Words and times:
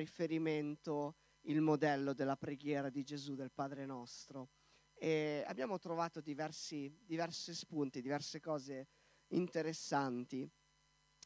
riferimento 0.00 1.16
il 1.42 1.60
modello 1.60 2.12
della 2.14 2.36
preghiera 2.36 2.90
di 2.90 3.02
Gesù, 3.02 3.34
del 3.34 3.52
Padre 3.52 3.84
nostro. 3.86 4.48
E 4.94 5.44
abbiamo 5.46 5.78
trovato 5.78 6.20
diversi, 6.20 6.94
diversi 7.04 7.54
spunti, 7.54 8.02
diverse 8.02 8.40
cose 8.40 8.88
interessanti 9.28 10.50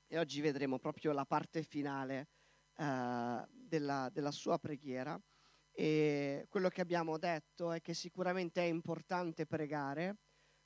e 0.06 0.18
oggi 0.18 0.40
vedremo 0.40 0.78
proprio 0.78 1.12
la 1.12 1.24
parte 1.24 1.62
finale 1.62 2.28
eh, 2.76 3.48
della, 3.50 4.08
della 4.12 4.30
sua 4.30 4.58
preghiera. 4.58 5.20
E 5.72 6.46
quello 6.48 6.68
che 6.68 6.80
abbiamo 6.80 7.18
detto 7.18 7.72
è 7.72 7.80
che 7.80 7.94
sicuramente 7.94 8.60
è 8.60 8.66
importante 8.66 9.46
pregare, 9.46 10.18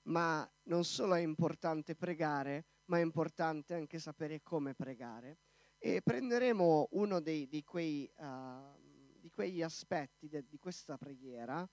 ma 0.08 0.46
non 0.64 0.84
solo 0.84 1.14
è 1.14 1.20
importante 1.20 1.94
pregare, 1.94 2.66
ma 2.86 2.98
è 2.98 3.02
importante 3.02 3.74
anche 3.74 3.98
sapere 3.98 4.42
come 4.42 4.74
pregare. 4.74 5.38
E 5.78 6.02
prenderemo 6.02 6.88
uno 6.92 7.20
dei, 7.20 7.46
di, 7.46 7.62
quei, 7.62 8.10
uh, 8.16 9.16
di, 9.20 9.30
quegli 9.30 9.62
aspetti 9.62 10.28
de, 10.28 10.44
di 10.48 10.58
questa 10.58 10.98
preghiera 10.98 11.68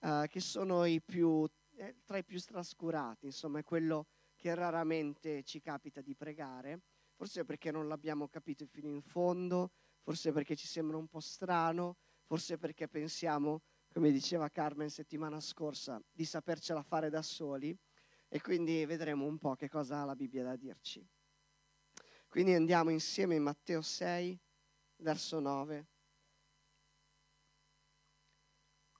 uh, 0.00 0.26
che 0.28 0.38
sono 0.38 0.84
i 0.84 1.02
più, 1.02 1.44
eh, 1.76 1.96
tra 2.04 2.18
i 2.18 2.24
più 2.24 2.38
trascurati, 2.40 3.26
insomma 3.26 3.58
è 3.58 3.64
quello 3.64 4.06
che 4.36 4.54
raramente 4.54 5.42
ci 5.42 5.60
capita 5.60 6.00
di 6.00 6.14
pregare, 6.14 6.82
forse 7.16 7.44
perché 7.44 7.72
non 7.72 7.88
l'abbiamo 7.88 8.28
capito 8.28 8.64
fino 8.66 8.88
in 8.88 9.02
fondo, 9.02 9.72
forse 10.02 10.30
perché 10.30 10.54
ci 10.54 10.68
sembra 10.68 10.96
un 10.96 11.08
po' 11.08 11.18
strano, 11.18 11.96
forse 12.26 12.58
perché 12.58 12.86
pensiamo, 12.86 13.62
come 13.92 14.12
diceva 14.12 14.48
Carmen 14.48 14.88
settimana 14.88 15.40
scorsa, 15.40 16.00
di 16.12 16.24
sapercela 16.24 16.84
fare 16.84 17.10
da 17.10 17.22
soli 17.22 17.76
e 18.28 18.40
quindi 18.40 18.84
vedremo 18.84 19.24
un 19.24 19.38
po' 19.38 19.56
che 19.56 19.68
cosa 19.68 20.00
ha 20.00 20.04
la 20.04 20.14
Bibbia 20.14 20.44
da 20.44 20.54
dirci. 20.54 21.04
Quindi 22.38 22.54
andiamo 22.54 22.90
insieme 22.90 23.34
in 23.34 23.42
Matteo 23.42 23.82
6, 23.82 24.38
verso 24.98 25.40
9, 25.40 25.86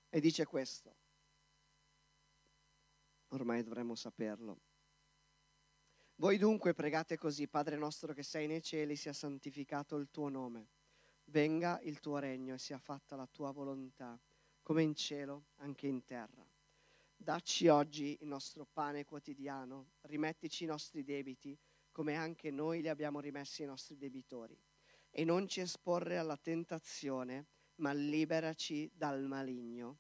e 0.09 0.21
dice 0.21 0.45
questo. 0.45 0.97
Ormai 3.29 3.63
dovremmo 3.63 3.95
saperlo. 3.95 4.59
Voi 6.17 6.37
dunque 6.37 6.75
pregate 6.75 7.17
così, 7.17 7.47
Padre 7.47 7.77
nostro 7.77 8.13
che 8.13 8.25
sei 8.25 8.49
nei 8.49 8.61
cieli, 8.61 8.97
sia 8.97 9.13
santificato 9.13 9.95
il 9.95 10.11
tuo 10.11 10.29
nome 10.29 10.71
venga 11.27 11.79
il 11.83 12.01
tuo 12.01 12.19
regno 12.19 12.55
e 12.55 12.59
sia 12.59 12.79
fatta 12.79 13.15
la 13.15 13.29
tua 13.29 13.53
volontà, 13.53 14.21
come 14.63 14.83
in 14.83 14.97
cielo, 14.97 15.45
anche 15.59 15.87
in 15.87 16.05
terra. 16.05 16.45
Dacci 17.15 17.69
oggi 17.69 18.19
il 18.21 18.27
nostro 18.27 18.67
pane 18.67 19.05
quotidiano, 19.05 19.93
rimettici 20.01 20.65
i 20.65 20.67
nostri 20.67 21.05
debiti, 21.05 21.57
come 21.99 22.15
anche 22.15 22.53
noi 22.53 22.81
li 22.81 22.89
abbiamo 22.89 23.19
rimessi 23.19 23.63
ai 23.63 23.69
nostri 23.69 23.97
debitori. 23.97 24.57
E 25.11 25.25
non 25.25 25.49
ci 25.49 25.59
esporre 25.59 26.17
alla 26.17 26.37
tentazione, 26.37 27.47
ma 27.79 27.93
liberaci 27.93 28.89
dal 28.95 29.25
maligno. 29.25 29.99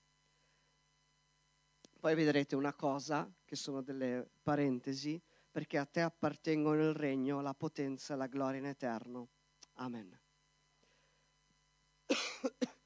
Poi 1.98 2.14
vedrete 2.14 2.54
una 2.54 2.72
cosa, 2.72 3.28
che 3.44 3.56
sono 3.56 3.82
delle 3.82 4.30
parentesi, 4.44 5.20
perché 5.50 5.76
a 5.76 5.86
te 5.86 6.00
appartengono 6.00 6.88
il 6.88 6.94
regno, 6.94 7.40
la 7.40 7.52
potenza 7.52 8.14
e 8.14 8.16
la 8.16 8.28
gloria 8.28 8.60
in 8.60 8.66
eterno. 8.66 9.30
Amen. 9.72 10.16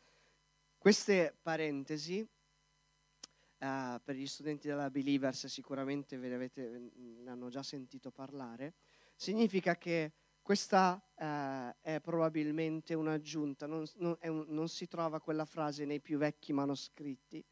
Queste 0.79 1.37
parentesi, 1.43 2.21
uh, 2.21 4.01
per 4.03 4.15
gli 4.15 4.27
studenti 4.27 4.69
della 4.69 4.89
Believers 4.89 5.49
sicuramente 5.49 6.17
ve 6.17 6.29
ne, 6.29 6.35
avete, 6.35 6.91
ne 6.95 7.31
hanno 7.31 7.51
già 7.51 7.63
sentito 7.63 8.11
parlare, 8.11 8.73
significa 9.23 9.77
che 9.77 10.15
questa 10.43 11.01
uh, 11.01 11.73
è 11.81 12.01
probabilmente 12.01 12.95
un'aggiunta, 12.95 13.69
non, 13.69 13.85
non, 13.99 14.17
un, 14.21 14.45
non, 14.49 14.69
si 14.69 14.89
trova 14.89 15.21
quella 15.21 15.45
frase 15.45 15.85
nei 15.85 16.01
più 16.01 16.19
vecchi 16.19 16.53
manoscritti, 16.53 17.45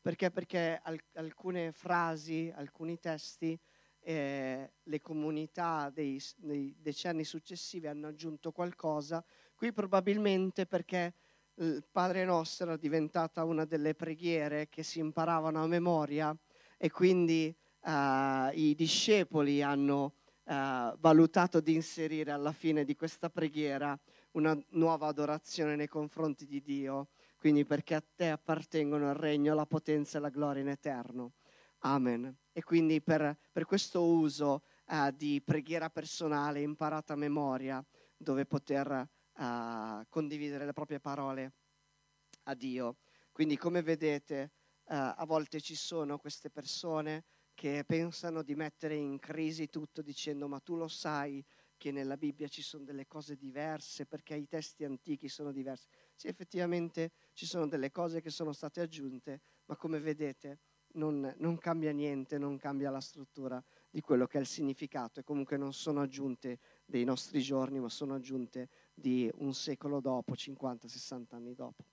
perché, 0.00 0.30
perché 0.30 0.80
al, 0.80 0.96
alcune 1.14 1.72
frasi, 1.72 2.52
alcuni 2.54 3.00
testi, 3.00 3.58
eh, 3.98 4.74
le 4.80 5.00
comunità 5.00 5.90
dei, 5.90 6.22
dei 6.36 6.76
decenni 6.78 7.24
successivi 7.24 7.88
hanno 7.88 8.06
aggiunto 8.06 8.52
qualcosa, 8.52 9.24
qui 9.56 9.72
probabilmente 9.72 10.64
perché 10.64 11.12
il 11.54 11.84
Padre 11.90 12.24
Nostro 12.24 12.74
è 12.74 12.78
diventata 12.78 13.42
una 13.42 13.64
delle 13.64 13.96
preghiere 13.96 14.68
che 14.68 14.84
si 14.84 15.00
imparavano 15.00 15.60
a 15.60 15.66
memoria 15.66 16.36
e 16.76 16.88
quindi 16.88 17.52
uh, 17.80 17.90
i 18.52 18.74
discepoli 18.76 19.60
hanno 19.60 20.12
uh, 20.46 20.96
valutato 20.98 21.60
di 21.60 21.74
inserire 21.74 22.30
alla 22.32 22.52
fine 22.52 22.84
di 22.84 22.94
questa 22.94 23.30
preghiera 23.30 23.98
una 24.32 24.58
nuova 24.70 25.06
adorazione 25.08 25.76
nei 25.76 25.88
confronti 25.88 26.46
di 26.46 26.60
Dio, 26.62 27.08
quindi 27.38 27.64
perché 27.64 27.94
a 27.94 28.04
te 28.14 28.30
appartengono 28.30 29.08
il 29.10 29.14
regno, 29.16 29.54
la 29.54 29.66
potenza 29.66 30.18
e 30.18 30.20
la 30.20 30.28
gloria 30.30 30.62
in 30.62 30.68
eterno. 30.68 31.32
Amen. 31.80 32.34
E 32.52 32.62
quindi 32.62 33.00
per, 33.00 33.38
per 33.52 33.64
questo 33.64 34.04
uso 34.04 34.62
uh, 34.86 35.10
di 35.10 35.42
preghiera 35.44 35.90
personale 35.90 36.60
imparata 36.60 37.12
a 37.12 37.16
memoria, 37.16 37.84
dove 38.16 38.46
poter 38.46 39.08
a 39.38 40.06
condividere 40.08 40.64
le 40.64 40.72
proprie 40.72 41.00
parole 41.00 41.52
a 42.44 42.54
Dio. 42.54 42.96
Quindi 43.32 43.58
come 43.58 43.82
vedete 43.82 44.52
uh, 44.84 44.94
a 44.94 45.24
volte 45.26 45.60
ci 45.60 45.74
sono 45.74 46.18
queste 46.18 46.50
persone 46.50 47.24
che 47.56 47.84
pensano 47.86 48.42
di 48.42 48.54
mettere 48.54 48.94
in 48.96 49.18
crisi 49.18 49.68
tutto 49.70 50.02
dicendo 50.02 50.46
ma 50.46 50.60
tu 50.60 50.76
lo 50.76 50.88
sai 50.88 51.42
che 51.78 51.90
nella 51.90 52.18
Bibbia 52.18 52.48
ci 52.48 52.60
sono 52.60 52.84
delle 52.84 53.06
cose 53.06 53.34
diverse 53.34 54.04
perché 54.04 54.34
i 54.34 54.46
testi 54.46 54.84
antichi 54.84 55.28
sono 55.28 55.52
diversi. 55.52 55.88
Sì, 56.14 56.28
effettivamente 56.28 57.12
ci 57.32 57.46
sono 57.46 57.66
delle 57.66 57.90
cose 57.90 58.20
che 58.20 58.28
sono 58.28 58.52
state 58.52 58.82
aggiunte, 58.82 59.40
ma 59.64 59.76
come 59.76 59.98
vedete 60.00 60.58
non, 60.96 61.34
non 61.38 61.56
cambia 61.56 61.92
niente, 61.92 62.36
non 62.36 62.58
cambia 62.58 62.90
la 62.90 63.00
struttura 63.00 63.62
di 63.90 64.02
quello 64.02 64.26
che 64.26 64.36
è 64.36 64.40
il 64.42 64.46
significato 64.46 65.20
e 65.20 65.24
comunque 65.24 65.56
non 65.56 65.72
sono 65.72 66.02
aggiunte 66.02 66.58
dei 66.84 67.04
nostri 67.04 67.40
giorni, 67.40 67.80
ma 67.80 67.88
sono 67.88 68.14
aggiunte 68.14 68.68
di 68.92 69.30
un 69.36 69.54
secolo 69.54 70.00
dopo, 70.00 70.34
50-60 70.34 71.36
anni 71.36 71.54
dopo. 71.54 71.84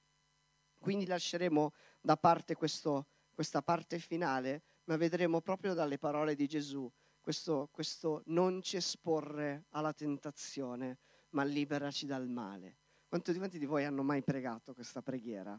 Quindi 0.78 1.06
lasceremo 1.06 1.72
da 2.02 2.18
parte 2.18 2.56
questo, 2.56 3.07
questa 3.34 3.62
parte 3.62 4.00
finale, 4.00 4.63
ma 4.85 4.97
vedremo 4.97 5.41
proprio 5.41 5.73
dalle 5.73 5.97
parole 5.97 6.35
di 6.35 6.47
Gesù 6.47 6.91
questo, 7.23 7.69
questo 7.71 8.21
non 8.25 8.61
ci 8.61 8.75
esporre 8.75 9.67
alla 9.69 9.94
tentazione, 9.94 10.97
ma 11.29 11.45
liberaci 11.45 12.05
dal 12.05 12.27
male. 12.27 12.79
Quanti 13.07 13.57
di 13.57 13.66
voi 13.66 13.85
hanno 13.85 14.03
mai 14.03 14.22
pregato 14.23 14.73
questa 14.73 15.01
preghiera? 15.01 15.57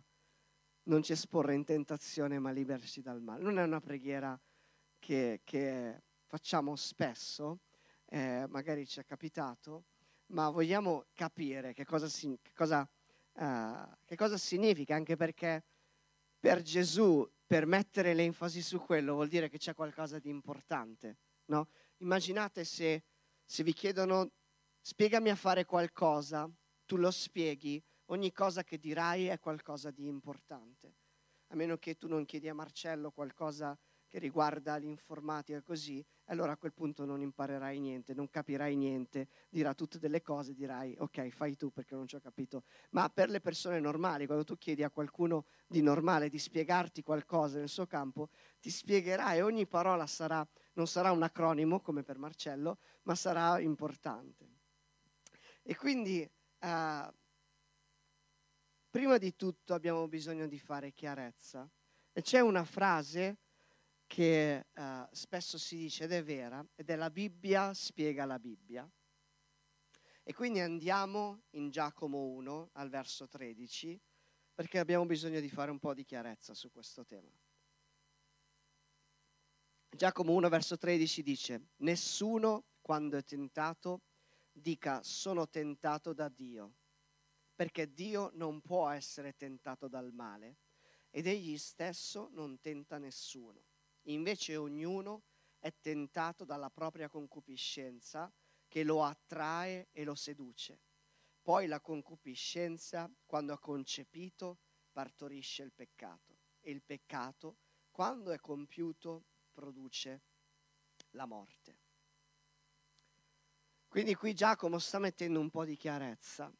Non 0.85 1.03
ci 1.03 1.13
esporre 1.13 1.55
in 1.55 1.65
tentazione, 1.65 2.39
ma 2.39 2.51
liberaci 2.51 3.01
dal 3.01 3.23
male. 3.23 3.43
Non 3.43 3.59
è 3.59 3.63
una 3.63 3.81
preghiera 3.81 4.39
che, 4.99 5.41
che 5.43 6.03
facciamo 6.27 6.77
spesso, 6.77 7.61
eh, 8.11 8.45
magari 8.51 8.87
ci 8.87 9.01
è 9.01 9.05
capitato, 9.07 9.87
ma 10.27 10.51
vogliamo 10.51 11.07
capire 11.15 11.73
che 11.73 11.87
cosa, 11.87 12.09
che, 12.09 12.53
cosa, 12.55 12.87
uh, 13.33 13.97
che 14.05 14.17
cosa, 14.17 14.37
significa, 14.37 14.97
anche 14.97 15.17
perché 15.17 15.65
per 16.39 16.61
Gesù, 16.61 17.27
per 17.47 17.67
mettere 17.67 18.15
l'enfasi 18.15 18.63
su 18.63 18.81
quello, 18.81 19.15
vuol 19.15 19.29
dire 19.29 19.49
che 19.49 19.59
c'è 19.59 19.75
qualcosa 19.75 20.19
di 20.19 20.29
importante. 20.29 21.19
No? 21.47 21.69
Immaginate 21.99 22.65
se, 22.65 23.05
se 23.45 23.63
vi 23.63 23.73
chiedono, 23.73 24.31
spiegami 24.81 25.31
a 25.31 25.37
fare 25.37 25.65
qualcosa, 25.65 26.51
tu 26.85 26.97
lo 26.97 27.11
spieghi, 27.11 27.83
ogni 28.07 28.33
cosa 28.33 28.63
che 28.65 28.79
dirai 28.79 29.27
è 29.27 29.39
qualcosa 29.39 29.91
di 29.91 30.07
importante. 30.07 30.97
A 31.49 31.57
meno 31.57 31.77
che 31.77 31.97
tu 31.97 32.09
non 32.09 32.25
chiedi 32.25 32.49
a 32.49 32.55
Marcello 32.55 33.11
qualcosa 33.11 33.79
che 34.15 34.21
riguarda 34.21 34.77
l'informatica 34.77 35.61
così, 35.61 36.05
allora 36.27 36.53
a 36.53 36.57
quel 36.57 36.73
punto 36.73 37.05
non 37.05 37.21
imparerai 37.21 37.81
niente, 37.81 38.15
non 38.15 38.31
capirai 38.31 38.77
niente, 38.77 39.27
dirà 39.49 39.75
tutte 39.75 39.99
delle 39.99 40.23
cose, 40.23 40.55
dirai 40.55 40.95
ok, 40.97 41.31
fai 41.31 41.57
tu 41.57 41.73
perché 41.73 41.97
non 41.97 42.07
ci 42.07 42.15
ho 42.15 42.21
capito. 42.21 42.63
Ma 42.91 43.09
per 43.09 43.29
le 43.29 43.41
persone 43.41 43.81
normali, 43.81 44.27
quando 44.27 44.45
tu 44.45 44.57
chiedi 44.57 44.85
a 44.85 44.91
qualcuno 44.91 45.47
di 45.67 45.83
normale 45.83 46.29
di 46.29 46.39
spiegarti 46.39 47.03
qualcosa 47.03 47.59
nel 47.59 47.69
suo 47.69 47.89
campo, 47.89 48.29
ti 48.61 48.71
spiegherà 48.71 49.35
e 49.35 49.43
ogni 49.43 49.67
parola 49.67 50.07
sarà, 50.07 50.47
non 50.75 50.87
sarà 50.87 51.11
un 51.11 51.25
acronimo 51.25 51.81
come 51.81 52.05
per 52.05 52.19
Marcello, 52.19 52.79
ma 53.03 53.17
sarà 53.17 53.59
importante. 53.59 54.49
E 55.61 55.75
quindi 55.75 56.23
uh, 56.61 57.13
prima 58.91 59.19
di 59.19 59.35
tutto 59.35 59.75
abbiamo 59.75 60.07
bisogno 60.07 60.47
di 60.47 60.61
fare 60.61 60.93
chiarezza. 60.93 61.69
E 62.13 62.23
c'è 62.23 62.39
una 62.39 62.63
frase 62.63 63.39
che 64.15 64.69
uh, 64.77 65.09
spesso 65.11 65.59
si 65.59 65.77
dice 65.77 66.05
ed 66.05 66.13
è 66.13 66.23
vera, 66.23 66.65
ed 66.77 66.89
è 66.89 66.95
la 66.95 67.11
Bibbia 67.11 67.75
spiega 67.75 68.25
la 68.25 68.39
Bibbia. 68.39 68.89
E 70.23 70.33
quindi 70.33 70.61
andiamo 70.61 71.47
in 71.55 71.69
Giacomo 71.71 72.23
1 72.23 72.71
al 72.75 72.91
verso 72.91 73.27
13 73.27 74.01
perché 74.55 74.79
abbiamo 74.79 75.05
bisogno 75.05 75.41
di 75.41 75.51
fare 75.51 75.73
un 75.73 75.81
po' 75.81 75.95
di 75.95 76.05
chiarezza 76.05 76.55
su 76.55 76.71
questo 76.71 77.05
tema. 77.05 77.29
Giacomo 79.91 80.33
1 80.35 80.49
verso 80.49 80.77
13 80.77 81.23
dice, 81.25 81.71
nessuno 81.79 82.67
quando 82.83 83.17
è 83.17 83.25
tentato 83.25 84.03
dica 84.53 85.03
sono 85.03 85.49
tentato 85.49 86.13
da 86.13 86.29
Dio, 86.29 86.75
perché 87.53 87.93
Dio 87.93 88.31
non 88.35 88.61
può 88.61 88.89
essere 88.91 89.35
tentato 89.35 89.89
dal 89.89 90.13
male 90.13 90.59
ed 91.11 91.27
egli 91.27 91.59
stesso 91.59 92.29
non 92.31 92.61
tenta 92.61 92.99
nessuno. 92.99 93.74
Invece 94.05 94.57
ognuno 94.57 95.23
è 95.59 95.73
tentato 95.81 96.45
dalla 96.45 96.71
propria 96.71 97.09
concupiscenza 97.09 98.31
che 98.69 98.83
lo 98.83 99.03
attrae 99.03 99.89
e 99.93 100.05
lo 100.05 100.15
seduce. 100.15 100.81
Poi 101.43 101.67
la 101.67 101.81
concupiscenza, 101.81 103.11
quando 103.25 103.53
ha 103.53 103.59
concepito, 103.59 104.59
partorisce 104.93 105.63
il 105.63 105.73
peccato 105.73 106.39
e 106.61 106.71
il 106.71 106.83
peccato, 106.83 107.57
quando 107.91 108.33
è 108.33 108.39
compiuto, 108.39 109.25
produce 109.53 110.23
la 111.11 111.27
morte. 111.27 111.79
Quindi 113.87 114.15
qui 114.15 114.35
Giacomo 114.35 114.79
sta 114.79 114.99
mettendo 114.99 115.39
un 115.39 115.51
po' 115.51 115.65
di 115.65 115.77
chiarezza 115.77 116.53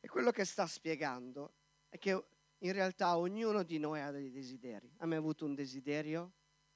e 0.00 0.08
quello 0.08 0.30
che 0.30 0.46
sta 0.46 0.66
spiegando 0.66 1.52
è 1.88 1.98
che 1.98 2.24
in 2.58 2.72
realtà 2.72 3.18
ognuno 3.18 3.62
di 3.62 3.78
noi 3.78 4.00
ha 4.00 4.10
dei 4.10 4.30
desideri. 4.30 4.90
Ha 4.98 5.06
mai 5.06 5.18
avuto 5.18 5.44
un 5.44 5.54
desiderio? 5.54 6.32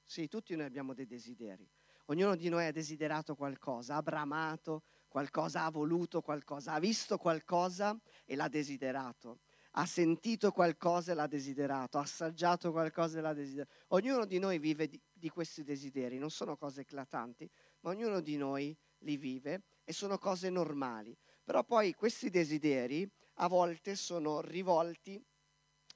Sì, 0.07 0.27
tutti 0.27 0.55
noi 0.55 0.67
abbiamo 0.67 0.93
dei 0.93 1.07
desideri. 1.07 1.67
Ognuno 2.05 2.35
di 2.35 2.47
noi 2.49 2.67
ha 2.67 2.71
desiderato 2.71 3.35
qualcosa, 3.35 3.95
ha 3.95 4.03
bramato 4.03 4.83
qualcosa, 5.07 5.63
ha 5.63 5.71
voluto 5.71 6.21
qualcosa, 6.21 6.73
ha 6.73 6.79
visto 6.79 7.17
qualcosa 7.17 7.99
e 8.23 8.35
l'ha 8.35 8.47
desiderato, 8.47 9.39
ha 9.71 9.85
sentito 9.87 10.51
qualcosa 10.51 11.11
e 11.11 11.15
l'ha 11.15 11.25
desiderato, 11.25 11.97
ha 11.97 12.01
assaggiato 12.01 12.71
qualcosa 12.71 13.17
e 13.17 13.21
l'ha 13.21 13.33
desiderato. 13.33 13.71
Ognuno 13.87 14.25
di 14.25 14.37
noi 14.37 14.59
vive 14.59 14.87
di, 14.87 15.01
di 15.11 15.29
questi 15.29 15.63
desideri, 15.63 16.19
non 16.19 16.29
sono 16.29 16.55
cose 16.55 16.81
eclatanti, 16.81 17.49
ma 17.79 17.89
ognuno 17.89 18.19
di 18.19 18.37
noi 18.37 18.77
li 18.99 19.17
vive 19.17 19.63
e 19.83 19.91
sono 19.91 20.19
cose 20.19 20.51
normali. 20.51 21.17
Però 21.43 21.63
poi 21.63 21.93
questi 21.93 22.29
desideri 22.29 23.09
a 23.35 23.47
volte 23.47 23.95
sono 23.95 24.41
rivolti 24.41 25.19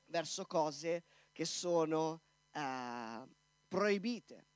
verso 0.08 0.46
cose 0.46 1.04
che 1.32 1.46
sono 1.46 2.22
eh, 2.52 3.38
proibite 3.69 4.48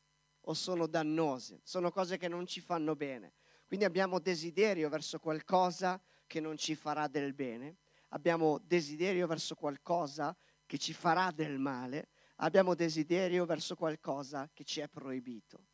o 0.42 0.54
sono 0.54 0.88
dannose, 0.88 1.62
sono 1.64 1.92
cose 1.92 2.18
che 2.18 2.28
non 2.28 2.46
ci 2.46 2.60
fanno 2.60 2.98
bene. 2.98 3.36
Quindi 3.66 3.86
abbiamo 3.86 4.20
desiderio 4.20 4.90
verso 4.90 5.20
qualcosa 5.20 6.02
che 6.28 6.42
non 6.42 6.58
ci 6.58 6.76
farà 6.76 7.08
del 7.08 7.34
bene, 7.34 7.78
abbiamo 8.10 8.60
desiderio 8.60 9.26
verso 9.28 9.56
qualcosa 9.56 10.36
che 10.66 10.78
ci 10.78 10.94
farà 10.94 11.32
del 11.32 11.60
male, 11.60 12.10
abbiamo 12.38 12.76
desiderio 12.76 13.46
verso 13.46 13.76
qualcosa 13.76 14.50
che 14.54 14.64
ci 14.64 14.82
è 14.82 14.88
proibito. 14.90 15.68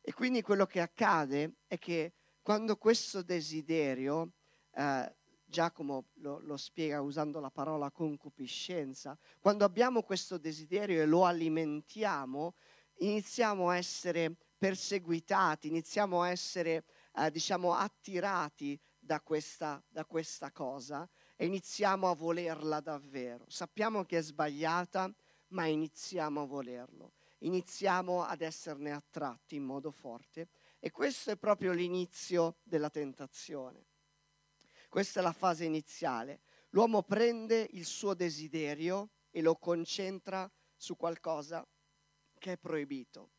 E 0.00 0.12
quindi 0.12 0.42
quello 0.42 0.66
che 0.66 0.80
accade 0.80 1.56
è 1.66 1.78
che 1.78 2.14
quando 2.42 2.76
questo 2.76 3.22
desiderio 3.22 4.32
eh, 4.72 5.16
Giacomo 5.46 6.08
lo, 6.14 6.40
lo, 6.40 6.56
spiega 6.56 7.00
usando 7.00 7.40
la 7.40 7.50
parola 7.50 7.90
concupiscenza, 7.90 9.16
quando 9.38 9.64
abbiamo 9.64 10.02
questo 10.02 10.36
desiderio 10.36 11.00
e 11.00 11.06
lo 11.06 11.24
alimentiamo, 11.24 12.54
iniziamo 12.98 13.68
a 13.68 13.76
essere 13.76 14.36
perseguitati, 14.56 15.68
iniziamo 15.68 16.22
a 16.22 16.30
essere, 16.30 16.84
eh, 17.16 17.30
diciamo, 17.30 17.74
attirati 17.74 18.80
da 18.98 19.20
questa, 19.20 19.82
da 19.88 20.04
questa 20.04 20.50
cosa 20.50 21.08
e 21.36 21.46
iniziamo 21.46 22.08
a 22.08 22.14
volerla 22.14 22.80
davvero. 22.80 23.44
Sappiamo 23.48 24.04
che 24.04 24.18
è 24.18 24.22
sbagliata, 24.22 25.12
ma 25.48 25.66
iniziamo 25.66 26.42
a 26.42 26.46
volerlo, 26.46 27.12
iniziamo 27.40 28.24
ad 28.24 28.40
esserne 28.40 28.92
attratti 28.92 29.56
in 29.56 29.64
modo 29.64 29.90
forte 29.90 30.48
e 30.78 30.90
questo 30.90 31.30
è 31.30 31.36
proprio 31.36 31.72
l'inizio 31.72 32.56
della 32.62 32.90
tentazione. 32.90 33.86
Questa 34.88 35.20
è 35.20 35.22
la 35.22 35.32
fase 35.32 35.64
iniziale. 35.64 36.40
L'uomo 36.70 37.02
prende 37.02 37.68
il 37.72 37.84
suo 37.84 38.14
desiderio 38.14 39.10
e 39.30 39.42
lo 39.42 39.56
concentra 39.56 40.50
su 40.76 40.96
qualcosa 40.96 41.66
che 42.44 42.52
è 42.52 42.58
proibito 42.58 43.30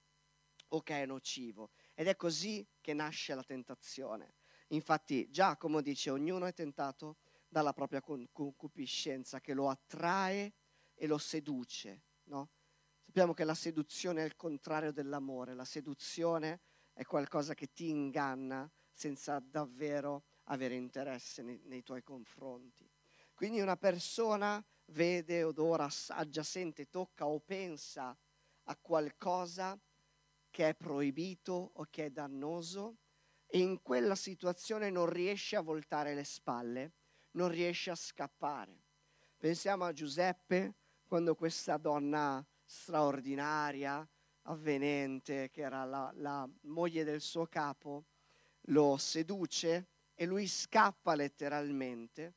o 0.69 0.81
che 0.81 1.03
è 1.03 1.05
nocivo. 1.05 1.69
Ed 1.93 2.07
è 2.07 2.15
così 2.15 2.67
che 2.81 2.95
nasce 2.95 3.35
la 3.35 3.43
tentazione. 3.43 4.33
Infatti 4.69 5.29
Giacomo 5.29 5.81
dice 5.81 6.09
ognuno 6.09 6.47
è 6.47 6.53
tentato 6.55 7.17
dalla 7.47 7.71
propria 7.71 8.01
concupiscenza 8.01 9.41
che 9.41 9.53
lo 9.53 9.69
attrae 9.69 10.53
e 10.95 11.05
lo 11.05 11.19
seduce. 11.19 12.01
No? 12.23 12.49
Sappiamo 13.03 13.35
che 13.35 13.43
la 13.43 13.53
seduzione 13.53 14.23
è 14.23 14.25
il 14.25 14.35
contrario 14.35 14.91
dell'amore, 14.91 15.53
la 15.53 15.65
seduzione 15.65 16.61
è 16.91 17.03
qualcosa 17.03 17.53
che 17.53 17.71
ti 17.71 17.89
inganna 17.89 18.67
senza 18.91 19.37
davvero 19.37 20.23
avere 20.45 20.73
interesse 20.73 21.43
nei, 21.43 21.61
nei 21.65 21.83
tuoi 21.83 22.01
confronti. 22.01 22.89
Quindi 23.35 23.61
una 23.61 23.77
persona 23.77 24.65
vede, 24.85 25.43
odora, 25.43 25.83
assaggia, 25.83 26.41
sente, 26.41 26.89
tocca 26.89 27.27
o 27.27 27.39
pensa 27.39 28.17
a 28.65 28.75
qualcosa 28.77 29.77
che 30.49 30.69
è 30.69 30.75
proibito 30.75 31.71
o 31.73 31.87
che 31.89 32.05
è 32.05 32.09
dannoso 32.09 32.97
e 33.45 33.59
in 33.59 33.81
quella 33.81 34.15
situazione 34.15 34.89
non 34.89 35.09
riesce 35.09 35.55
a 35.55 35.61
voltare 35.61 36.13
le 36.13 36.23
spalle, 36.23 36.91
non 37.31 37.49
riesce 37.49 37.91
a 37.91 37.95
scappare. 37.95 38.83
Pensiamo 39.37 39.83
a 39.83 39.93
Giuseppe 39.93 40.73
quando 41.07 41.35
questa 41.35 41.77
donna 41.77 42.45
straordinaria, 42.63 44.07
avvenente, 44.43 45.49
che 45.49 45.61
era 45.61 45.83
la, 45.85 46.11
la 46.15 46.49
moglie 46.61 47.03
del 47.03 47.21
suo 47.21 47.45
capo, 47.45 48.05
lo 48.69 48.97
seduce 48.97 49.87
e 50.15 50.25
lui 50.25 50.47
scappa 50.47 51.13
letteralmente. 51.15 52.33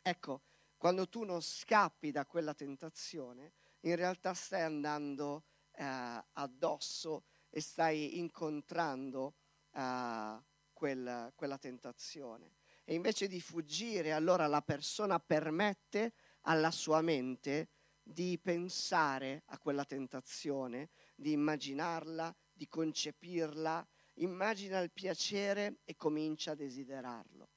Ecco, 0.00 0.42
quando 0.76 1.08
tu 1.08 1.24
non 1.24 1.42
scappi 1.42 2.10
da 2.10 2.24
quella 2.26 2.54
tentazione, 2.54 3.52
in 3.84 3.96
realtà 3.96 4.34
stai 4.34 4.62
andando 4.62 5.44
eh, 5.72 5.84
addosso 6.32 7.24
e 7.50 7.60
stai 7.60 8.18
incontrando 8.18 9.34
eh, 9.72 10.42
quel, 10.72 11.32
quella 11.34 11.58
tentazione. 11.58 12.56
E 12.84 12.94
invece 12.94 13.28
di 13.28 13.40
fuggire, 13.40 14.12
allora 14.12 14.46
la 14.46 14.62
persona 14.62 15.18
permette 15.18 16.12
alla 16.42 16.70
sua 16.70 17.00
mente 17.00 17.68
di 18.02 18.38
pensare 18.38 19.42
a 19.46 19.58
quella 19.58 19.84
tentazione, 19.84 20.90
di 21.14 21.32
immaginarla, 21.32 22.34
di 22.52 22.68
concepirla, 22.68 23.86
immagina 24.14 24.80
il 24.80 24.92
piacere 24.92 25.78
e 25.84 25.96
comincia 25.96 26.52
a 26.52 26.54
desiderarlo. 26.54 27.48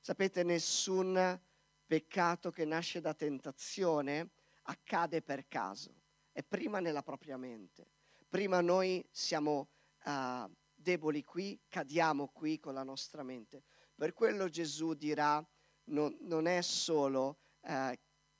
Sapete, 0.00 0.42
nessun 0.42 1.40
peccato 1.86 2.50
che 2.50 2.64
nasce 2.66 3.00
da 3.00 3.14
tentazione 3.14 4.30
accade 4.64 5.22
per 5.22 5.46
caso, 5.48 6.02
è 6.32 6.42
prima 6.42 6.80
nella 6.80 7.02
propria 7.02 7.36
mente. 7.36 7.88
Prima 8.28 8.60
noi 8.60 9.06
siamo 9.10 9.68
uh, 10.04 10.50
deboli 10.74 11.22
qui, 11.24 11.60
cadiamo 11.68 12.28
qui 12.28 12.58
con 12.58 12.74
la 12.74 12.82
nostra 12.82 13.22
mente. 13.22 13.62
Per 13.94 14.12
quello 14.12 14.48
Gesù 14.48 14.94
dirà, 14.94 15.44
no, 15.84 16.16
non 16.20 16.46
è 16.46 16.60
solo 16.60 17.38
uh, 17.60 17.92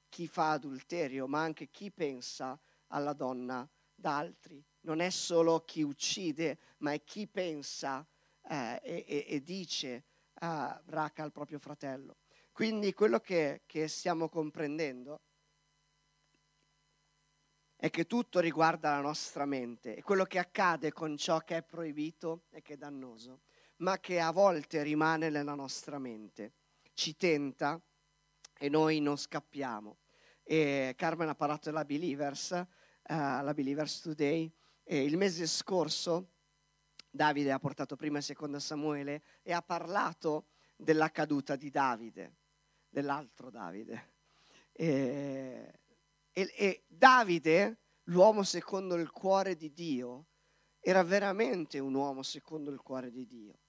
chi 0.08 0.26
fa 0.26 0.52
adulterio, 0.52 1.26
ma 1.26 1.42
anche 1.42 1.70
chi 1.70 1.90
pensa 1.90 2.58
alla 2.88 3.12
donna 3.12 3.68
d'altri 3.94 4.64
non 4.84 5.00
è 5.00 5.10
solo 5.10 5.60
chi 5.60 5.82
uccide, 5.82 6.58
ma 6.78 6.92
è 6.92 7.02
chi 7.04 7.26
pensa 7.26 8.06
eh, 8.48 8.80
e, 8.82 9.24
e, 9.28 9.42
dice 9.42 10.04
ah, 10.40 10.80
raca 10.86 11.22
al 11.22 11.32
proprio 11.32 11.58
fratello. 11.58 12.18
Quindi 12.52 12.92
quello 12.92 13.18
che, 13.18 13.62
che 13.66 13.88
stiamo 13.88 14.28
comprendendo 14.28 15.22
è 17.84 17.90
che 17.90 18.06
tutto 18.06 18.40
riguarda 18.40 18.92
la 18.92 19.02
nostra 19.02 19.44
mente 19.44 19.94
e 19.94 20.02
quello 20.02 20.24
che 20.24 20.38
accade 20.38 20.90
con 20.90 21.18
ciò 21.18 21.40
che 21.40 21.58
è 21.58 21.62
proibito 21.62 22.44
e 22.48 22.62
che 22.62 22.72
è 22.72 22.76
dannoso, 22.78 23.42
ma 23.80 24.00
che 24.00 24.20
a 24.20 24.30
volte 24.30 24.82
rimane 24.82 25.28
nella 25.28 25.52
nostra 25.52 25.98
mente, 25.98 26.54
ci 26.94 27.14
tenta 27.14 27.78
e 28.56 28.70
noi 28.70 29.00
non 29.00 29.18
scappiamo. 29.18 29.98
E 30.42 30.94
Carmen 30.96 31.28
ha 31.28 31.34
parlato 31.34 31.68
della 31.68 31.84
Believers, 31.84 32.52
uh, 32.52 32.66
la 33.06 33.52
Believers 33.54 34.00
Today, 34.00 34.50
e 34.82 35.04
il 35.04 35.18
mese 35.18 35.46
scorso 35.46 36.30
Davide 37.10 37.52
ha 37.52 37.58
portato 37.58 37.96
prima 37.96 38.16
e 38.16 38.22
seconda 38.22 38.60
Samuele 38.60 39.22
e 39.42 39.52
ha 39.52 39.60
parlato 39.60 40.46
della 40.74 41.10
caduta 41.10 41.54
di 41.54 41.68
Davide, 41.68 42.36
dell'altro 42.88 43.50
Davide. 43.50 44.12
E, 44.72 45.80
e, 46.34 46.52
e 46.56 46.84
Davide, 46.88 47.78
l'uomo 48.08 48.42
secondo 48.42 48.96
il 48.96 49.10
cuore 49.10 49.56
di 49.56 49.72
Dio, 49.72 50.26
era 50.80 51.02
veramente 51.02 51.78
un 51.78 51.94
uomo 51.94 52.22
secondo 52.22 52.70
il 52.70 52.80
cuore 52.80 53.10
di 53.10 53.24
Dio. 53.26 53.60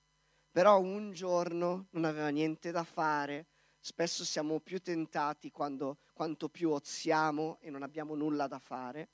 Però 0.51 0.79
un 0.81 1.13
giorno 1.13 1.87
non 1.91 2.03
aveva 2.03 2.29
niente 2.29 2.71
da 2.71 2.83
fare, 2.83 3.47
spesso 3.79 4.25
siamo 4.25 4.59
più 4.59 4.81
tentati 4.81 5.51
quando, 5.51 5.99
quanto 6.11 6.49
più 6.49 6.71
oziamo 6.71 7.59
e 7.61 7.69
non 7.69 7.83
abbiamo 7.83 8.15
nulla 8.15 8.47
da 8.47 8.59
fare. 8.59 9.09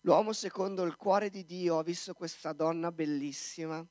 L'uomo 0.00 0.32
secondo 0.32 0.84
il 0.84 0.96
cuore 0.96 1.30
di 1.30 1.44
Dio 1.44 1.78
ha 1.78 1.82
visto 1.82 2.14
questa 2.14 2.52
donna 2.52 2.92
bellissima, 2.92 3.84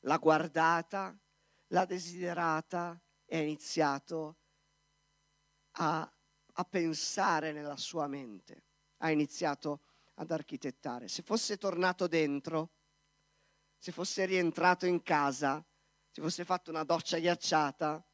l'ha 0.00 0.16
guardata, 0.16 1.16
l'ha 1.68 1.84
desiderata 1.84 3.00
e 3.24 3.36
ha 3.36 3.40
iniziato 3.40 4.38
a, 5.72 6.12
a 6.52 6.64
pensare 6.64 7.52
nella 7.52 7.76
sua 7.76 8.06
mente, 8.06 8.64
ha 8.98 9.10
iniziato 9.10 9.82
ad 10.14 10.30
architettare. 10.30 11.08
Se 11.08 11.22
fosse 11.22 11.56
tornato 11.56 12.06
dentro, 12.06 12.70
se 13.78 13.92
fosse 13.92 14.24
rientrato 14.26 14.86
in 14.86 15.02
casa, 15.02 15.64
se 16.10 16.20
fosse 16.20 16.44
fatto 16.44 16.70
una 16.70 16.84
doccia 16.84 17.18
ghiacciata, 17.18 18.04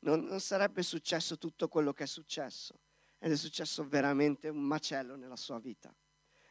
non, 0.00 0.24
non 0.24 0.40
sarebbe 0.40 0.82
successo 0.82 1.38
tutto 1.38 1.68
quello 1.68 1.92
che 1.92 2.04
è 2.04 2.06
successo. 2.06 2.80
Ed 3.18 3.32
è 3.32 3.36
successo 3.36 3.86
veramente 3.86 4.48
un 4.48 4.62
macello 4.62 5.16
nella 5.16 5.36
sua 5.36 5.58
vita. 5.58 5.94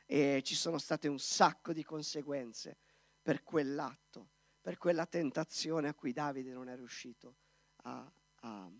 E 0.05 0.41
ci 0.43 0.55
sono 0.55 0.77
state 0.77 1.07
un 1.07 1.19
sacco 1.19 1.71
di 1.71 1.83
conseguenze 1.83 2.77
per 3.21 3.43
quell'atto, 3.43 4.31
per 4.61 4.77
quella 4.77 5.05
tentazione 5.05 5.87
a 5.87 5.93
cui 5.93 6.11
Davide 6.11 6.51
non 6.51 6.67
è 6.69 6.75
riuscito 6.75 7.37
a, 7.83 8.11
a, 8.41 8.71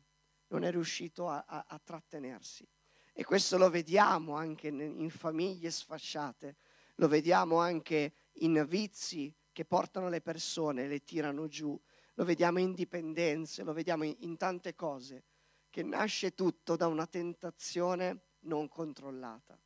non 0.47 0.63
è 0.63 0.71
riuscito 0.71 1.27
a, 1.27 1.43
a, 1.47 1.65
a 1.67 1.79
trattenersi. 1.83 2.67
E 3.13 3.23
questo 3.23 3.57
lo 3.57 3.69
vediamo 3.69 4.35
anche 4.35 4.67
in 4.67 5.09
famiglie 5.09 5.71
sfasciate, 5.71 6.57
lo 6.95 7.07
vediamo 7.07 7.57
anche 7.57 8.13
in 8.33 8.63
vizi 8.67 9.35
che 9.51 9.65
portano 9.65 10.07
le 10.09 10.21
persone, 10.21 10.87
le 10.87 11.03
tirano 11.03 11.47
giù, 11.47 11.79
lo 12.13 12.23
vediamo 12.23 12.59
in 12.59 12.73
dipendenze, 12.73 13.63
lo 13.63 13.73
vediamo 13.73 14.03
in, 14.03 14.15
in 14.19 14.37
tante 14.37 14.75
cose, 14.75 15.23
che 15.69 15.81
nasce 15.83 16.35
tutto 16.35 16.75
da 16.75 16.87
una 16.87 17.07
tentazione 17.07 18.21
non 18.41 18.67
controllata, 18.67 19.59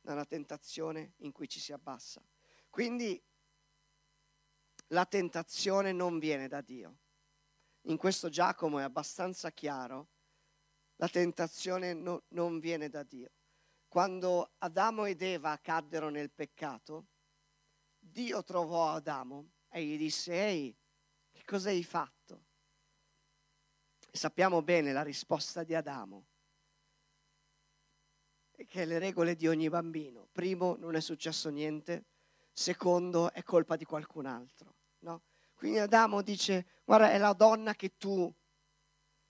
da 0.00 0.12
una 0.12 0.26
tentazione 0.26 1.14
in 1.18 1.32
cui 1.32 1.48
ci 1.48 1.58
si 1.58 1.72
abbassa. 1.72 2.22
Quindi 2.68 3.22
la 4.88 5.06
tentazione 5.06 5.92
non 5.92 6.18
viene 6.18 6.48
da 6.48 6.60
Dio. 6.60 6.98
In 7.86 7.96
questo 7.96 8.28
Giacomo 8.28 8.78
è 8.78 8.82
abbastanza 8.82 9.50
chiaro, 9.50 10.08
la 10.96 11.08
tentazione 11.08 11.94
no, 11.94 12.24
non 12.28 12.60
viene 12.60 12.88
da 12.88 13.02
Dio. 13.02 13.32
Quando 13.88 14.52
Adamo 14.58 15.04
ed 15.04 15.20
Eva 15.20 15.58
caddero 15.58 16.08
nel 16.08 16.30
peccato, 16.30 17.08
Dio 17.98 18.42
trovò 18.44 18.90
Adamo 18.90 19.50
e 19.68 19.84
gli 19.84 19.96
disse, 19.96 20.32
ehi, 20.32 20.76
che 21.30 21.42
cosa 21.44 21.70
hai 21.70 21.82
fatto? 21.82 22.44
E 24.10 24.16
sappiamo 24.16 24.62
bene 24.62 24.92
la 24.92 25.02
risposta 25.02 25.64
di 25.64 25.74
Adamo, 25.74 26.26
che 28.52 28.82
è 28.82 28.84
le 28.84 28.98
regole 28.98 29.34
di 29.34 29.48
ogni 29.48 29.68
bambino. 29.68 30.28
Primo, 30.30 30.76
non 30.76 30.94
è 30.94 31.00
successo 31.00 31.48
niente. 31.48 32.04
Secondo, 32.52 33.32
è 33.32 33.42
colpa 33.42 33.76
di 33.76 33.84
qualcun 33.84 34.26
altro. 34.26 34.74
No? 35.00 35.22
Quindi 35.62 35.78
Adamo 35.78 36.22
dice, 36.22 36.66
guarda, 36.82 37.12
è 37.12 37.18
la 37.18 37.34
donna 37.34 37.76
che 37.76 37.96
tu, 37.96 38.34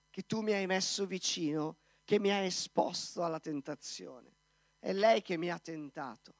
che 0.09 0.25
tu 0.25 0.41
mi 0.41 0.51
hai 0.51 0.65
messo 0.65 1.05
vicino, 1.05 1.77
che 2.03 2.17
mi 2.17 2.31
ha 2.31 2.37
esposto 2.37 3.23
alla 3.23 3.39
tentazione. 3.39 4.37
È 4.79 4.93
lei 4.93 5.21
che 5.21 5.37
mi 5.37 5.51
ha 5.51 5.59
tentato. 5.59 6.33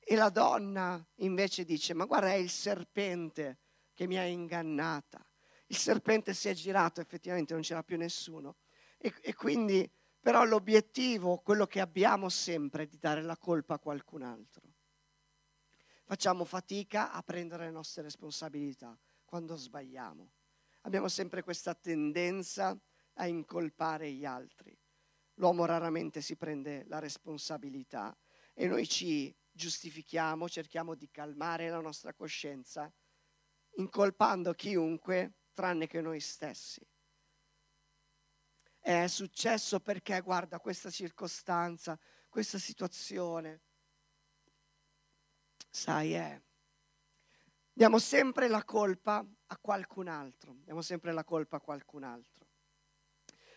E 0.00 0.16
la 0.16 0.28
donna 0.28 1.02
invece 1.20 1.64
dice, 1.64 1.94
ma 1.94 2.04
guarda, 2.04 2.28
è 2.28 2.34
il 2.34 2.50
serpente 2.50 3.60
che 3.94 4.06
mi 4.06 4.18
ha 4.18 4.24
ingannata. 4.26 5.24
Il 5.68 5.78
serpente 5.78 6.34
si 6.34 6.50
è 6.50 6.52
girato, 6.52 7.00
effettivamente 7.00 7.54
non 7.54 7.62
c'era 7.62 7.82
più 7.82 7.96
nessuno. 7.96 8.56
E, 8.98 9.14
e 9.22 9.32
quindi, 9.32 9.90
però 10.20 10.44
l'obiettivo, 10.44 11.38
quello 11.38 11.66
che 11.66 11.80
abbiamo 11.80 12.28
sempre, 12.28 12.82
è 12.82 12.86
di 12.86 12.98
dare 12.98 13.22
la 13.22 13.38
colpa 13.38 13.76
a 13.76 13.78
qualcun 13.78 14.20
altro. 14.20 14.74
Facciamo 16.04 16.44
fatica 16.44 17.12
a 17.12 17.22
prendere 17.22 17.64
le 17.64 17.70
nostre 17.70 18.02
responsabilità 18.02 18.94
quando 19.26 19.56
sbagliamo. 19.56 20.32
Abbiamo 20.82 21.08
sempre 21.08 21.42
questa 21.42 21.74
tendenza 21.74 22.78
a 23.14 23.26
incolpare 23.26 24.10
gli 24.12 24.24
altri. 24.24 24.74
L'uomo 25.34 25.66
raramente 25.66 26.22
si 26.22 26.36
prende 26.36 26.84
la 26.86 26.98
responsabilità 26.98 28.16
e 28.54 28.66
noi 28.66 28.88
ci 28.88 29.36
giustifichiamo, 29.50 30.48
cerchiamo 30.48 30.94
di 30.94 31.10
calmare 31.10 31.68
la 31.68 31.80
nostra 31.80 32.14
coscienza 32.14 32.90
incolpando 33.76 34.54
chiunque 34.54 35.40
tranne 35.52 35.86
che 35.86 36.00
noi 36.00 36.20
stessi. 36.20 36.80
È 38.78 39.06
successo 39.08 39.80
perché, 39.80 40.20
guarda, 40.20 40.60
questa 40.60 40.90
circostanza, 40.90 41.98
questa 42.28 42.58
situazione, 42.58 43.62
sai, 45.68 46.12
è... 46.12 46.40
Diamo 47.76 47.98
sempre 47.98 48.48
la 48.48 48.64
colpa 48.64 49.22
a 49.48 49.58
qualcun 49.58 50.08
altro, 50.08 50.56
diamo 50.64 50.80
sempre 50.80 51.12
la 51.12 51.24
colpa 51.24 51.58
a 51.58 51.60
qualcun 51.60 52.04
altro. 52.04 52.46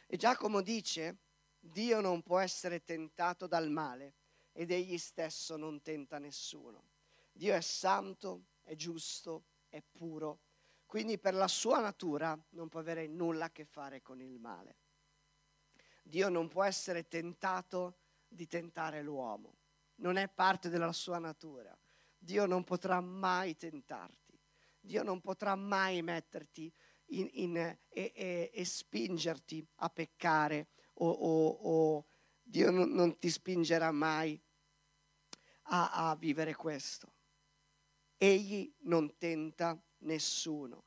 E 0.07 0.17
Giacomo 0.17 0.59
dice, 0.59 1.19
Dio 1.57 2.01
non 2.01 2.21
può 2.21 2.37
essere 2.39 2.83
tentato 2.83 3.47
dal 3.47 3.69
male 3.69 4.15
ed 4.51 4.71
egli 4.71 4.97
stesso 4.97 5.55
non 5.55 5.81
tenta 5.81 6.19
nessuno. 6.19 6.89
Dio 7.31 7.55
è 7.55 7.61
santo, 7.61 8.47
è 8.61 8.75
giusto, 8.75 9.45
è 9.69 9.81
puro, 9.81 10.41
quindi 10.85 11.17
per 11.17 11.33
la 11.33 11.47
sua 11.47 11.79
natura 11.79 12.37
non 12.49 12.67
può 12.67 12.81
avere 12.81 13.07
nulla 13.07 13.45
a 13.45 13.51
che 13.51 13.63
fare 13.63 14.01
con 14.01 14.19
il 14.19 14.37
male. 14.37 14.79
Dio 16.03 16.27
non 16.27 16.49
può 16.49 16.65
essere 16.65 17.07
tentato 17.07 17.99
di 18.27 18.47
tentare 18.47 19.01
l'uomo, 19.01 19.55
non 19.99 20.17
è 20.17 20.27
parte 20.27 20.67
della 20.67 20.91
sua 20.91 21.19
natura. 21.19 21.73
Dio 22.21 22.45
non 22.45 22.63
potrà 22.63 22.99
mai 22.99 23.55
tentarti, 23.55 24.37
Dio 24.79 25.03
non 25.03 25.21
potrà 25.21 25.55
mai 25.55 26.01
metterti 26.01 26.71
in, 27.11 27.29
in, 27.33 27.57
e, 27.57 27.79
e, 27.87 28.51
e, 28.53 28.65
spingerti 28.65 29.65
a 29.77 29.89
peccare 29.89 30.67
o, 30.95 31.09
o, 31.09 31.47
o 31.47 32.05
Dio 32.41 32.69
non, 32.71 32.91
non, 32.91 33.17
ti 33.17 33.29
spingerà 33.29 33.91
mai 33.91 34.39
a, 35.63 36.09
a 36.09 36.15
vivere 36.15 36.53
questo. 36.53 37.13
Egli 38.17 38.71
non 38.81 39.17
tenta 39.17 39.81
nessuno. 39.99 40.85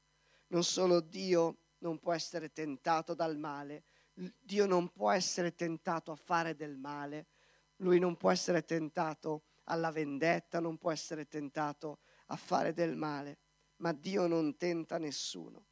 Non 0.48 0.64
solo 0.64 1.00
Dio 1.00 1.58
non 1.78 1.98
può 1.98 2.12
essere 2.12 2.52
tentato 2.52 3.14
dal 3.14 3.38
male, 3.38 3.84
Dio 4.12 4.66
non 4.66 4.90
può 4.90 5.10
essere 5.10 5.54
tentato 5.54 6.12
a 6.12 6.16
fare 6.16 6.54
del 6.54 6.76
male, 6.76 7.28
lui 7.76 7.98
non 7.98 8.16
può 8.16 8.30
essere 8.30 8.64
tentato 8.64 9.44
alla 9.64 9.90
vendetta, 9.90 10.60
non 10.60 10.78
può 10.78 10.90
essere 10.90 11.26
tentato 11.26 12.00
a 12.26 12.36
fare 12.36 12.72
del 12.72 12.96
male, 12.96 13.38
ma 13.76 13.92
Dio 13.92 14.26
non 14.26 14.56
tenta 14.56 14.98
nessuno. 14.98 15.66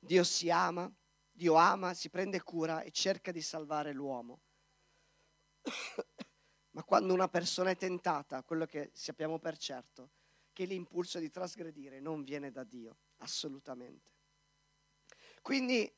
Dio 0.00 0.24
si 0.24 0.50
ama, 0.50 0.92
Dio 1.30 1.54
ama, 1.54 1.94
si 1.94 2.08
prende 2.10 2.42
cura 2.42 2.82
e 2.82 2.90
cerca 2.90 3.32
di 3.32 3.42
salvare 3.42 3.92
l'uomo. 3.92 4.40
ma 6.70 6.82
quando 6.84 7.14
una 7.14 7.28
persona 7.28 7.70
è 7.70 7.76
tentata, 7.76 8.42
quello 8.42 8.66
che 8.66 8.90
sappiamo 8.92 9.38
per 9.38 9.56
certo, 9.56 10.10
che 10.52 10.64
l'impulso 10.64 11.18
di 11.18 11.30
trasgredire 11.30 12.00
non 12.00 12.22
viene 12.22 12.50
da 12.50 12.64
Dio, 12.64 12.98
assolutamente. 13.18 14.16
Quindi 15.42 15.92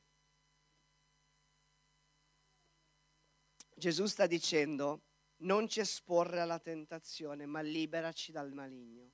Gesù 3.75 4.05
sta 4.05 4.27
dicendo 4.27 5.01
non 5.41 5.67
ci 5.67 5.79
esporre 5.79 6.39
alla 6.39 6.59
tentazione, 6.59 7.45
ma 7.45 7.61
liberaci 7.61 8.31
dal 8.31 8.51
maligno 8.53 9.11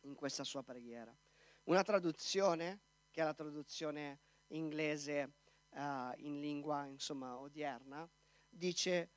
in 0.00 0.14
questa 0.14 0.44
sua 0.44 0.62
preghiera. 0.62 1.16
Una 1.64 1.82
traduzione, 1.82 2.80
che 3.10 3.20
è 3.20 3.24
la 3.24 3.34
traduzione 3.34 4.20
inglese 4.48 5.34
uh, 5.70 6.12
in 6.16 6.40
lingua 6.40 6.86
insomma 6.86 7.38
odierna, 7.38 8.08
dice 8.48 9.10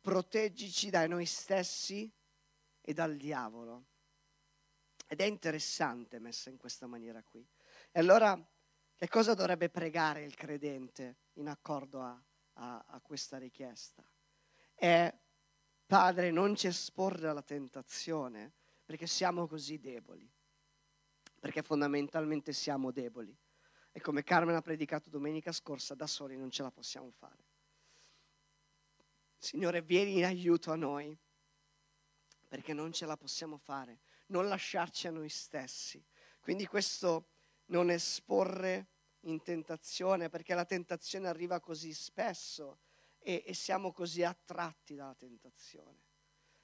proteggici 0.00 0.90
da 0.90 1.06
noi 1.06 1.26
stessi 1.26 2.10
e 2.80 2.92
dal 2.92 3.16
diavolo. 3.16 3.86
Ed 5.06 5.20
è 5.20 5.24
interessante 5.24 6.18
messa 6.18 6.50
in 6.50 6.56
questa 6.56 6.86
maniera 6.86 7.22
qui. 7.22 7.46
E 7.90 8.00
allora 8.00 8.38
che 8.94 9.08
cosa 9.08 9.34
dovrebbe 9.34 9.70
pregare 9.70 10.24
il 10.24 10.34
credente 10.34 11.18
in 11.34 11.48
accordo 11.48 12.00
a, 12.00 12.22
a, 12.54 12.84
a 12.86 13.00
questa 13.00 13.38
richiesta? 13.38 14.04
È 14.78 15.12
Padre, 15.86 16.30
non 16.30 16.54
ci 16.54 16.68
esporre 16.68 17.28
alla 17.28 17.42
tentazione 17.42 18.52
perché 18.84 19.06
siamo 19.06 19.48
così 19.48 19.78
deboli, 19.78 20.30
perché 21.40 21.62
fondamentalmente 21.62 22.52
siamo 22.52 22.92
deboli. 22.92 23.36
E 23.90 24.00
come 24.00 24.22
Carmen 24.22 24.54
ha 24.54 24.60
predicato 24.60 25.10
domenica 25.10 25.50
scorsa, 25.50 25.94
da 25.94 26.06
soli 26.06 26.36
non 26.36 26.50
ce 26.50 26.62
la 26.62 26.70
possiamo 26.70 27.10
fare. 27.10 27.44
Signore, 29.36 29.82
vieni 29.82 30.18
in 30.18 30.24
aiuto 30.24 30.70
a 30.70 30.76
noi, 30.76 31.16
perché 32.46 32.72
non 32.72 32.92
ce 32.92 33.06
la 33.06 33.16
possiamo 33.16 33.56
fare 33.56 33.98
non 34.28 34.48
lasciarci 34.48 35.06
a 35.06 35.10
noi 35.10 35.28
stessi. 35.28 36.02
Quindi 36.40 36.66
questo 36.66 37.28
non 37.66 37.90
esporre 37.90 38.88
in 39.22 39.42
tentazione, 39.42 40.28
perché 40.28 40.54
la 40.54 40.64
tentazione 40.64 41.28
arriva 41.28 41.60
così 41.60 41.92
spesso 41.92 42.78
e, 43.18 43.42
e 43.46 43.54
siamo 43.54 43.92
così 43.92 44.22
attratti 44.22 44.94
dalla 44.94 45.14
tentazione. 45.14 46.06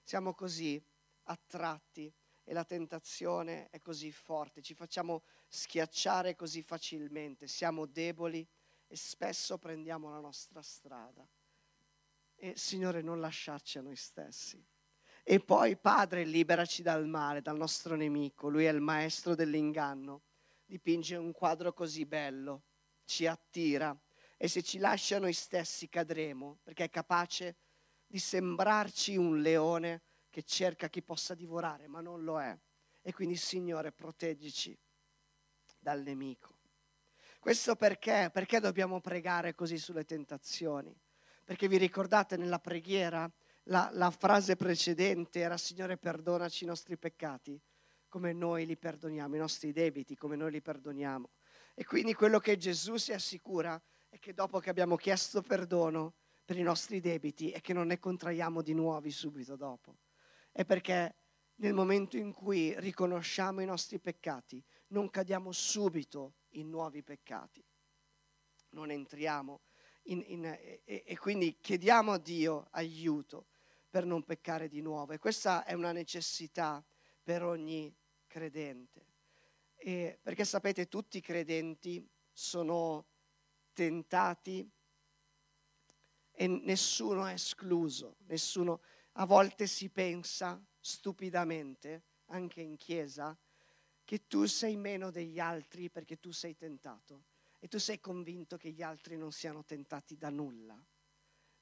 Siamo 0.03 0.35
così 0.35 0.83
attratti 1.25 2.13
e 2.43 2.53
la 2.53 2.65
tentazione 2.65 3.71
è 3.71 3.81
così 3.81 4.13
forte, 4.13 4.61
ci 4.61 4.75
facciamo 4.75 5.25
schiacciare 5.49 6.37
così 6.37 6.63
facilmente, 6.63 7.47
siamo 7.47 7.87
deboli 7.87 8.47
e 8.87 8.97
spesso 8.97 9.59
prendiamo 9.59 10.11
la 10.11 10.21
nostra 10.21 10.61
strada. 10.61 11.27
E 12.37 12.55
Signore, 12.57 13.01
non 13.01 13.21
lasciarci 13.21 13.79
a 13.79 13.83
noi 13.83 13.97
stessi. 13.97 14.63
E 15.23 15.41
poi, 15.41 15.79
Padre, 15.79 16.25
liberaci 16.25 16.83
dal 16.83 17.07
male, 17.07 17.41
dal 17.41 17.57
nostro 17.57 17.97
nemico. 17.97 18.51
Lui 18.51 18.67
è 18.67 18.71
il 18.71 18.83
maestro 18.83 19.35
dell'inganno. 19.35 20.25
Dipinge 20.67 21.17
un 21.17 21.33
quadro 21.33 21.73
così 21.73 22.05
bello, 22.05 22.65
ci 23.05 23.27
attira 23.27 23.99
e 24.45 24.49
se 24.49 24.63
ci 24.63 24.77
lascia 24.77 25.19
noi 25.19 25.33
stessi 25.33 25.89
cadremo, 25.89 26.59
perché 26.63 26.85
è 26.85 26.91
capace 26.91 27.57
di 28.07 28.19
sembrarci 28.19 29.17
un 29.17 29.41
leone 29.41 30.03
che 30.29 30.43
cerca 30.43 30.91
chi 30.91 31.01
possa 31.01 31.35
divorare, 31.35 31.87
ma 31.87 32.03
non 32.03 32.25
lo 32.25 32.39
è. 32.39 32.55
E 33.01 33.15
quindi, 33.15 33.37
Signore, 33.37 33.91
proteggici 33.91 34.79
dal 35.79 36.03
nemico. 36.03 36.59
Questo 37.39 37.75
perché? 37.75 38.29
Perché 38.31 38.61
dobbiamo 38.61 39.01
pregare 39.01 39.55
così 39.55 39.79
sulle 39.79 40.05
tentazioni? 40.05 40.95
Perché 41.43 41.67
vi 41.67 41.79
ricordate 41.79 42.37
nella 42.37 42.59
preghiera 42.59 43.27
la, 43.69 43.89
la 43.95 44.11
frase 44.11 44.57
precedente 44.57 45.41
era 45.41 45.57
Signore 45.57 45.97
perdonaci 45.97 46.65
i 46.65 46.67
nostri 46.67 46.99
peccati 46.99 47.59
come 48.09 48.35
noi 48.35 48.67
li 48.67 48.77
perdoniamo, 48.77 49.37
i 49.37 49.39
nostri 49.39 49.73
debiti 49.73 50.19
come 50.19 50.37
noi 50.37 50.51
li 50.51 50.61
perdoniamo. 50.61 51.31
E 51.73 51.87
quindi 51.87 52.13
quello 52.13 52.39
che 52.41 52.59
Gesù 52.59 52.97
si 52.97 53.15
assicura 53.15 53.83
è 54.15 54.21
che 54.21 54.33
dopo 54.33 54.61
che 54.61 54.71
abbiamo 54.71 54.95
chiesto 54.95 55.43
perdono 55.43 56.15
per 56.45 56.57
i 56.57 56.63
nostri 56.63 57.01
debiti 57.01 57.51
è 57.51 57.61
che 57.61 57.73
non 57.73 57.89
ne 57.89 57.99
contraiamo 57.99 58.63
di 58.63 58.73
nuovi 58.73 59.11
subito 59.11 59.57
dopo. 59.57 59.97
È 60.53 60.65
perché 60.65 61.17
nel 61.57 61.75
momento 61.75 62.17
in 62.17 62.33
cui 62.33 62.79
riconosciamo 62.79 63.61
i 63.61 63.65
nostri 63.65 63.99
peccati 63.99 64.63
non 64.89 65.11
cadiamo 65.11 65.51
subito 65.51 66.35
in 66.51 66.69
nuovi 66.71 67.03
peccati. 67.03 67.65
Non 68.71 68.93
entriamo 68.93 69.63
in, 70.05 70.23
in, 70.29 70.45
e, 70.45 70.83
e 70.85 71.19
quindi 71.19 71.59
chiediamo 71.61 72.13
a 72.13 72.19
Dio 72.19 72.69
aiuto 72.71 73.47
per 73.91 74.05
non 74.05 74.23
peccare 74.23 74.69
di 74.69 74.81
nuovo. 74.81 75.13
E 75.13 75.19
questa 75.19 75.65
è 75.65 75.73
una 75.73 75.91
necessità 75.91 76.85
per 77.21 77.43
ogni 77.43 77.93
credente. 78.29 79.07
E 79.75 80.21
perché 80.23 80.45
sapete, 80.45 80.87
tutti 80.87 81.17
i 81.17 81.21
credenti 81.21 82.09
sono 82.31 83.07
tentati 83.75 84.67
e 86.33 86.47
nessuno 86.47 87.27
è 87.27 87.35
escluso, 87.35 88.17
nessuno. 88.27 88.81
A 89.13 89.27
volte 89.27 89.67
si 89.67 89.91
pensa 89.91 90.65
stupidamente, 90.81 92.05
anche 92.27 92.63
in 92.63 92.77
chiesa, 92.77 93.37
che 94.05 94.27
tu 94.27 94.47
sei 94.47 94.77
meno 94.77 95.11
degli 95.11 95.39
altri 95.39 95.91
perché 95.91 96.19
tu 96.19 96.31
sei 96.31 96.57
tentato 96.57 97.25
e 97.59 97.69
tu 97.69 97.79
sei 97.79 98.01
convinto 98.01 98.57
che 98.57 98.71
gli 98.71 98.83
altri 98.83 99.17
non 99.17 99.33
siano 99.33 99.65
tentati 99.65 100.17
da 100.17 100.29
nulla. 100.29 100.83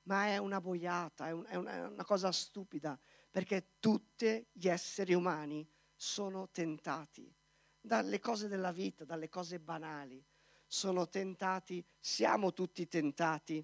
Ma 0.04 0.26
è 0.26 0.38
una 0.38 0.60
boiata, 0.60 1.28
è, 1.28 1.30
un, 1.30 1.44
è, 1.46 1.54
una, 1.54 1.72
è 1.74 1.86
una 1.86 2.04
cosa 2.04 2.32
stupida, 2.32 2.98
perché 3.30 3.76
tutti 3.78 4.44
gli 4.50 4.68
esseri 4.68 5.14
umani 5.14 5.68
sono 5.94 6.48
tentati 6.50 7.32
dalle 7.80 8.18
cose 8.18 8.48
della 8.48 8.72
vita, 8.72 9.04
dalle 9.04 9.28
cose 9.28 9.60
banali. 9.60 10.24
Sono 10.72 11.06
tentati, 11.10 11.84
siamo 12.00 12.54
tutti 12.54 12.88
tentati 12.88 13.62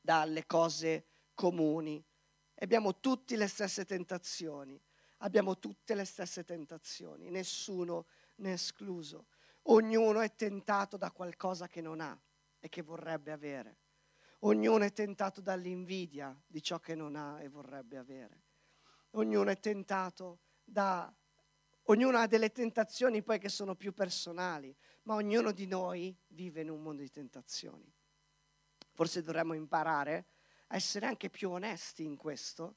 dalle 0.00 0.46
cose 0.46 1.06
comuni. 1.34 2.00
Abbiamo 2.60 3.00
tutte 3.00 3.36
le 3.36 3.48
stesse 3.48 3.84
tentazioni, 3.84 4.80
abbiamo 5.18 5.58
tutte 5.58 5.96
le 5.96 6.04
stesse 6.04 6.44
tentazioni, 6.44 7.30
nessuno 7.30 8.06
ne 8.36 8.50
è 8.50 8.52
escluso. 8.52 9.26
Ognuno 9.62 10.20
è 10.20 10.32
tentato 10.36 10.96
da 10.96 11.10
qualcosa 11.10 11.66
che 11.66 11.80
non 11.80 12.00
ha 12.00 12.16
e 12.60 12.68
che 12.68 12.82
vorrebbe 12.82 13.32
avere. 13.32 13.78
Ognuno 14.42 14.84
è 14.84 14.92
tentato 14.92 15.40
dall'invidia 15.40 16.32
di 16.46 16.62
ciò 16.62 16.78
che 16.78 16.94
non 16.94 17.16
ha 17.16 17.42
e 17.42 17.48
vorrebbe 17.48 17.96
avere. 17.96 18.44
Ognuno 19.10 19.50
è 19.50 19.58
tentato 19.58 20.42
da... 20.62 21.12
Ognuno 21.90 22.18
ha 22.18 22.26
delle 22.26 22.52
tentazioni 22.52 23.22
poi 23.22 23.38
che 23.38 23.48
sono 23.48 23.74
più 23.74 23.94
personali, 23.94 24.76
ma 25.08 25.14
ognuno 25.14 25.52
di 25.52 25.66
noi 25.66 26.14
vive 26.28 26.60
in 26.60 26.68
un 26.68 26.82
mondo 26.82 27.00
di 27.00 27.10
tentazioni. 27.10 27.90
Forse 28.92 29.22
dovremmo 29.22 29.54
imparare 29.54 30.26
a 30.66 30.76
essere 30.76 31.06
anche 31.06 31.30
più 31.30 31.48
onesti 31.48 32.04
in 32.04 32.14
questo, 32.16 32.76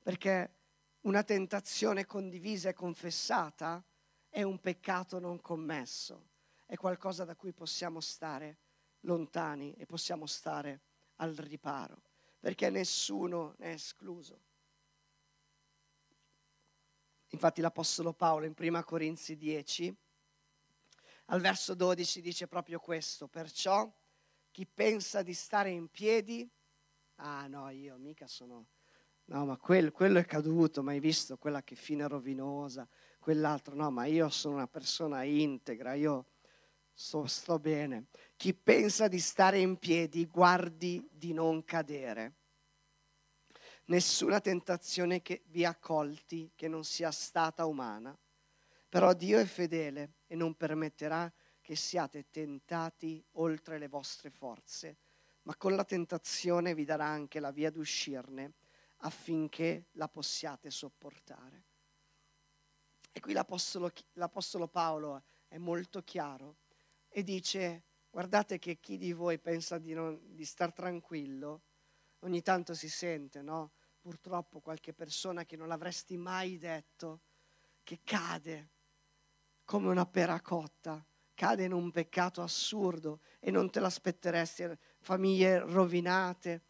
perché 0.00 0.54
una 1.00 1.24
tentazione 1.24 2.06
condivisa 2.06 2.68
e 2.68 2.74
confessata 2.74 3.84
è 4.28 4.42
un 4.42 4.60
peccato 4.60 5.18
non 5.18 5.40
commesso, 5.40 6.28
è 6.64 6.76
qualcosa 6.76 7.24
da 7.24 7.34
cui 7.34 7.52
possiamo 7.52 7.98
stare 7.98 8.58
lontani 9.00 9.74
e 9.74 9.84
possiamo 9.84 10.26
stare 10.26 10.80
al 11.16 11.34
riparo, 11.34 12.02
perché 12.38 12.70
nessuno 12.70 13.56
è 13.58 13.70
escluso. 13.70 14.42
Infatti 17.30 17.60
l'Apostolo 17.60 18.12
Paolo 18.12 18.46
in 18.46 18.54
1 18.56 18.84
Corinzi 18.84 19.36
10, 19.36 19.96
al 21.26 21.40
verso 21.40 21.74
12 21.74 22.20
dice 22.20 22.46
proprio 22.46 22.78
questo, 22.78 23.28
perciò 23.28 23.90
chi 24.50 24.66
pensa 24.66 25.22
di 25.22 25.34
stare 25.34 25.70
in 25.70 25.88
piedi, 25.88 26.48
ah 27.16 27.46
no, 27.46 27.68
io 27.70 27.96
mica 27.96 28.26
sono, 28.26 28.66
no, 29.24 29.46
ma 29.46 29.56
quel, 29.56 29.90
quello 29.90 30.18
è 30.18 30.24
caduto, 30.24 30.82
ma 30.82 30.92
hai 30.92 31.00
visto 31.00 31.36
quella 31.38 31.62
che 31.62 31.74
fine 31.74 32.06
rovinosa, 32.06 32.86
quell'altro, 33.18 33.74
no, 33.74 33.90
ma 33.90 34.04
io 34.04 34.28
sono 34.28 34.56
una 34.56 34.68
persona 34.68 35.22
integra, 35.22 35.94
io 35.94 36.26
sto, 36.92 37.26
sto 37.26 37.58
bene. 37.58 38.06
Chi 38.36 38.54
pensa 38.54 39.08
di 39.08 39.18
stare 39.18 39.58
in 39.58 39.78
piedi, 39.78 40.26
guardi 40.26 41.06
di 41.10 41.32
non 41.32 41.64
cadere. 41.64 42.34
Nessuna 43.86 44.40
tentazione 44.40 45.20
che 45.20 45.42
vi 45.46 45.64
ha 45.64 45.74
colti 45.74 46.52
che 46.54 46.68
non 46.68 46.84
sia 46.84 47.10
stata 47.10 47.66
umana, 47.66 48.16
però 48.94 49.12
Dio 49.12 49.40
è 49.40 49.44
fedele 49.44 50.18
e 50.28 50.36
non 50.36 50.54
permetterà 50.54 51.28
che 51.60 51.74
siate 51.74 52.30
tentati 52.30 53.20
oltre 53.32 53.76
le 53.76 53.88
vostre 53.88 54.30
forze, 54.30 54.98
ma 55.42 55.56
con 55.56 55.74
la 55.74 55.82
tentazione 55.82 56.76
vi 56.76 56.84
darà 56.84 57.06
anche 57.06 57.40
la 57.40 57.50
via 57.50 57.72
d'uscirne 57.72 58.52
affinché 58.98 59.88
la 59.94 60.06
possiate 60.06 60.70
sopportare. 60.70 61.64
E 63.10 63.18
qui 63.18 63.32
l'Apostolo, 63.32 63.90
l'Apostolo 64.12 64.68
Paolo 64.68 65.24
è 65.48 65.58
molto 65.58 66.04
chiaro 66.04 66.58
e 67.08 67.24
dice, 67.24 67.86
guardate 68.08 68.60
che 68.60 68.78
chi 68.78 68.96
di 68.96 69.12
voi 69.12 69.40
pensa 69.40 69.78
di, 69.78 69.92
non, 69.92 70.20
di 70.36 70.44
star 70.44 70.72
tranquillo, 70.72 71.62
ogni 72.20 72.42
tanto 72.42 72.74
si 72.74 72.88
sente, 72.88 73.42
no? 73.42 73.72
Purtroppo 73.98 74.60
qualche 74.60 74.92
persona 74.92 75.44
che 75.44 75.56
non 75.56 75.66
l'avresti 75.66 76.16
mai 76.16 76.58
detto, 76.58 77.22
che 77.82 77.98
cade 78.04 78.73
come 79.64 79.88
una 79.88 80.06
pera 80.06 80.40
cotta, 80.40 81.04
cade 81.34 81.64
in 81.64 81.72
un 81.72 81.90
peccato 81.90 82.42
assurdo 82.42 83.20
e 83.40 83.50
non 83.50 83.70
te 83.70 83.80
l'aspetteresti, 83.80 84.66
famiglie 85.00 85.58
rovinate. 85.58 86.62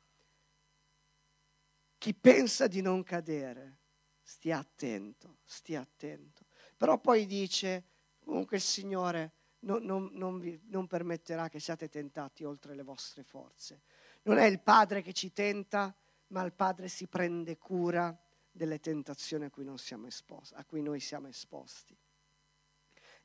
Chi 1.99 2.15
pensa 2.15 2.67
di 2.67 2.81
non 2.81 3.03
cadere, 3.03 3.79
stia 4.23 4.59
attento, 4.59 5.39
stia 5.45 5.81
attento. 5.81 6.47
Però 6.77 6.99
poi 6.99 7.27
dice, 7.27 7.85
comunque 8.19 8.57
il 8.57 8.63
Signore 8.63 9.33
non, 9.61 9.83
non, 9.85 10.11
non, 10.13 10.39
vi, 10.39 10.61
non 10.65 10.87
permetterà 10.87 11.49
che 11.49 11.61
siate 11.61 11.89
tentati 11.89 12.45
oltre 12.45 12.75
le 12.75 12.83
vostre 12.83 13.23
forze. 13.23 13.83
Non 14.23 14.39
è 14.39 14.45
il 14.45 14.61
Padre 14.61 15.03
che 15.03 15.13
ci 15.13 15.33
tenta, 15.33 15.95
ma 16.29 16.43
il 16.43 16.53
Padre 16.53 16.89
si 16.89 17.07
prende 17.07 17.57
cura 17.57 18.17
delle 18.51 18.81
tentazioni 18.81 19.47
a 19.47 19.51
cui, 19.51 19.67
esposti, 20.07 20.55
a 20.55 20.65
cui 20.65 20.83
noi 20.83 21.01
siamo 21.01 21.29
esposti. 21.29 21.97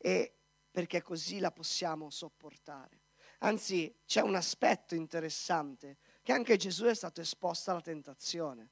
E 0.02 0.34
perché 0.72 1.02
così 1.02 1.40
la 1.40 1.52
possiamo 1.52 2.10
sopportare. 2.10 3.02
Anzi, 3.40 3.94
c'è 4.06 4.22
un 4.22 4.36
aspetto 4.36 4.96
interessante, 4.96 5.98
che 6.22 6.32
anche 6.34 6.58
Gesù 6.58 6.86
è 6.86 6.94
stato 6.94 7.22
esposto 7.22 7.72
alla 7.72 7.82
tentazione. 7.82 8.72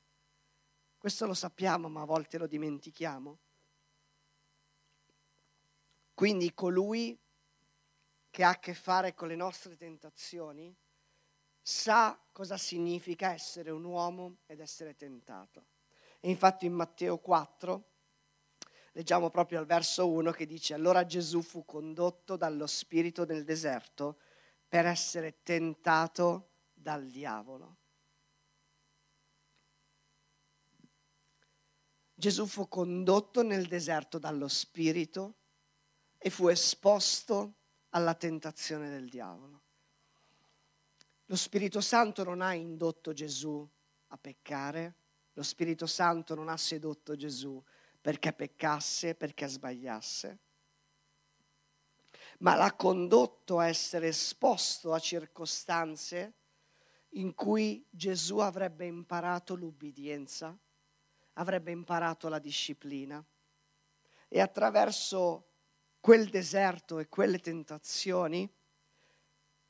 Questo 0.98 1.26
lo 1.26 1.34
sappiamo, 1.34 1.88
ma 1.88 2.02
a 2.02 2.06
volte 2.06 2.38
lo 2.38 2.48
dimentichiamo. 2.48 3.40
Quindi 6.14 6.54
colui 6.54 7.18
che 8.30 8.44
ha 8.44 8.50
a 8.50 8.60
che 8.60 8.74
fare 8.74 9.14
con 9.14 9.28
le 9.28 9.36
nostre 9.36 9.76
tentazioni 9.76 10.76
sa 11.62 12.20
cosa 12.32 12.58
significa 12.58 13.34
essere 13.34 13.72
un 13.72 13.84
uomo 13.84 14.38
ed 14.46 14.60
essere 14.60 14.96
tentato. 14.96 15.66
E 16.20 16.30
infatti 16.30 16.66
in 16.66 16.74
Matteo 16.74 17.20
4 17.20 17.84
leggiamo 18.98 19.30
proprio 19.30 19.60
al 19.60 19.68
verso 19.68 20.10
1 20.10 20.32
che 20.32 20.48
dice 20.48 20.74
allora 20.74 21.06
Gesù 21.06 21.44
fu 21.44 21.64
condotto 21.66 22.36
dallo 22.36 22.66
Spirito 22.66 23.26
nel 23.26 23.44
deserto 23.44 24.18
per 24.68 24.88
essere 24.88 25.44
tentato 25.44 26.50
dal 26.74 27.06
diavolo. 27.06 27.78
Gesù 32.16 32.48
fu 32.48 32.68
condotto 32.68 33.44
nel 33.44 33.68
deserto 33.68 34.18
dallo 34.18 34.48
Spirito 34.48 35.36
e 36.18 36.32
fu 36.32 36.48
esposto 36.48 37.54
alla 37.90 38.16
tentazione 38.16 38.90
del 38.90 39.08
diavolo. 39.10 39.62
Lo 41.26 41.36
Spirito 41.36 41.82
Santo 41.82 42.24
non 42.24 42.42
ha 42.42 42.56
indotto 42.56 43.14
Gesù 43.14 43.70
a 44.08 44.18
peccare, 44.18 44.96
lo 45.34 45.44
Spirito 45.44 45.86
Santo 45.86 46.34
non 46.34 46.50
ha 46.50 46.58
sedotto 46.58 47.16
Gesù 47.16 47.64
perché 48.08 48.32
peccasse, 48.32 49.16
perché 49.16 49.48
sbagliasse, 49.48 50.40
ma 52.38 52.56
l'ha 52.56 52.74
condotto 52.74 53.60
a 53.60 53.68
essere 53.68 54.08
esposto 54.08 54.94
a 54.94 55.00
circostanze 55.00 56.36
in 57.16 57.34
cui 57.34 57.86
Gesù 57.90 58.38
avrebbe 58.38 58.86
imparato 58.86 59.56
l'ubbidienza, 59.56 60.58
avrebbe 61.34 61.72
imparato 61.72 62.30
la 62.30 62.40
disciplina. 62.40 63.22
E 64.30 64.40
attraverso 64.40 65.50
quel 66.00 66.30
deserto 66.30 67.00
e 67.00 67.10
quelle 67.10 67.40
tentazioni 67.40 68.50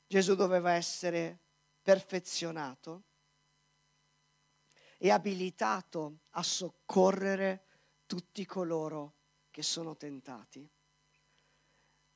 Gesù 0.06 0.36
doveva 0.36 0.74
essere 0.74 1.40
perfezionato 1.82 3.02
e 4.96 5.10
abilitato 5.10 6.20
a 6.30 6.42
soccorrere 6.44 7.64
tutti 8.08 8.46
coloro 8.46 9.16
che 9.50 9.62
sono 9.62 9.94
tentati. 9.94 10.66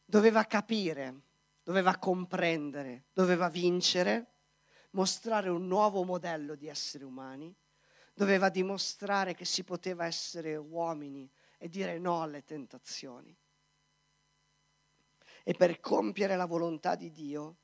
Doveva 0.03 0.45
capire, 0.45 1.21
doveva 1.63 1.99
comprendere, 1.99 3.05
doveva 3.13 3.51
vincere, 3.51 4.33
mostrare 4.93 5.51
un 5.51 5.67
nuovo 5.67 6.03
modello 6.03 6.55
di 6.55 6.67
esseri 6.67 7.05
umani, 7.05 7.55
doveva 8.15 8.49
dimostrare 8.49 9.35
che 9.35 9.45
si 9.45 9.65
poteva 9.65 10.07
essere 10.07 10.57
uomini 10.57 11.31
e 11.59 11.69
dire 11.69 11.99
no 11.99 12.23
alle 12.23 12.43
tentazioni. 12.43 13.37
E 15.45 15.53
per 15.53 15.79
compiere 15.79 16.37
la 16.37 16.47
volontà 16.47 16.95
di 16.95 17.11
Dio, 17.11 17.59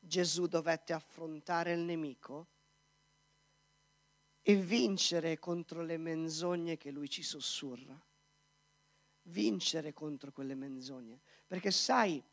Gesù 0.00 0.46
dovette 0.48 0.92
affrontare 0.92 1.72
il 1.74 1.80
nemico 1.80 2.48
e 4.48 4.56
vincere 4.56 5.38
contro 5.38 5.82
le 5.82 5.98
menzogne 5.98 6.78
che 6.78 6.90
lui 6.90 7.10
ci 7.10 7.22
sussurra. 7.22 7.94
Vincere 9.24 9.92
contro 9.92 10.32
quelle 10.32 10.54
menzogne. 10.54 11.20
Perché 11.46 11.70
sai, 11.70 12.24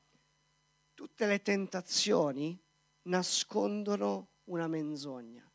tutte 0.93 1.27
le 1.27 1.41
tentazioni 1.41 2.57
nascondono 3.01 4.29
una 4.45 4.65
menzogna. 4.69 5.45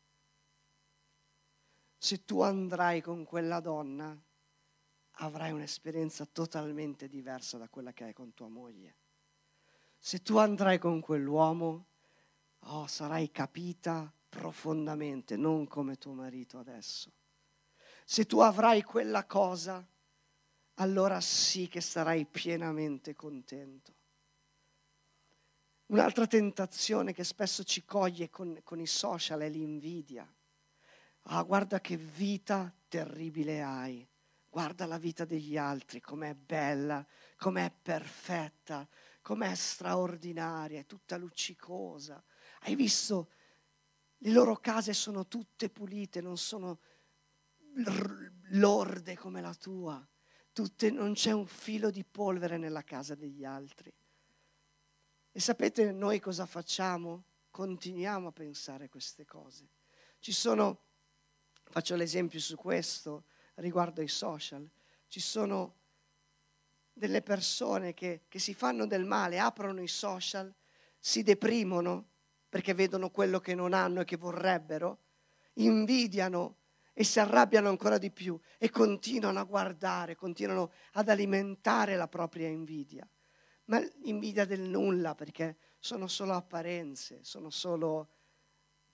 Se 1.97 2.25
tu 2.25 2.41
andrai 2.41 3.01
con 3.01 3.23
quella 3.23 3.59
donna, 3.59 4.15
avrai 5.13 5.51
un'esperienza 5.51 6.27
totalmente 6.27 7.07
diversa 7.07 7.57
da 7.57 7.69
quella 7.69 7.91
che 7.91 8.03
hai 8.03 8.13
con 8.13 8.35
tua 8.35 8.49
moglie. 8.49 8.97
Se 9.97 10.21
tu 10.21 10.37
andrai 10.37 10.77
con 10.77 10.99
quell'uomo, 10.99 11.85
oh, 12.59 12.85
sarai 12.85 13.31
capita 13.31 14.13
profondamente, 14.31 15.35
non 15.35 15.67
come 15.67 15.97
tuo 15.97 16.13
marito 16.13 16.57
adesso. 16.57 17.11
Se 18.05 18.25
tu 18.25 18.39
avrai 18.39 18.81
quella 18.81 19.25
cosa, 19.25 19.85
allora 20.75 21.19
sì 21.19 21.67
che 21.67 21.81
sarai 21.81 22.25
pienamente 22.25 23.13
contento. 23.13 23.93
Un'altra 25.87 26.25
tentazione 26.27 27.11
che 27.11 27.25
spesso 27.25 27.65
ci 27.65 27.83
coglie 27.83 28.29
con, 28.29 28.61
con 28.63 28.79
i 28.79 28.87
social 28.87 29.41
è 29.41 29.49
l'invidia. 29.49 30.25
Ah, 31.23 31.43
guarda 31.43 31.81
che 31.81 31.97
vita 31.97 32.73
terribile 32.87 33.61
hai. 33.61 34.07
Guarda 34.49 34.85
la 34.85 34.97
vita 34.97 35.25
degli 35.25 35.57
altri, 35.57 35.99
com'è 35.99 36.33
bella, 36.35 37.05
com'è 37.35 37.69
perfetta, 37.69 38.87
com'è 39.21 39.53
straordinaria, 39.55 40.79
è 40.79 40.85
tutta 40.85 41.17
luccicosa. 41.17 42.23
Hai 42.61 42.75
visto 42.75 43.31
le 44.23 44.31
loro 44.31 44.55
case 44.57 44.93
sono 44.93 45.27
tutte 45.27 45.69
pulite, 45.69 46.21
non 46.21 46.37
sono 46.37 46.79
lorde 48.49 49.17
come 49.17 49.41
la 49.41 49.53
tua. 49.55 50.05
Tutte, 50.53 50.91
non 50.91 51.13
c'è 51.13 51.31
un 51.31 51.47
filo 51.47 51.89
di 51.89 52.03
polvere 52.03 52.57
nella 52.57 52.83
casa 52.83 53.15
degli 53.15 53.43
altri. 53.43 53.91
E 55.31 55.39
sapete 55.39 55.91
noi 55.91 56.19
cosa 56.19 56.45
facciamo? 56.45 57.23
Continuiamo 57.49 58.27
a 58.27 58.31
pensare 58.31 58.89
queste 58.89 59.25
cose. 59.25 59.69
Ci 60.19 60.33
sono, 60.33 60.81
faccio 61.63 61.95
l'esempio 61.95 62.39
su 62.39 62.55
questo 62.55 63.23
riguardo 63.55 64.01
ai 64.01 64.07
social, 64.07 64.69
ci 65.07 65.19
sono 65.19 65.77
delle 66.93 67.21
persone 67.21 67.93
che, 67.93 68.25
che 68.27 68.39
si 68.39 68.53
fanno 68.53 68.85
del 68.85 69.05
male, 69.05 69.39
aprono 69.39 69.81
i 69.81 69.87
social, 69.87 70.53
si 70.99 71.23
deprimono 71.23 72.10
perché 72.51 72.73
vedono 72.73 73.11
quello 73.11 73.39
che 73.39 73.55
non 73.55 73.71
hanno 73.71 74.01
e 74.01 74.03
che 74.03 74.17
vorrebbero, 74.17 75.03
invidiano 75.53 76.57
e 76.91 77.05
si 77.05 77.21
arrabbiano 77.21 77.69
ancora 77.69 77.97
di 77.97 78.11
più 78.11 78.37
e 78.57 78.69
continuano 78.69 79.39
a 79.39 79.43
guardare, 79.43 80.17
continuano 80.17 80.73
ad 80.95 81.07
alimentare 81.07 81.95
la 81.95 82.09
propria 82.09 82.49
invidia. 82.49 83.07
Ma 83.67 83.79
l'invidia 84.03 84.43
del 84.43 84.59
nulla 84.59 85.15
perché 85.15 85.59
sono 85.79 86.09
solo 86.09 86.33
apparenze, 86.33 87.19
sono 87.23 87.49
solo, 87.49 88.09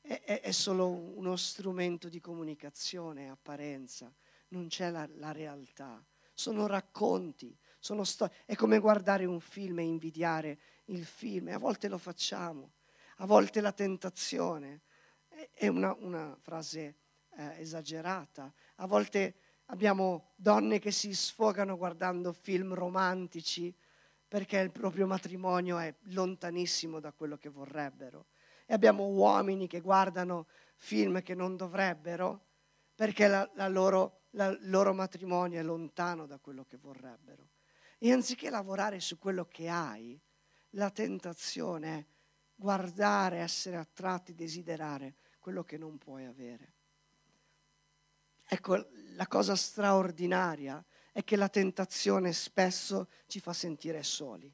è, 0.02 0.22
è, 0.24 0.42
è, 0.42 0.52
solo 0.52 0.90
uno 0.90 1.36
strumento 1.36 2.10
di 2.10 2.20
comunicazione, 2.20 3.28
apparenza, 3.28 4.14
non 4.50 4.68
c'è 4.68 4.92
la, 4.92 5.10
la 5.16 5.32
realtà. 5.32 6.06
Sono 6.32 6.68
racconti, 6.68 7.58
sono 7.80 8.04
sto- 8.04 8.32
è 8.46 8.54
come 8.54 8.78
guardare 8.78 9.26
un 9.26 9.40
film 9.40 9.80
e 9.80 9.84
invidiare 9.84 10.60
il 10.86 11.04
film, 11.04 11.48
e 11.48 11.54
a 11.54 11.58
volte 11.58 11.88
lo 11.88 11.98
facciamo 11.98 12.74
a 13.18 13.26
volte 13.26 13.62
la 13.62 13.72
tentazione. 13.72 14.82
È 15.54 15.68
una, 15.68 15.96
una 16.00 16.36
frase 16.42 16.96
eh, 17.38 17.60
esagerata, 17.60 18.52
a 18.76 18.88
volte 18.88 19.36
abbiamo 19.66 20.32
donne 20.36 20.80
che 20.80 20.92
si 20.92 21.14
sfogano 21.14 21.78
guardando 21.78 22.34
film 22.34 22.74
romantici 22.74 23.74
perché 24.28 24.60
il 24.60 24.72
proprio 24.72 25.08
matrimonio 25.08 25.78
è 25.78 25.94
lontanissimo 26.10 27.00
da 27.00 27.12
quello 27.12 27.38
che 27.38 27.50
vorrebbero. 27.50 28.26
E 28.66 28.74
abbiamo 28.74 29.08
uomini 29.08 29.68
che 29.68 29.80
guardano 29.80 30.48
film 30.76 31.22
che 31.22 31.34
non 31.34 31.56
dovrebbero 31.56 32.46
perché 32.94 33.28
la, 33.28 33.50
la 33.54 33.68
loro, 33.68 34.24
la, 34.32 34.48
il 34.48 34.70
loro 34.70 34.94
matrimonio 34.94 35.60
è 35.60 35.64
lontano 35.64 36.26
da 36.26 36.40
quello 36.40 36.66
che 36.66 36.78
vorrebbero. 36.78 37.50
E 37.98 38.12
anziché 38.12 38.50
lavorare 38.50 39.00
su 39.00 39.18
quello 39.18 39.46
che 39.46 39.70
hai, 39.70 40.20
la 40.72 40.90
tentazione 40.90 41.98
è 41.98 42.06
guardare, 42.58 43.38
essere 43.38 43.78
attratti, 43.78 44.34
desiderare 44.34 45.16
quello 45.40 45.64
che 45.64 45.78
non 45.78 45.98
puoi 45.98 46.26
avere. 46.26 46.74
Ecco, 48.50 48.88
la 49.16 49.28
cosa 49.28 49.56
straordinaria 49.56 50.84
è 51.12 51.24
che 51.24 51.36
la 51.36 51.50
tentazione 51.50 52.34
spesso 52.34 53.10
ci 53.28 53.40
fa 53.40 53.54
sentire 53.54 54.04
soli. 54.04 54.52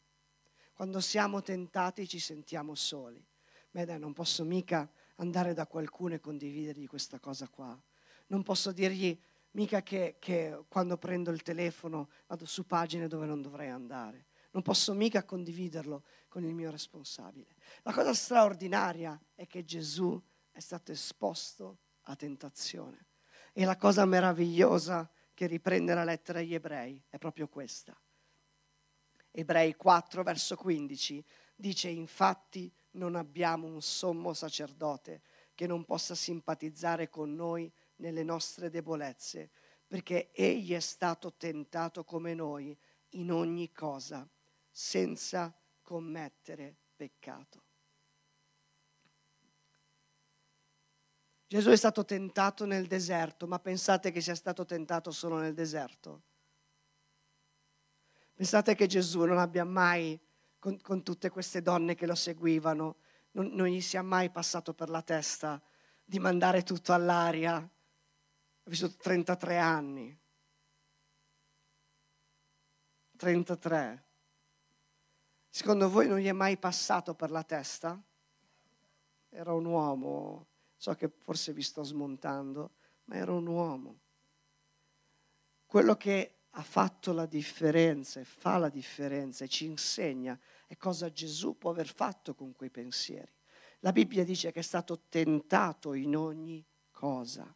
Quando 0.73 0.99
siamo 0.99 1.41
tentati 1.41 2.07
ci 2.07 2.19
sentiamo 2.19 2.75
soli. 2.75 3.23
Beh, 3.71 3.85
dai, 3.85 3.99
non 3.99 4.13
posso 4.13 4.43
mica 4.43 4.89
andare 5.15 5.53
da 5.53 5.65
qualcuno 5.65 6.15
e 6.15 6.19
condividergli 6.19 6.87
questa 6.87 7.19
cosa 7.19 7.47
qua. 7.47 7.79
Non 8.27 8.43
posso 8.43 8.71
dirgli 8.71 9.17
mica 9.51 9.81
che, 9.83 10.17
che 10.19 10.63
quando 10.67 10.97
prendo 10.97 11.31
il 11.31 11.41
telefono 11.41 12.09
vado 12.27 12.45
su 12.45 12.65
pagine 12.65 13.07
dove 13.07 13.25
non 13.25 13.41
dovrei 13.41 13.69
andare. 13.69 14.25
Non 14.51 14.61
posso 14.61 14.93
mica 14.93 15.23
condividerlo 15.23 16.03
con 16.33 16.43
il 16.45 16.55
mio 16.55 16.71
responsabile. 16.71 17.53
La 17.83 17.93
cosa 17.93 18.11
straordinaria 18.11 19.21
è 19.35 19.45
che 19.45 19.63
Gesù 19.63 20.19
è 20.51 20.59
stato 20.59 20.91
esposto 20.91 21.77
a 22.05 22.15
tentazione. 22.15 23.05
E 23.53 23.65
la 23.65 23.77
cosa 23.77 24.03
meravigliosa 24.05 25.07
che 25.35 25.45
riprende 25.45 25.93
la 25.93 26.03
lettera 26.03 26.39
agli 26.39 26.55
ebrei 26.55 26.99
è 27.07 27.19
proprio 27.19 27.47
questa. 27.47 27.95
Ebrei 29.29 29.75
4, 29.75 30.23
verso 30.23 30.55
15 30.55 31.23
dice 31.55 31.89
infatti 31.89 32.73
non 32.93 33.13
abbiamo 33.13 33.67
un 33.67 33.83
sommo 33.83 34.33
sacerdote 34.33 35.21
che 35.53 35.67
non 35.67 35.85
possa 35.85 36.15
simpatizzare 36.15 37.09
con 37.09 37.35
noi 37.35 37.71
nelle 37.97 38.23
nostre 38.23 38.71
debolezze, 38.71 39.51
perché 39.85 40.31
egli 40.31 40.73
è 40.73 40.79
stato 40.79 41.35
tentato 41.35 42.03
come 42.03 42.33
noi 42.33 42.75
in 43.09 43.31
ogni 43.31 43.71
cosa, 43.71 44.27
senza 44.71 45.55
commettere 45.93 46.75
peccato. 46.95 47.62
Gesù 51.45 51.69
è 51.69 51.75
stato 51.75 52.03
tentato 52.03 52.65
nel 52.65 52.88
deserto, 52.88 53.45
ma 53.45 53.60
pensate 53.60 54.10
che 54.10 54.19
sia 54.19 54.34
stato 54.34 54.65
tentato 54.65 55.12
solo 55.12 55.38
nel 55.38 55.53
deserto? 55.53 56.23
Pensate 58.34 58.73
che 58.73 58.88
Gesù 58.88 59.23
non 59.25 59.38
abbia 59.38 59.65
mai, 59.65 60.19
con, 60.58 60.82
con 60.82 61.03
tutte 61.03 61.29
queste 61.29 61.62
donne 61.62 61.93
che 61.93 62.08
lo 62.08 62.15
seguivano, 62.15 62.95
non, 63.34 63.49
non, 63.49 63.67
gli 63.67 63.79
sia 63.79 64.01
mai 64.01 64.32
passato 64.32 64.73
per 64.73 64.89
la 64.89 65.03
testa 65.03 65.62
di 66.03 66.17
mandare 66.17 66.63
tutto 66.63 66.91
all'aria? 66.91 67.53
Ha 67.53 67.69
vissuto 68.63 68.95
33 68.97 69.58
anni. 69.60 70.19
33. 73.15 74.02
Secondo 75.55 75.87
voi 75.87 76.07
non 76.07 76.17
gli 76.17 76.25
è 76.25 76.31
mai 76.31 76.57
passato 76.57 77.13
per 77.13 77.29
la 77.29 77.43
testa? 77.43 78.01
Era 79.29 79.53
un 79.53 79.65
uomo, 79.65 80.47
so 80.75 80.95
che 80.95 81.07
forse 81.07 81.53
vi 81.53 81.61
sto 81.61 81.83
smontando, 81.83 82.71
ma 83.03 83.17
era 83.17 83.33
un 83.33 83.45
uomo. 83.45 83.99
Quello 85.67 85.95
che 85.95 86.37
ha 86.49 86.63
fatto 86.63 87.13
la 87.13 87.27
differenza 87.27 88.19
e 88.19 88.23
fa 88.23 88.57
la 88.57 88.69
differenza 88.69 89.43
e 89.43 89.47
ci 89.47 89.65
insegna 89.65 90.39
è 90.65 90.75
cosa 90.75 91.11
Gesù 91.11 91.55
può 91.55 91.69
aver 91.69 91.87
fatto 91.87 92.33
con 92.33 92.55
quei 92.55 92.71
pensieri. 92.71 93.31
La 93.81 93.91
Bibbia 93.91 94.23
dice 94.23 94.51
che 94.51 94.61
è 94.61 94.63
stato 94.63 95.03
tentato 95.07 95.93
in 95.93 96.15
ogni 96.15 96.65
cosa. 96.89 97.55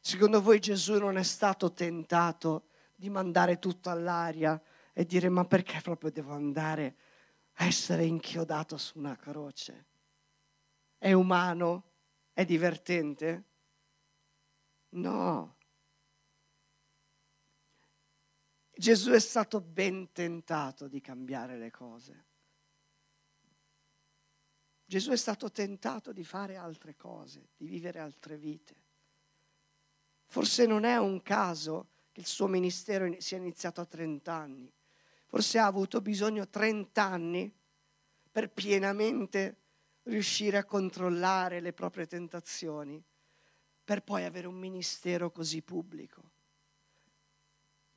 Secondo 0.00 0.42
voi 0.42 0.58
Gesù 0.58 0.98
non 0.98 1.16
è 1.16 1.22
stato 1.22 1.72
tentato 1.72 2.70
di 2.96 3.08
mandare 3.08 3.60
tutto 3.60 3.88
all'aria 3.88 4.60
e 4.98 5.06
dire 5.06 5.28
ma 5.28 5.44
perché 5.44 5.80
proprio 5.80 6.10
devo 6.10 6.32
andare 6.32 6.96
a 7.58 7.66
essere 7.66 8.04
inchiodato 8.04 8.76
su 8.76 8.98
una 8.98 9.14
croce? 9.14 9.86
È 10.98 11.12
umano? 11.12 11.92
È 12.32 12.44
divertente? 12.44 13.44
No. 14.88 15.56
Gesù 18.72 19.12
è 19.12 19.20
stato 19.20 19.60
ben 19.60 20.10
tentato 20.10 20.88
di 20.88 21.00
cambiare 21.00 21.56
le 21.58 21.70
cose. 21.70 22.24
Gesù 24.84 25.12
è 25.12 25.16
stato 25.16 25.48
tentato 25.52 26.12
di 26.12 26.24
fare 26.24 26.56
altre 26.56 26.96
cose, 26.96 27.50
di 27.56 27.68
vivere 27.68 28.00
altre 28.00 28.36
vite. 28.36 28.74
Forse 30.26 30.66
non 30.66 30.82
è 30.82 30.96
un 30.96 31.22
caso 31.22 31.90
che 32.10 32.18
il 32.18 32.26
suo 32.26 32.48
ministero 32.48 33.08
sia 33.20 33.36
iniziato 33.36 33.80
a 33.80 33.86
30 33.86 34.32
anni. 34.32 34.72
Forse 35.28 35.58
ha 35.58 35.66
avuto 35.66 36.00
bisogno 36.00 36.48
30 36.48 37.02
anni 37.02 37.54
per 38.32 38.50
pienamente 38.50 39.56
riuscire 40.04 40.56
a 40.56 40.64
controllare 40.64 41.60
le 41.60 41.74
proprie 41.74 42.06
tentazioni, 42.06 43.02
per 43.84 44.02
poi 44.02 44.24
avere 44.24 44.46
un 44.46 44.56
ministero 44.56 45.30
così 45.30 45.60
pubblico. 45.60 46.30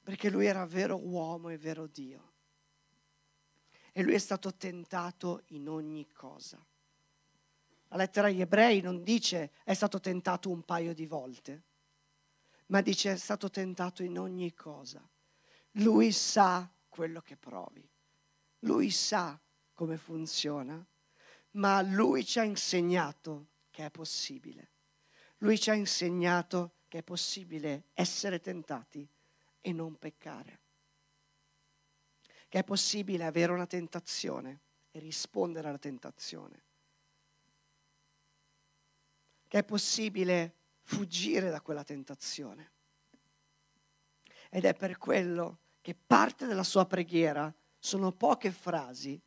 Perché 0.04 0.30
lui 0.30 0.46
era 0.46 0.66
vero 0.66 0.98
uomo 0.98 1.50
e 1.50 1.58
vero 1.58 1.88
Dio. 1.88 2.32
E 3.94 4.04
lui 4.04 4.14
è 4.14 4.20
stato 4.20 4.54
tentato 4.56 5.44
in 5.48 5.70
ogni 5.70 6.12
cosa. 6.12 6.64
La 7.88 7.98
lettera 7.98 8.28
agli 8.28 8.42
ebrei 8.42 8.82
non 8.82 9.04
dice 9.04 9.52
è 9.64 9.74
stato 9.74 10.02
tentato 10.02 10.50
un 10.50 10.64
paio 10.64 10.94
di 10.94 11.06
volte, 11.06 11.64
ma 12.68 12.82
dice 12.82 13.14
è 13.14 13.18
stato 13.18 13.50
tentato 13.50 14.04
in 14.04 14.20
ogni 14.20 14.54
cosa. 14.54 15.02
Lui 15.76 16.12
sa 16.12 16.70
quello 16.92 17.22
che 17.22 17.38
provi, 17.38 17.88
lui 18.60 18.92
sa 18.92 19.40
come 19.74 19.98
funziona, 19.98 20.86
ma 21.52 21.82
lui 21.82 22.24
ci 22.24 22.38
ha 22.38 22.44
insegnato 22.44 23.48
che 23.72 23.86
è 23.86 23.90
possibile. 23.90 24.70
Lui 25.38 25.60
ci 25.60 25.72
ha 25.72 25.74
insegnato 25.74 26.74
che 26.88 27.00
è 27.00 27.04
possibile 27.04 27.86
essere 27.94 28.40
tentati 28.40 29.08
e 29.60 29.72
non 29.72 29.96
peccare. 29.96 30.60
Che 32.48 32.60
è 32.60 32.64
possibile 32.64 33.24
avere 33.24 33.52
una 33.52 33.66
tentazione 33.66 34.60
e 34.92 35.00
rispondere 35.00 35.70
alla 35.70 35.80
tentazione 35.80 36.64
che 39.52 39.58
è 39.58 39.64
possibile 39.66 40.56
fuggire 40.84 41.50
da 41.50 41.60
quella 41.60 41.84
tentazione. 41.84 42.72
Ed 44.50 44.64
è 44.64 44.74
per 44.74 44.98
quello 44.98 45.58
che 45.82 45.96
parte 45.96 46.46
della 46.46 46.64
sua 46.64 46.86
preghiera 46.86 47.54
sono 47.78 48.12
poche 48.12 48.52
frasi 48.52 49.20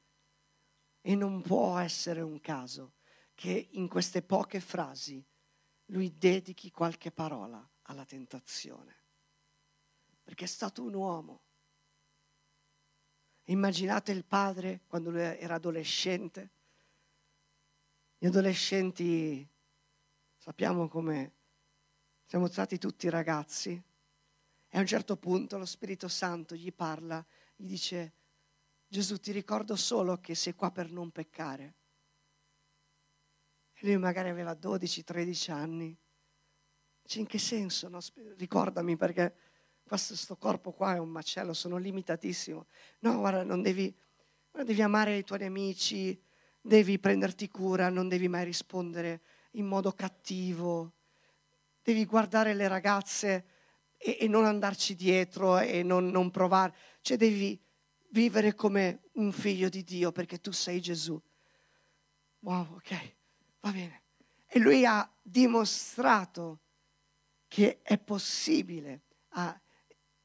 e 1.01 1.14
non 1.14 1.43
può 1.43 1.77
essere 1.79 2.21
un 2.21 2.40
caso 2.40 2.93
che 3.35 3.69
in 3.73 3.88
queste 3.88 4.23
poche 4.23 4.61
frasi 4.61 5.23
lui 5.87 6.17
dedichi 6.17 6.71
qualche 6.71 7.11
parola 7.11 7.69
alla 7.83 8.05
tentazione. 8.05 8.95
Perché 10.23 10.45
è 10.45 10.49
stato 10.49 10.83
un 10.83 10.95
uomo. 10.95 11.40
Immaginate 13.45 14.12
il 14.12 14.25
padre 14.25 14.83
quando 14.87 15.11
lui 15.11 15.21
era 15.21 15.57
adolescente. 15.57 16.51
Gli 18.17 18.27
adolescenti 18.27 19.47
Sappiamo 20.45 20.88
come 20.88 21.33
siamo 22.27 22.49
stati 22.49 22.77
tutti 22.77 23.09
ragazzi 23.09 23.83
e 24.74 24.78
a 24.78 24.80
un 24.80 24.87
certo 24.88 25.16
punto 25.16 25.56
lo 25.56 25.66
Spirito 25.66 26.08
Santo 26.08 26.56
gli 26.56 26.72
parla, 26.72 27.24
gli 27.54 27.68
dice, 27.68 28.12
Gesù 28.88 29.18
ti 29.18 29.30
ricordo 29.30 29.76
solo 29.76 30.16
che 30.16 30.34
sei 30.34 30.56
qua 30.56 30.72
per 30.72 30.90
non 30.90 31.12
peccare. 31.12 31.74
E 33.72 33.87
lui 33.87 33.96
magari 33.98 34.30
aveva 34.30 34.50
12-13 34.50 35.52
anni. 35.52 35.96
Dice, 37.00 37.20
in 37.20 37.26
che 37.26 37.38
senso? 37.38 37.87
No? 37.88 38.00
Ricordami 38.37 38.96
perché 38.96 39.37
questo 39.84 40.37
corpo 40.37 40.72
qua 40.72 40.96
è 40.96 40.98
un 40.98 41.10
macello, 41.10 41.54
sono 41.54 41.76
limitatissimo. 41.76 42.66
No, 42.98 43.18
guarda, 43.18 43.44
non 43.44 43.62
devi, 43.62 43.96
non 44.54 44.64
devi 44.64 44.82
amare 44.82 45.18
i 45.18 45.22
tuoi 45.22 45.38
nemici, 45.38 46.20
devi 46.60 46.98
prenderti 46.98 47.48
cura, 47.48 47.90
non 47.90 48.08
devi 48.08 48.26
mai 48.26 48.44
rispondere 48.44 49.22
in 49.52 49.66
modo 49.66 49.92
cattivo, 49.92 50.94
devi 51.80 52.04
guardare 52.06 52.54
le 52.54 52.66
ragazze 52.66 53.54
e, 54.05 54.19
e 54.21 54.29
non 54.29 54.45
andarci 54.45 54.95
dietro 54.95 55.59
e 55.59 55.83
non, 55.83 56.09
non 56.09 56.31
provare, 56.31 56.77
cioè 57.01 57.17
devi 57.17 57.59
vivere 58.11 58.55
come 58.55 59.09
un 59.14 59.33
figlio 59.33 59.71
di 59.71 59.83
Dio 59.83 60.12
perché 60.12 60.40
tu 60.40 60.53
sei 60.53 60.79
Gesù. 60.83 61.21
Wow, 62.40 62.75
ok, 62.75 63.17
va 63.61 63.73
bene. 63.73 64.03
E 64.47 64.59
lui 64.59 64.85
ha 64.85 65.11
dimostrato 65.23 66.61
che 67.49 67.81
è 67.81 67.97
possibile, 67.99 69.05
ha, 69.31 69.59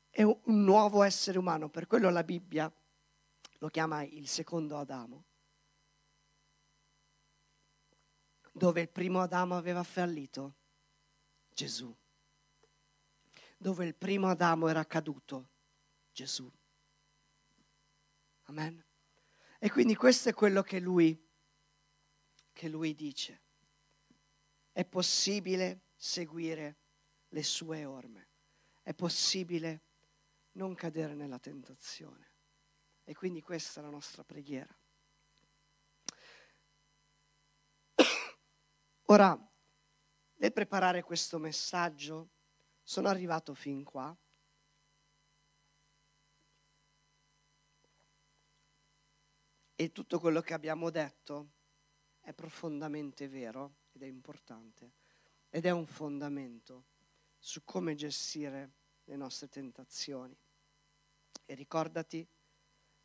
è 0.09 0.23
un 0.23 0.39
nuovo 0.43 1.01
essere 1.03 1.37
umano, 1.37 1.69
per 1.69 1.87
quello 1.87 2.09
la 2.09 2.23
Bibbia 2.23 2.71
lo 3.59 3.69
chiama 3.69 4.03
il 4.03 4.27
secondo 4.27 4.77
Adamo. 4.77 5.23
Dove 8.51 8.81
il 8.81 8.89
primo 8.89 9.21
Adamo 9.21 9.55
aveva 9.55 9.83
fallito? 9.83 10.55
Gesù. 11.53 11.95
Dove 13.61 13.83
il 13.85 13.93
primo 13.93 14.29
Adamo 14.29 14.69
era 14.69 14.85
caduto? 14.85 15.49
Gesù. 16.13 16.49
Amen. 18.43 18.81
E 19.59 19.69
quindi 19.69 19.95
questo 19.95 20.29
è 20.29 20.33
quello 20.33 20.61
che 20.61 20.79
lui, 20.79 21.21
che 22.53 22.69
lui 22.69 22.95
dice. 22.95 23.41
È 24.71 24.85
possibile 24.85 25.87
seguire 25.97 26.77
le 27.27 27.43
sue 27.43 27.83
orme. 27.83 28.29
È 28.81 28.93
possibile 28.93 29.81
non 30.53 30.73
cadere 30.73 31.13
nella 31.13 31.39
tentazione. 31.39 32.31
E 33.03 33.13
quindi 33.13 33.41
questa 33.41 33.81
è 33.81 33.83
la 33.83 33.89
nostra 33.89 34.23
preghiera. 34.23 34.73
Ora, 39.07 39.37
nel 40.35 40.53
preparare 40.53 41.03
questo 41.03 41.37
messaggio, 41.39 42.29
sono 42.89 43.07
arrivato 43.07 43.53
fin 43.53 43.83
qua. 43.83 44.17
E 49.75 49.91
tutto 49.91 50.19
quello 50.19 50.41
che 50.41 50.55
abbiamo 50.55 50.89
detto 50.89 51.51
è 52.19 52.33
profondamente 52.33 53.27
vero 53.27 53.75
ed 53.91 54.01
è 54.01 54.07
importante 54.07 54.93
ed 55.49 55.67
è 55.67 55.69
un 55.69 55.85
fondamento 55.85 56.87
su 57.37 57.63
come 57.63 57.93
gestire 57.93 58.71
le 59.03 59.15
nostre 59.15 59.49
tentazioni. 59.49 60.35
E 61.45 61.53
ricordati 61.53 62.27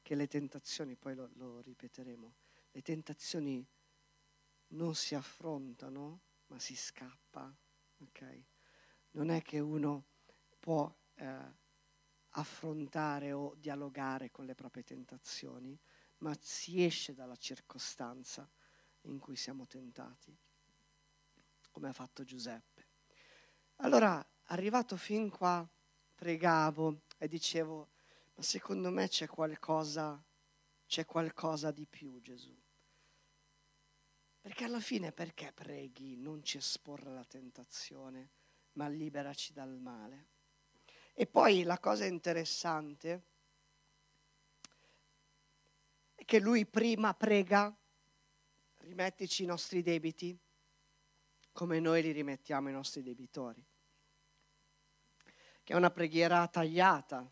che 0.00 0.14
le 0.14 0.26
tentazioni, 0.28 0.96
poi 0.96 1.14
lo, 1.14 1.28
lo 1.34 1.60
ripeteremo, 1.60 2.34
le 2.70 2.80
tentazioni 2.80 3.62
non 4.68 4.94
si 4.94 5.14
affrontano, 5.14 6.22
ma 6.46 6.58
si 6.58 6.74
scappa. 6.74 7.54
Okay? 7.98 8.46
Non 9.14 9.30
è 9.30 9.42
che 9.42 9.58
uno 9.58 10.04
può 10.58 10.92
eh, 11.14 11.52
affrontare 12.30 13.32
o 13.32 13.54
dialogare 13.56 14.30
con 14.30 14.44
le 14.44 14.54
proprie 14.54 14.82
tentazioni, 14.82 15.78
ma 16.18 16.36
si 16.40 16.84
esce 16.84 17.14
dalla 17.14 17.36
circostanza 17.36 18.48
in 19.02 19.18
cui 19.18 19.36
siamo 19.36 19.66
tentati, 19.66 20.36
come 21.70 21.88
ha 21.88 21.92
fatto 21.92 22.24
Giuseppe. 22.24 22.86
Allora, 23.76 24.24
arrivato 24.44 24.96
fin 24.96 25.30
qua, 25.30 25.68
pregavo 26.14 27.02
e 27.18 27.28
dicevo, 27.28 27.90
ma 28.34 28.42
secondo 28.42 28.90
me 28.90 29.08
c'è 29.08 29.26
qualcosa, 29.26 30.22
c'è 30.86 31.04
qualcosa 31.04 31.70
di 31.70 31.86
più 31.86 32.20
Gesù. 32.20 32.56
Perché 34.40 34.64
alla 34.64 34.80
fine 34.80 35.12
perché 35.12 35.52
preghi 35.52 36.16
non 36.16 36.42
ci 36.42 36.58
esporre 36.58 37.10
alla 37.10 37.24
tentazione, 37.24 38.30
ma 38.74 38.88
liberaci 38.88 39.52
dal 39.52 39.78
male? 39.78 40.26
E 41.12 41.26
poi 41.26 41.62
la 41.62 41.78
cosa 41.78 42.04
interessante 42.04 43.22
è 46.14 46.24
che 46.24 46.40
lui 46.40 46.66
prima 46.66 47.14
prega, 47.14 47.74
rimettici 48.78 49.44
i 49.44 49.46
nostri 49.46 49.82
debiti 49.82 50.36
come 51.52 51.78
noi 51.78 52.02
li 52.02 52.10
rimettiamo 52.10 52.66
ai 52.66 52.74
nostri 52.74 53.02
debitori. 53.02 53.64
Che 55.62 55.72
è 55.72 55.76
una 55.76 55.90
preghiera 55.90 56.46
tagliata, 56.48 57.30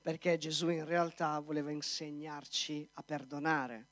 perché 0.00 0.38
Gesù 0.38 0.70
in 0.70 0.84
realtà 0.84 1.38
voleva 1.40 1.70
insegnarci 1.70 2.88
a 2.94 3.02
perdonare, 3.02 3.88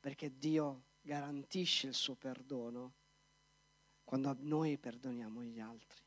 perché 0.00 0.36
Dio 0.36 0.84
garantisce 1.02 1.86
il 1.86 1.94
suo 1.94 2.14
perdono 2.14 2.94
quando 4.12 4.36
noi 4.40 4.76
perdoniamo 4.76 5.42
gli 5.42 5.58
altri. 5.58 6.02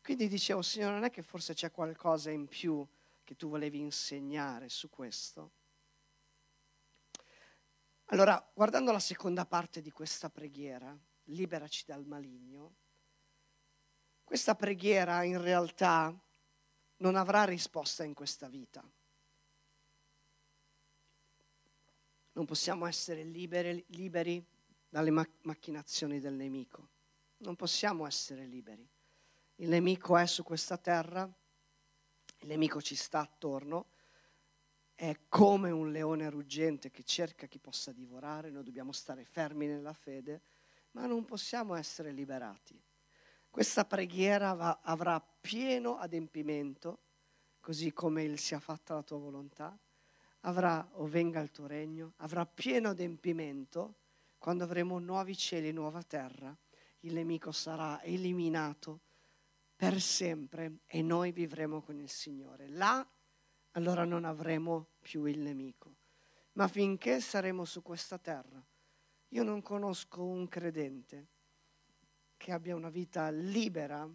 Quindi 0.00 0.28
dicevo, 0.28 0.62
Signore, 0.62 0.92
non 0.92 1.02
è 1.02 1.10
che 1.10 1.22
forse 1.22 1.52
c'è 1.52 1.72
qualcosa 1.72 2.30
in 2.30 2.46
più 2.46 2.86
che 3.24 3.34
tu 3.34 3.48
volevi 3.48 3.80
insegnare 3.80 4.68
su 4.68 4.88
questo? 4.88 5.50
Allora, 8.04 8.40
guardando 8.54 8.92
la 8.92 9.00
seconda 9.00 9.46
parte 9.46 9.82
di 9.82 9.90
questa 9.90 10.30
preghiera, 10.30 10.96
liberaci 11.24 11.86
dal 11.86 12.06
maligno, 12.06 12.76
questa 14.22 14.54
preghiera 14.54 15.24
in 15.24 15.42
realtà 15.42 16.16
non 16.98 17.16
avrà 17.16 17.42
risposta 17.42 18.04
in 18.04 18.14
questa 18.14 18.46
vita. 18.46 18.88
Non 22.30 22.46
possiamo 22.46 22.86
essere 22.86 23.24
liberi, 23.24 23.84
liberi 23.88 24.40
dalle 24.88 25.10
macchinazioni 25.10 26.20
del 26.20 26.34
nemico. 26.34 26.98
Non 27.40 27.56
possiamo 27.56 28.06
essere 28.06 28.44
liberi. 28.44 28.86
Il 29.56 29.68
nemico 29.68 30.16
è 30.16 30.26
su 30.26 30.42
questa 30.42 30.76
terra, 30.76 31.22
il 32.40 32.48
nemico 32.48 32.82
ci 32.82 32.94
sta 32.94 33.20
attorno, 33.20 33.92
è 34.94 35.20
come 35.28 35.70
un 35.70 35.90
leone 35.90 36.28
ruggente 36.28 36.90
che 36.90 37.02
cerca 37.02 37.46
chi 37.46 37.58
possa 37.58 37.92
divorare, 37.92 38.50
noi 38.50 38.64
dobbiamo 38.64 38.92
stare 38.92 39.24
fermi 39.24 39.66
nella 39.66 39.94
fede, 39.94 40.42
ma 40.92 41.06
non 41.06 41.24
possiamo 41.24 41.74
essere 41.74 42.12
liberati. 42.12 42.78
Questa 43.48 43.86
preghiera 43.86 44.52
va, 44.52 44.80
avrà 44.82 45.18
pieno 45.20 45.96
adempimento, 45.96 47.00
così 47.60 47.92
come 47.94 48.22
il 48.22 48.38
sia 48.38 48.60
fatta 48.60 48.94
la 48.94 49.02
tua 49.02 49.16
volontà, 49.16 49.78
avrà 50.40 50.86
o 50.96 51.06
venga 51.06 51.40
il 51.40 51.50
tuo 51.50 51.66
regno, 51.66 52.12
avrà 52.18 52.44
pieno 52.44 52.90
adempimento 52.90 53.94
quando 54.36 54.64
avremo 54.64 54.98
nuovi 54.98 55.34
cieli 55.34 55.72
nuova 55.72 56.02
terra, 56.02 56.54
il 57.00 57.14
nemico 57.14 57.52
sarà 57.52 58.02
eliminato 58.02 59.00
per 59.74 60.00
sempre 60.00 60.80
e 60.86 61.02
noi 61.02 61.32
vivremo 61.32 61.80
con 61.80 61.98
il 61.98 62.08
Signore. 62.08 62.68
Là 62.68 63.06
allora 63.72 64.04
non 64.04 64.24
avremo 64.24 64.88
più 65.00 65.24
il 65.24 65.38
nemico. 65.38 65.96
Ma 66.52 66.68
finché 66.68 67.20
saremo 67.20 67.64
su 67.64 67.82
questa 67.82 68.18
terra, 68.18 68.62
io 69.28 69.42
non 69.42 69.62
conosco 69.62 70.24
un 70.24 70.48
credente 70.48 71.28
che 72.36 72.52
abbia 72.52 72.74
una 72.74 72.90
vita 72.90 73.30
libera 73.30 74.08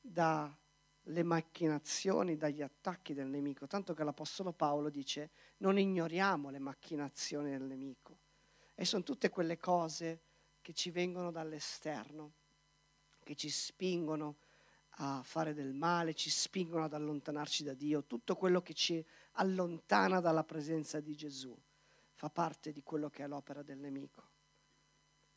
dalle 0.00 1.22
macchinazioni, 1.22 2.36
dagli 2.36 2.62
attacchi 2.62 3.14
del 3.14 3.26
nemico, 3.26 3.66
tanto 3.66 3.94
che 3.94 4.04
l'Apostolo 4.04 4.52
Paolo 4.52 4.88
dice 4.90 5.30
non 5.58 5.78
ignoriamo 5.78 6.50
le 6.50 6.60
macchinazioni 6.60 7.50
del 7.50 7.62
nemico. 7.62 8.18
E 8.74 8.84
sono 8.84 9.02
tutte 9.02 9.28
quelle 9.28 9.58
cose 9.58 10.22
che 10.62 10.72
ci 10.72 10.90
vengono 10.90 11.30
dall'esterno, 11.30 12.32
che 13.22 13.34
ci 13.34 13.50
spingono 13.50 14.36
a 14.96 15.22
fare 15.22 15.52
del 15.52 15.74
male, 15.74 16.14
ci 16.14 16.30
spingono 16.30 16.84
ad 16.84 16.94
allontanarci 16.94 17.64
da 17.64 17.74
Dio, 17.74 18.04
tutto 18.04 18.36
quello 18.36 18.62
che 18.62 18.72
ci 18.72 19.04
allontana 19.32 20.20
dalla 20.20 20.44
presenza 20.44 21.00
di 21.00 21.14
Gesù 21.14 21.54
fa 22.14 22.30
parte 22.30 22.70
di 22.70 22.84
quello 22.84 23.10
che 23.10 23.24
è 23.24 23.26
l'opera 23.26 23.62
del 23.62 23.78
nemico. 23.78 24.22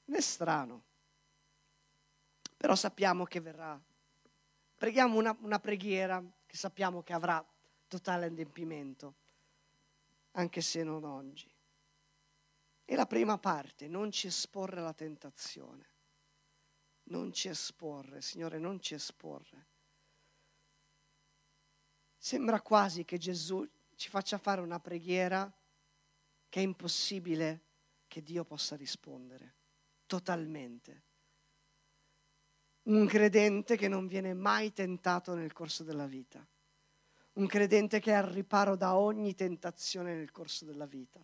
Non 0.06 0.18
è 0.18 0.22
strano, 0.22 0.84
però 2.56 2.76
sappiamo 2.76 3.24
che 3.26 3.40
verrà. 3.40 3.80
Preghiamo 4.78 5.18
una, 5.18 5.36
una 5.42 5.60
preghiera 5.60 6.24
che 6.46 6.58
sappiamo 6.58 7.02
che 7.02 7.14
avrà 7.14 7.44
totale 7.88 8.26
adempimento, 8.26 9.16
anche 10.34 10.62
se 10.62 10.84
non 10.84 11.04
oggi. 11.06 11.55
E 12.86 12.96
la 12.96 13.06
prima 13.06 13.38
parte, 13.38 13.88
non 13.88 14.12
ci 14.12 14.28
esporre 14.28 14.80
alla 14.80 14.94
tentazione 14.94 15.94
non 17.06 17.34
ci 17.34 17.50
esporre, 17.50 18.22
Signore, 18.22 18.58
non 18.58 18.80
ci 18.80 18.94
esporre. 18.94 19.68
Sembra 22.18 22.62
quasi 22.62 23.04
che 23.06 23.18
Gesù 23.18 23.68
ci 23.96 24.10
faccia 24.10 24.38
fare 24.38 24.62
una 24.62 24.80
preghiera 24.80 25.52
che 26.50 26.60
è 26.60 26.64
impossibile 26.64 27.62
che 28.08 28.24
Dio 28.24 28.44
possa 28.46 28.76
rispondere, 28.76 29.56
totalmente. 30.06 31.04
Un 32.84 33.06
credente 33.08 33.78
che 33.78 33.88
non 33.88 34.08
viene 34.08 34.34
mai 34.34 34.72
tentato 34.74 35.34
nel 35.36 35.54
corso 35.54 35.84
della 35.84 36.08
vita, 36.08 36.46
un 37.34 37.48
credente 37.48 38.00
che 38.00 38.12
è 38.12 38.16
al 38.16 38.28
riparo 38.28 38.76
da 38.76 38.96
ogni 38.96 39.36
tentazione 39.36 40.16
nel 40.16 40.32
corso 40.32 40.66
della 40.66 40.86
vita, 40.86 41.24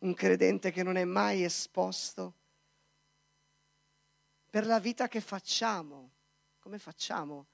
un 0.00 0.14
credente 0.14 0.70
che 0.70 0.82
non 0.82 0.96
è 0.96 1.04
mai 1.04 1.44
esposto 1.44 2.34
per 4.48 4.66
la 4.66 4.80
vita 4.80 5.08
che 5.08 5.20
facciamo. 5.20 6.12
Come 6.58 6.78
facciamo 6.78 7.46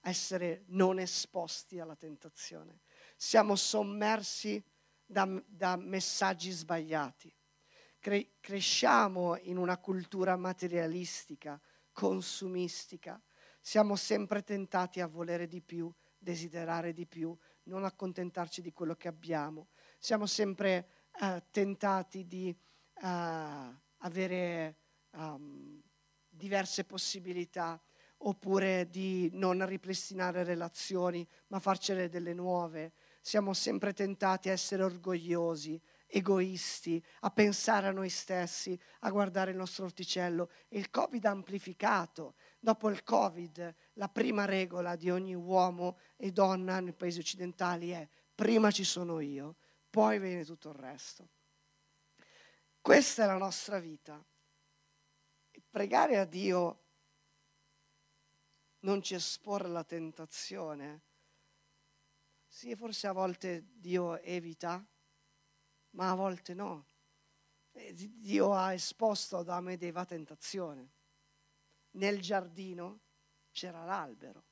a 0.00 0.08
essere 0.08 0.64
non 0.68 0.98
esposti 0.98 1.78
alla 1.78 1.96
tentazione? 1.96 2.80
Siamo 3.16 3.56
sommersi 3.56 4.62
da, 5.04 5.28
da 5.46 5.76
messaggi 5.76 6.50
sbagliati. 6.50 7.34
Cre- 7.98 8.34
cresciamo 8.40 9.36
in 9.36 9.56
una 9.56 9.78
cultura 9.78 10.36
materialistica, 10.36 11.60
consumistica. 11.92 13.20
Siamo 13.60 13.96
sempre 13.96 14.42
tentati 14.42 15.00
a 15.00 15.06
volere 15.06 15.48
di 15.48 15.60
più, 15.60 15.92
desiderare 16.16 16.92
di 16.92 17.06
più, 17.06 17.36
non 17.64 17.84
accontentarci 17.84 18.62
di 18.62 18.72
quello 18.72 18.94
che 18.94 19.08
abbiamo. 19.08 19.68
Siamo 19.98 20.26
sempre 20.26 20.95
uh, 21.20 21.42
tentati 21.50 22.26
di 22.26 22.56
uh, 23.02 23.06
avere 23.98 24.76
um, 25.12 25.82
diverse 26.28 26.84
possibilità, 26.84 27.80
oppure 28.18 28.88
di 28.88 29.28
non 29.34 29.64
ripristinare 29.66 30.44
relazioni, 30.44 31.26
ma 31.48 31.58
farcene 31.58 32.08
delle 32.08 32.32
nuove. 32.32 32.92
Siamo 33.20 33.52
sempre 33.52 33.92
tentati 33.92 34.48
a 34.48 34.52
essere 34.52 34.82
orgogliosi, 34.82 35.80
egoisti, 36.06 37.02
a 37.20 37.30
pensare 37.30 37.88
a 37.88 37.92
noi 37.92 38.08
stessi, 38.08 38.78
a 39.00 39.10
guardare 39.10 39.50
il 39.50 39.56
nostro 39.56 39.84
orticello. 39.84 40.50
il 40.68 40.90
Covid 40.90 41.24
ha 41.24 41.30
amplificato. 41.30 42.34
Dopo 42.58 42.88
il 42.88 43.02
Covid, 43.02 43.74
la 43.94 44.08
prima 44.08 44.44
regola 44.44 44.96
di 44.96 45.10
ogni 45.10 45.34
uomo 45.34 45.98
e 46.16 46.30
donna 46.30 46.80
nei 46.80 46.92
paesi 46.92 47.18
occidentali 47.18 47.90
è 47.90 48.08
prima 48.34 48.70
ci 48.70 48.84
sono 48.84 49.20
io, 49.20 49.56
poi 49.88 50.18
viene 50.18 50.44
tutto 50.44 50.68
il 50.70 50.74
resto. 50.74 51.28
Questa 52.80 53.24
è 53.24 53.26
la 53.26 53.38
nostra 53.38 53.78
vita 53.78 54.24
pregare 55.76 56.16
a 56.18 56.24
Dio 56.24 56.84
non 58.80 59.02
ci 59.02 59.14
esporre 59.14 59.66
alla 59.66 59.84
tentazione. 59.84 61.02
Sì, 62.46 62.74
forse 62.74 63.06
a 63.06 63.12
volte 63.12 63.66
Dio 63.74 64.18
evita, 64.20 64.82
ma 65.90 66.10
a 66.10 66.14
volte 66.14 66.54
no. 66.54 66.86
Dio 67.92 68.54
ha 68.54 68.72
esposto 68.72 69.36
Adamo 69.36 69.70
ed 69.70 69.82
Eva 69.82 70.06
tentazione. 70.06 70.92
Nel 71.90 72.22
giardino 72.22 73.00
c'era 73.50 73.84
l'albero. 73.84 74.44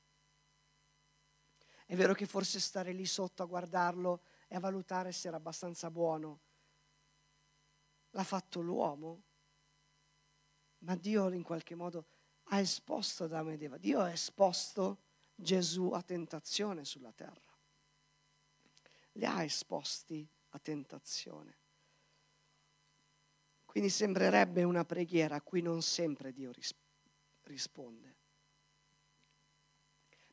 È 1.87 1.95
vero 1.97 2.13
che 2.13 2.27
forse 2.27 2.61
stare 2.61 2.93
lì 2.93 3.07
sotto 3.07 3.43
a 3.43 3.47
guardarlo 3.47 4.23
e 4.55 4.57
a 4.57 4.61
valutare 4.61 5.11
se 5.11 5.27
era 5.27 5.37
abbastanza 5.37 5.91
buono 5.91 6.41
l'ha 8.11 8.23
fatto 8.23 8.61
l'uomo 8.61 9.23
ma 10.85 10.95
Dio 10.95 11.29
in 11.33 11.43
qualche 11.43 11.75
modo 11.75 12.07
ha 12.45 12.61
esposto 12.61 13.25
Adamo 13.25 13.51
ed 13.51 13.63
Eva, 13.63 13.79
Dio 13.79 13.99
ha 13.99 14.13
esposto 14.13 15.03
Gesù 15.35 15.91
a 15.91 16.03
tentazione 16.03 16.85
sulla 16.85 17.11
terra. 17.11 17.59
Li 19.13 19.25
ha 19.25 19.43
esposti 19.43 20.29
a 20.51 20.59
tentazione. 20.61 21.59
Quindi 23.65 23.91
sembrerebbe 23.91 24.63
una 24.63 24.85
preghiera 24.85 25.37
a 25.37 25.43
cui 25.43 25.63
non 25.63 25.83
sempre 25.83 26.33
Dio 26.33 26.53
risponde. 27.43 28.17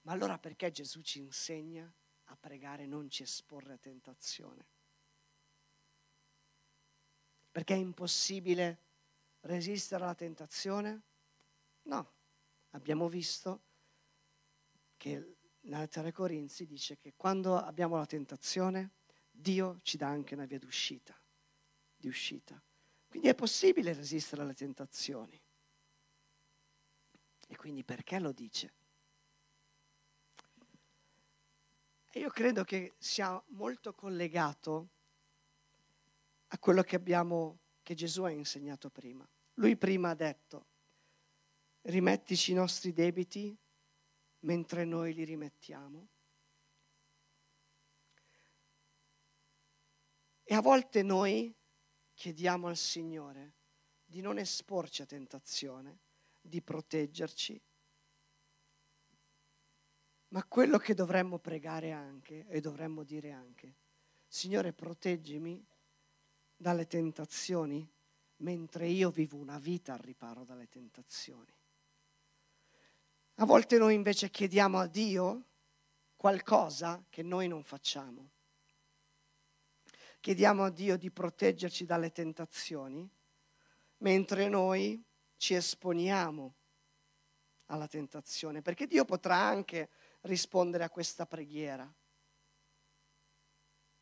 Ma 0.02 0.12
allora 0.12 0.38
perché 0.38 0.70
Gesù 0.70 1.02
ci 1.02 1.20
insegna 1.20 1.92
a 2.32 2.38
pregare 2.40 2.86
non 2.86 3.10
ci 3.10 3.24
esporre 3.24 3.74
a 3.74 3.78
tentazione? 3.78 4.66
Perché 7.52 7.74
è 7.74 7.78
impossibile 7.78 8.80
resistere 9.42 10.04
alla 10.04 10.16
tentazione? 10.16 11.02
No, 11.84 12.12
abbiamo 12.72 13.10
visto 13.10 13.62
che 14.98 15.36
nella 15.62 15.88
ai 15.92 16.12
Corinzi 16.12 16.66
dice 16.66 16.98
che 16.98 17.14
quando 17.16 17.58
abbiamo 17.58 17.98
la 17.98 18.06
tentazione, 18.06 18.92
Dio 19.30 19.80
ci 19.84 19.98
dà 19.98 20.08
anche 20.08 20.34
una 20.34 20.46
via 20.46 20.60
d'uscita, 20.60 21.20
di 21.96 22.08
uscita. 22.08 22.62
Quindi 23.08 23.28
è 23.28 23.36
possibile 23.36 23.94
resistere 23.94 24.42
alle 24.42 24.54
tentazioni. 24.54 25.40
E 27.48 27.56
quindi 27.58 27.84
perché 27.84 28.20
lo 28.20 28.32
dice? 28.32 28.74
E 30.38 32.01
io 32.20 32.30
credo 32.30 32.64
che 32.64 32.96
sia 32.98 33.42
molto 33.50 33.94
collegato 33.94 34.90
a 36.48 36.60
quello 36.60 36.84
che, 36.84 36.96
abbiamo, 36.96 37.60
che 37.82 37.94
Gesù 37.94 38.24
ha 38.24 38.30
insegnato 38.30 38.90
prima. 38.90 39.28
Lui 39.56 39.78
prima 39.78 40.10
ha 40.10 40.16
detto, 40.16 40.68
rimettici 41.84 42.52
i 42.52 42.56
nostri 42.56 42.92
debiti 42.92 43.58
mentre 44.40 44.84
noi 44.86 45.14
li 45.14 45.24
rimettiamo. 45.24 46.08
E 50.44 50.54
a 50.54 50.62
volte 50.62 51.02
noi 51.04 51.56
chiediamo 52.14 52.68
al 52.68 52.76
Signore 52.76 53.54
di 54.04 54.20
non 54.20 54.38
esporci 54.38 55.02
a 55.02 55.06
tentazione, 55.06 56.00
di 56.42 56.62
proteggerci, 56.62 57.62
ma 60.32 60.44
quello 60.46 60.78
che 60.78 60.94
dovremmo 60.94 61.40
pregare 61.40 61.92
anche 61.92 62.46
e 62.48 62.60
dovremmo 62.62 63.04
dire 63.04 63.32
anche, 63.32 63.76
Signore 64.28 64.72
proteggimi 64.72 65.66
dalle 66.56 66.88
tentazioni 66.88 67.90
mentre 68.38 68.88
io 68.88 69.10
vivo 69.10 69.38
una 69.38 69.60
vita 69.60 69.94
al 69.94 70.00
riparo 70.00 70.46
dalle 70.46 70.70
tentazioni. 70.70 71.54
A 73.36 73.46
volte 73.46 73.78
noi 73.78 73.94
invece 73.94 74.30
chiediamo 74.30 74.80
a 74.80 74.88
Dio 74.88 75.46
qualcosa 76.16 77.04
che 77.10 77.24
noi 77.24 77.48
non 77.48 77.64
facciamo. 77.64 78.30
Chiediamo 80.20 80.64
a 80.64 80.70
Dio 80.70 80.98
di 80.98 81.12
proteggerci 81.12 81.84
dalle 81.86 82.12
tentazioni, 82.12 83.10
mentre 83.98 84.48
noi 84.48 85.04
ci 85.36 85.56
esponiamo 85.56 86.54
alla 87.66 87.88
tentazione, 87.88 88.62
perché 88.62 88.86
Dio 88.86 89.04
potrà 89.04 89.38
anche 89.38 89.90
rispondere 90.22 90.84
a 90.84 90.90
questa 90.90 91.26
preghiera. 91.26 91.92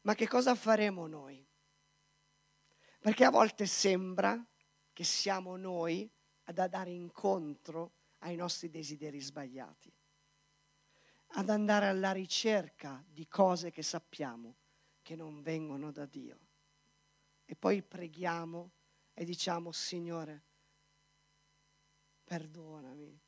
Ma 0.01 0.15
che 0.15 0.27
cosa 0.27 0.55
faremo 0.55 1.07
noi? 1.07 1.45
Perché 2.99 3.23
a 3.23 3.29
volte 3.29 3.65
sembra 3.65 4.43
che 4.91 5.03
siamo 5.03 5.55
noi 5.55 6.09
ad 6.43 6.57
andare 6.57 6.91
incontro 6.91 7.93
ai 8.19 8.35
nostri 8.35 8.69
desideri 8.69 9.19
sbagliati, 9.19 9.93
ad 11.33 11.49
andare 11.49 11.87
alla 11.87 12.11
ricerca 12.11 13.03
di 13.07 13.27
cose 13.27 13.71
che 13.71 13.83
sappiamo 13.83 14.57
che 15.01 15.15
non 15.15 15.41
vengono 15.41 15.91
da 15.91 16.05
Dio. 16.05 16.39
E 17.45 17.55
poi 17.55 17.81
preghiamo 17.81 18.71
e 19.13 19.23
diciamo, 19.25 19.71
Signore, 19.71 20.43
perdonami, 22.23 23.19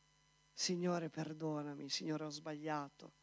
Signore, 0.62 1.10
perdonami, 1.10 1.90
Signore, 1.90 2.26
ho 2.26 2.30
sbagliato. 2.30 3.14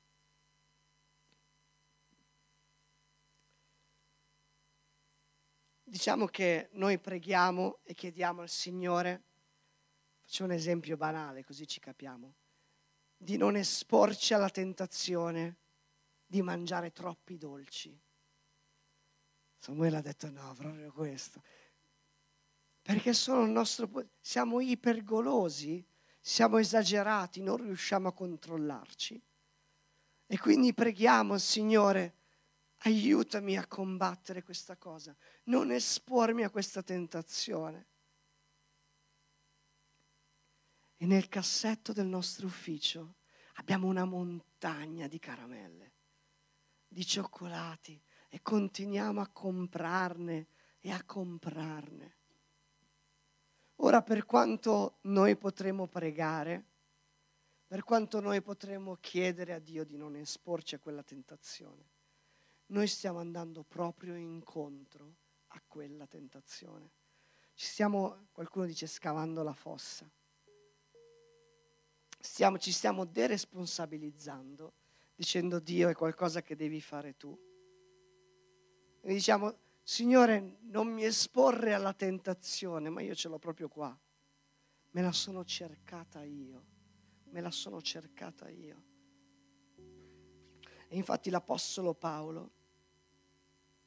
Diciamo 5.84 6.26
che 6.26 6.68
noi 6.72 6.98
preghiamo 6.98 7.78
e 7.84 7.94
chiediamo 7.94 8.42
al 8.42 8.48
Signore 8.48 9.22
Faccio 10.28 10.44
un 10.44 10.50
esempio 10.50 10.98
banale, 10.98 11.42
così 11.42 11.66
ci 11.66 11.80
capiamo. 11.80 12.34
Di 13.16 13.38
non 13.38 13.56
esporci 13.56 14.34
alla 14.34 14.50
tentazione 14.50 15.56
di 16.26 16.42
mangiare 16.42 16.92
troppi 16.92 17.38
dolci. 17.38 17.98
Samuele 19.56 19.96
ha 19.96 20.02
detto 20.02 20.28
no, 20.28 20.52
proprio 20.54 20.92
questo. 20.92 21.42
Perché 22.82 23.14
sono 23.14 23.44
il 23.44 23.50
nostro... 23.50 23.88
Siamo 24.20 24.60
ipergolosi, 24.60 25.87
siamo 26.20 26.58
esagerati, 26.58 27.40
non 27.40 27.56
riusciamo 27.56 28.08
a 28.08 28.12
controllarci. 28.12 29.20
E 30.26 30.38
quindi 30.38 30.74
preghiamo 30.74 31.38
Signore, 31.38 32.14
aiutami 32.82 33.56
a 33.56 33.66
combattere 33.66 34.42
questa 34.42 34.76
cosa, 34.76 35.16
non 35.44 35.70
espormi 35.70 36.44
a 36.44 36.50
questa 36.50 36.82
tentazione. 36.82 37.86
E 40.96 41.06
nel 41.06 41.28
cassetto 41.28 41.92
del 41.92 42.06
nostro 42.06 42.46
ufficio 42.46 43.14
abbiamo 43.54 43.86
una 43.86 44.04
montagna 44.04 45.06
di 45.06 45.18
caramelle, 45.18 45.92
di 46.86 47.06
cioccolati 47.06 48.00
e 48.28 48.42
continuiamo 48.42 49.20
a 49.20 49.28
comprarne 49.28 50.48
e 50.80 50.90
a 50.90 51.02
comprarne. 51.04 52.17
Ora 53.80 54.02
per 54.02 54.24
quanto 54.24 54.98
noi 55.02 55.36
potremo 55.36 55.86
pregare, 55.86 56.64
per 57.66 57.84
quanto 57.84 58.20
noi 58.20 58.42
potremo 58.42 58.96
chiedere 59.00 59.52
a 59.52 59.58
Dio 59.58 59.84
di 59.84 59.96
non 59.96 60.16
esporci 60.16 60.74
a 60.74 60.78
quella 60.78 61.02
tentazione, 61.02 61.90
noi 62.66 62.86
stiamo 62.86 63.18
andando 63.18 63.62
proprio 63.62 64.14
incontro 64.16 65.16
a 65.48 65.62
quella 65.66 66.06
tentazione. 66.06 66.90
Ci 67.54 67.66
stiamo, 67.66 68.28
qualcuno 68.32 68.66
dice, 68.66 68.86
scavando 68.86 69.42
la 69.42 69.54
fossa 69.54 70.08
stiamo, 72.18 72.58
ci 72.58 72.72
stiamo 72.72 73.04
deresponsabilizzando 73.04 74.72
dicendo 75.14 75.58
Dio 75.58 75.88
è 75.88 75.94
qualcosa 75.94 76.42
che 76.42 76.54
devi 76.54 76.80
fare 76.80 77.16
tu. 77.16 77.36
E 79.00 79.12
diciamo, 79.12 79.56
Signore, 79.88 80.58
non 80.64 80.86
mi 80.88 81.02
esporre 81.02 81.72
alla 81.72 81.94
tentazione, 81.94 82.90
ma 82.90 83.00
io 83.00 83.14
ce 83.14 83.26
l'ho 83.28 83.38
proprio 83.38 83.68
qua. 83.68 83.98
Me 84.90 85.00
la 85.00 85.12
sono 85.12 85.46
cercata 85.46 86.22
io, 86.24 86.66
me 87.30 87.40
la 87.40 87.50
sono 87.50 87.80
cercata 87.80 88.50
io. 88.50 88.84
E 90.88 90.94
infatti 90.94 91.30
l'Apostolo 91.30 91.94
Paolo, 91.94 92.50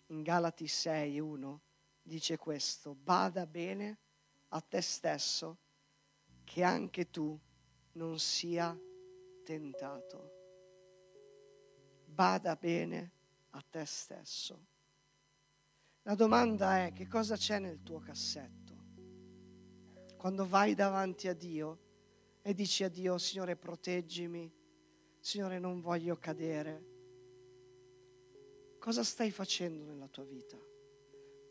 in 0.07 0.23
Galati 0.23 0.67
6, 0.67 1.19
1, 1.19 1.61
dice 2.01 2.35
questo, 2.35 2.95
bada 2.95 3.45
bene 3.45 3.99
a 4.47 4.59
te 4.59 4.81
stesso 4.81 5.59
che 6.43 6.63
anche 6.63 7.11
tu 7.11 7.39
non 7.91 8.17
sia 8.17 8.75
tentato. 9.43 10.31
Bada 12.05 12.55
bene 12.55 13.11
a 13.51 13.61
te 13.61 13.85
stesso. 13.85 14.70
La 16.03 16.15
domanda 16.15 16.85
è 16.85 16.93
che 16.93 17.07
cosa 17.07 17.35
c'è 17.35 17.59
nel 17.59 17.83
tuo 17.83 17.99
cassetto? 17.99 18.59
Quando 20.17 20.47
vai 20.47 20.73
davanti 20.73 21.27
a 21.27 21.33
Dio 21.33 21.79
e 22.41 22.55
dici 22.55 22.83
a 22.83 22.89
Dio, 22.89 23.19
Signore, 23.19 23.55
proteggimi, 23.55 24.51
Signore, 25.19 25.59
non 25.59 25.79
voglio 25.79 26.17
cadere. 26.17 26.89
Cosa 28.79 29.03
stai 29.03 29.29
facendo 29.29 29.83
nella 29.83 30.07
tua 30.07 30.23
vita? 30.23 30.57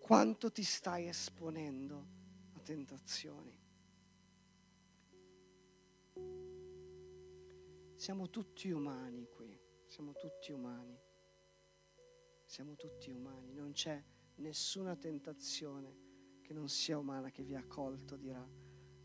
Quanto 0.01 0.51
ti 0.51 0.65
stai 0.65 1.07
esponendo 1.07 2.07
a 2.55 2.59
tentazioni? 2.59 3.57
Siamo 7.95 8.29
tutti 8.31 8.69
umani 8.71 9.29
qui, 9.29 9.57
siamo 9.87 10.13
tutti 10.15 10.51
umani. 10.51 10.99
Siamo 12.47 12.75
tutti 12.75 13.13
umani, 13.13 13.53
non 13.53 13.71
c'è 13.71 14.03
nessuna 14.41 14.97
tentazione 14.97 16.09
che 16.43 16.53
non 16.53 16.69
sia 16.69 16.99
umana 16.99 17.31
che 17.31 17.43
vi 17.43 17.55
ha 17.55 17.65
colto, 17.67 18.17
dirà, 18.17 18.47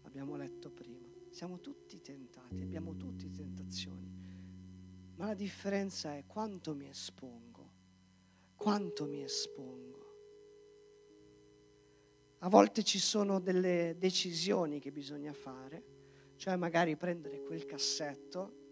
abbiamo 0.02 0.36
letto 0.36 0.72
prima. 0.72 1.08
Siamo 1.30 1.60
tutti 1.60 2.02
tentati, 2.02 2.62
abbiamo 2.62 2.96
tutti 2.96 3.30
tentazioni. 3.30 4.14
Ma 5.16 5.28
la 5.28 5.34
differenza 5.34 6.16
è 6.16 6.26
quanto 6.26 6.74
mi 6.74 6.88
espongo, 6.88 7.72
quanto 8.56 9.06
mi 9.06 9.22
espongo. 9.22 9.94
A 12.40 12.50
volte 12.50 12.84
ci 12.84 13.00
sono 13.00 13.40
delle 13.40 13.96
decisioni 13.98 14.80
che 14.80 14.92
bisogna 14.92 15.34
fare, 15.34 15.84
cioè 16.36 16.56
magari 16.56 16.96
prendere 16.96 17.42
quel 17.42 17.66
cassetto 17.66 18.64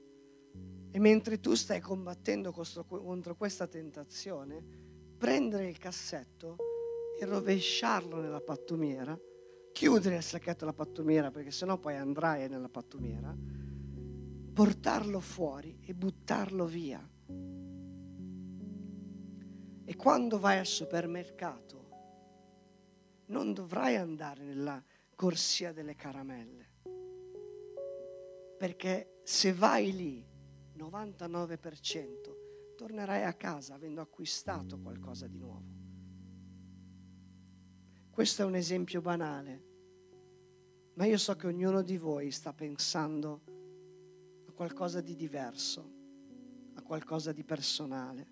e 0.92 1.00
mentre 1.00 1.40
tu 1.40 1.56
stai 1.56 1.80
combattendo 1.80 2.52
contro 2.52 3.36
questa 3.36 3.68
tentazione, 3.68 4.83
prendere 5.24 5.70
il 5.70 5.78
cassetto 5.78 6.58
e 7.18 7.24
rovesciarlo 7.24 8.20
nella 8.20 8.42
pattumiera, 8.42 9.18
chiudere 9.72 10.18
il 10.18 10.22
sacchetto 10.22 10.66
della 10.66 10.74
pattumiera 10.74 11.32
perché 11.32 11.50
sennò 11.50 11.78
poi 11.78 11.96
andrai 11.96 12.50
nella 12.50 12.68
pattumiera, 12.68 13.34
portarlo 14.54 15.22
fuori 15.22 15.80
e 15.80 15.94
buttarlo 15.94 16.66
via. 16.66 17.10
E 19.86 19.96
quando 19.96 20.40
vai 20.40 20.60
al 20.60 20.66
supermercato 20.66 21.88
non 23.28 23.54
dovrai 23.54 23.96
andare 23.96 24.44
nella 24.44 24.84
corsia 25.16 25.72
delle 25.72 25.96
caramelle, 25.96 26.70
perché 28.58 29.22
se 29.24 29.54
vai 29.54 29.96
lì 29.96 30.28
99% 30.76 32.33
tornerai 32.76 33.24
a 33.24 33.34
casa 33.34 33.76
avendo 33.76 34.02
acquistato 34.02 34.80
qualcosa 34.80 35.28
di 35.28 35.38
nuovo. 35.38 35.82
Questo 38.10 38.44
è 38.44 38.46
un 38.46 38.56
esempio 38.56 39.02
banale, 39.02 39.64
ma 40.94 41.06
io 41.06 41.18
so 41.18 41.36
che 41.36 41.48
ognuno 41.48 41.82
di 41.82 41.98
voi 41.98 42.30
sta 42.30 42.54
pensando 42.54 43.42
a 44.48 44.52
qualcosa 44.52 45.02
di 45.02 45.16
diverso, 45.16 45.92
a 46.76 46.82
qualcosa 46.84 47.32
di 47.32 47.44
personale. 47.44 48.28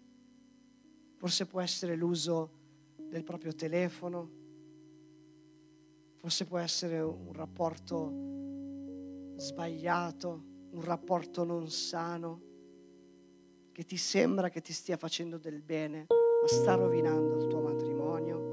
Forse 1.15 1.47
può 1.47 1.61
essere 1.61 1.95
l'uso 1.95 2.59
del 3.09 3.23
proprio 3.23 3.53
telefono, 3.53 4.29
forse 6.17 6.45
può 6.45 6.59
essere 6.59 7.01
un 7.01 7.33
rapporto 7.33 8.29
sbagliato, 9.37 10.43
un 10.71 10.81
rapporto 10.81 11.43
non 11.43 11.69
sano, 11.69 12.49
che 13.81 13.87
ti 13.87 13.97
sembra 13.97 14.49
che 14.49 14.61
ti 14.61 14.73
stia 14.73 14.95
facendo 14.95 15.39
del 15.39 15.63
bene, 15.63 16.05
ma 16.07 16.47
sta 16.47 16.75
rovinando 16.75 17.37
il 17.37 17.47
tuo 17.47 17.61
matrimonio. 17.61 18.49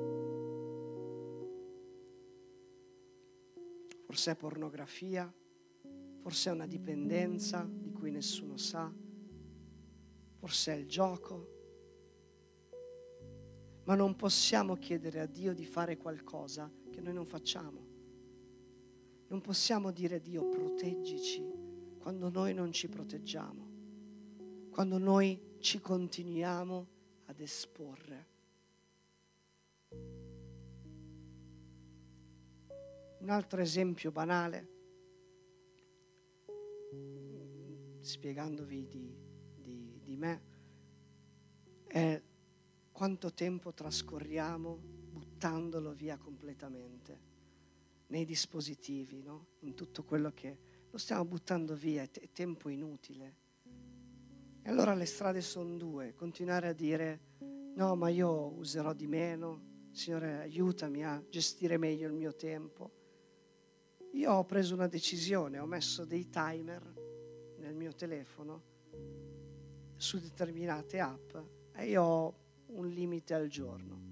Forse 4.07 4.31
è 4.31 4.37
pornografia, 4.37 5.31
forse 6.23 6.49
è 6.49 6.53
una 6.55 6.67
dipendenza 6.67 7.69
di 7.71 7.93
cui 7.93 8.11
nessuno 8.11 8.57
sa, 8.57 8.91
forse 10.39 10.73
è 10.73 10.77
il 10.77 10.87
gioco. 10.87 11.49
Ma 13.85 13.95
non 13.95 14.17
possiamo 14.17 14.77
chiedere 14.77 15.21
a 15.21 15.27
Dio 15.27 15.53
di 15.53 15.67
fare 15.67 15.99
qualcosa 15.99 16.73
che 16.91 17.03
noi 17.03 17.13
non 17.13 17.27
facciamo. 17.27 17.87
Non 19.27 19.43
possiamo 19.43 19.91
dire 19.91 20.15
a 20.15 20.21
Dio 20.21 20.49
proteggici 20.49 21.45
quando 21.99 22.31
noi 22.31 22.55
non 22.55 22.73
ci 22.73 22.89
proteggiamo, 22.89 23.68
quando 24.79 24.99
noi 24.99 25.57
ci 25.59 25.81
continuiamo 25.81 26.87
ad 27.25 27.41
esporre. 27.41 28.27
Un 33.19 33.29
altro 33.29 33.61
esempio 33.61 34.13
banale, 34.13 34.69
spiegandovi 38.03 38.87
di, 38.87 39.17
di, 39.57 39.99
di 40.01 40.15
me, 40.15 40.43
è 41.89 42.23
quanto 42.93 43.35
tempo 43.35 43.75
trascorriamo 43.75 44.77
buttandolo 45.11 45.91
via 45.91 46.17
completamente 46.19 47.21
nei 48.07 48.25
dispositivi, 48.25 49.23
no? 49.25 49.47
in 49.63 49.75
tutto 49.75 50.05
quello 50.05 50.31
che 50.33 50.57
lo 50.89 50.99
stiamo 50.99 51.25
buttando 51.25 51.75
via, 51.75 52.05
è, 52.05 52.31
tempo 52.31 52.69
inutile. 52.69 53.47
E 54.69 54.71
allora 54.71 54.93
le 54.93 55.07
strade 55.07 55.41
sono 55.41 55.79
due, 55.79 56.13
continuare 56.15 56.69
a 56.69 56.73
dire 56.75 57.21
no, 57.77 57.97
ma 57.97 58.11
io 58.11 58.53
userò 58.59 58.93
di 58.93 59.07
meno, 59.07 59.87
Signore 59.93 60.41
aiutami 60.41 61.03
a 61.07 61.25
gestire 61.31 61.79
meglio 61.79 62.07
il 62.07 62.13
mio 62.13 62.35
tempo. 62.35 62.91
Io 64.13 64.31
ho 64.31 64.45
preso 64.45 64.75
una 64.75 64.87
decisione, 64.87 65.59
ho 65.59 65.65
messo 65.65 66.05
dei 66.05 66.29
timer 66.29 66.83
nel 67.57 67.75
mio 67.75 67.95
telefono 67.95 68.63
su 69.97 70.19
determinate 70.19 71.01
app 71.01 71.35
e 71.75 71.87
io 71.87 72.03
ho 72.03 72.35
un 72.67 72.89
limite 72.89 73.33
al 73.33 73.49
giorno. 73.49 74.03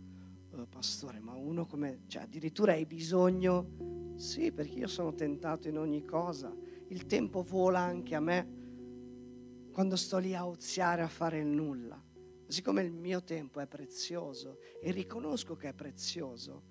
Oh, 0.52 0.66
pastore, 0.68 1.20
ma 1.20 1.34
uno 1.34 1.66
come, 1.66 2.04
cioè 2.06 2.22
addirittura 2.22 2.72
hai 2.72 2.86
bisogno? 2.86 4.14
Sì, 4.16 4.52
perché 4.52 4.78
io 4.78 4.88
sono 4.88 5.12
tentato 5.12 5.68
in 5.68 5.76
ogni 5.76 6.02
cosa 6.02 6.50
il 6.88 7.04
tempo 7.04 7.42
vola 7.42 7.80
anche 7.80 8.14
a 8.14 8.20
me 8.20 8.55
quando 9.76 9.96
sto 9.96 10.16
lì 10.16 10.34
a 10.34 10.46
oziare 10.46 11.02
a 11.02 11.06
fare 11.06 11.38
il 11.38 11.48
nulla. 11.48 12.02
Siccome 12.46 12.80
il 12.80 12.94
mio 12.94 13.22
tempo 13.22 13.60
è 13.60 13.66
prezioso 13.66 14.58
e 14.80 14.90
riconosco 14.90 15.54
che 15.54 15.68
è 15.68 15.74
prezioso, 15.74 16.62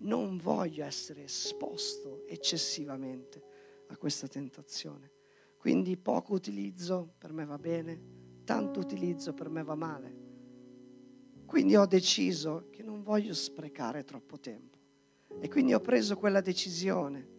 non 0.00 0.36
voglio 0.36 0.84
essere 0.84 1.24
esposto 1.24 2.26
eccessivamente 2.26 3.42
a 3.86 3.96
questa 3.96 4.28
tentazione. 4.28 5.12
Quindi 5.56 5.96
poco 5.96 6.34
utilizzo 6.34 7.14
per 7.16 7.32
me 7.32 7.46
va 7.46 7.56
bene, 7.56 7.98
tanto 8.44 8.80
utilizzo 8.80 9.32
per 9.32 9.48
me 9.48 9.62
va 9.62 9.74
male. 9.74 10.16
Quindi 11.46 11.74
ho 11.74 11.86
deciso 11.86 12.68
che 12.70 12.82
non 12.82 13.02
voglio 13.02 13.32
sprecare 13.32 14.04
troppo 14.04 14.38
tempo. 14.38 14.76
E 15.40 15.48
quindi 15.48 15.72
ho 15.72 15.80
preso 15.80 16.18
quella 16.18 16.42
decisione 16.42 17.30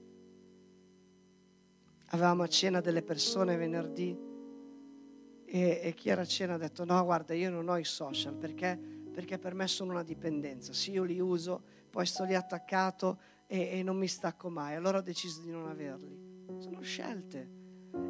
avevamo 2.08 2.42
a 2.42 2.48
cena 2.48 2.82
delle 2.82 3.04
persone 3.04 3.56
venerdì 3.58 4.32
e, 5.56 5.82
e, 5.84 5.94
chi 5.94 6.10
era 6.10 6.22
a 6.22 6.26
cena 6.26 6.56
ha 6.56 6.58
detto 6.58 6.84
no 6.84 7.04
guarda 7.04 7.36
io 7.36 7.52
non 7.52 7.70
ho 7.70 7.78
i 7.78 7.84
social 7.84 8.34
perché, 8.34 8.76
perché 9.14 9.38
per 9.38 9.54
me 9.54 9.68
sono 9.68 9.92
una 9.92 10.02
dipendenza, 10.02 10.74
sì 10.74 10.92
io 10.94 11.04
li 11.04 11.20
uso, 11.20 11.62
poi 11.92 12.08
sto 12.08 12.24
lì 12.24 12.34
attaccato 12.34 13.20
e, 13.46 13.78
e 13.78 13.84
non 13.84 13.96
mi 13.98 14.08
stacco 14.08 14.50
mai, 14.50 14.74
allora 14.74 14.98
ho 14.98 15.02
deciso 15.02 15.42
di 15.42 15.52
non 15.52 15.68
averli. 15.68 16.32
Sono 16.58 16.82
scelte 16.82 17.50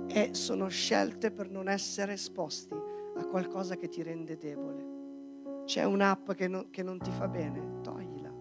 e 0.07 0.33
sono 0.33 0.69
scelte 0.69 1.31
per 1.31 1.49
non 1.49 1.67
essere 1.67 2.13
esposti 2.13 2.73
a 2.73 3.25
qualcosa 3.25 3.75
che 3.75 3.89
ti 3.89 4.01
rende 4.01 4.37
debole. 4.37 5.63
C'è 5.65 5.83
un'app 5.83 6.31
che 6.31 6.47
non, 6.47 6.69
che 6.69 6.81
non 6.81 6.97
ti 6.99 7.11
fa 7.11 7.27
bene, 7.27 7.81
toglila. 7.81 8.31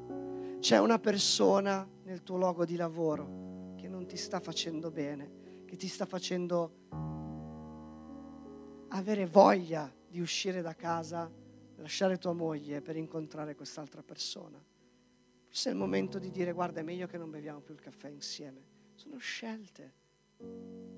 C'è 0.61 0.79
una 0.79 1.01
persona 1.01 1.89
nel 2.05 2.23
tuo 2.23 2.37
luogo 2.37 2.65
di 2.65 2.77
lavoro 2.77 3.75
che 3.75 3.89
non 3.89 4.07
ti 4.07 4.17
sta 4.17 4.39
facendo 4.39 4.93
bene 4.93 5.41
che 5.73 5.79
ti 5.79 5.89
sta 5.89 6.05
facendo 6.05 7.22
avere 8.95 9.27
voglia 9.27 9.91
di 10.09 10.21
uscire 10.21 10.61
da 10.61 10.75
casa, 10.75 11.31
lasciare 11.77 12.19
tua 12.19 12.33
moglie 12.33 12.83
per 12.83 12.97
incontrare 12.97 13.55
quest'altra 13.55 14.03
persona. 14.03 14.63
Forse 15.47 15.69
è 15.69 15.73
il 15.73 15.79
momento 15.79 16.19
di 16.19 16.31
dire 16.31 16.53
guarda 16.53 16.81
è 16.81 16.83
meglio 16.83 17.07
che 17.07 17.19
non 17.19 17.31
beviamo 17.31 17.61
più 17.61 17.75
il 17.75 17.81
caffè 17.81 18.09
insieme. 18.09 18.71
Sono 18.95 19.17
scelte, 19.17 19.95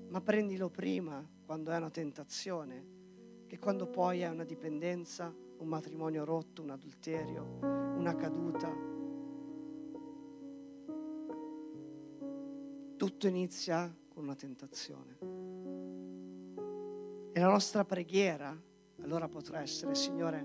ma 0.09 0.21
prendilo 0.21 0.69
prima 0.69 1.25
quando 1.45 1.71
è 1.71 1.77
una 1.77 1.89
tentazione, 1.89 2.93
che 3.47 3.59
quando 3.59 3.87
poi 3.87 4.21
è 4.21 4.29
una 4.29 4.43
dipendenza, 4.43 5.33
un 5.57 5.67
matrimonio 5.67 6.25
rotto, 6.25 6.61
un 6.61 6.71
adulterio, 6.71 7.59
una 7.61 8.15
caduta. 8.15 8.93
Tutto 12.97 13.27
inizia 13.27 13.93
con 14.09 14.23
una 14.23 14.35
tentazione. 14.35 15.54
E 17.35 17.39
la 17.41 17.49
nostra 17.49 17.83
preghiera 17.83 18.57
allora 19.01 19.27
potrà 19.27 19.59
essere, 19.59 19.93
Signore, 19.93 20.41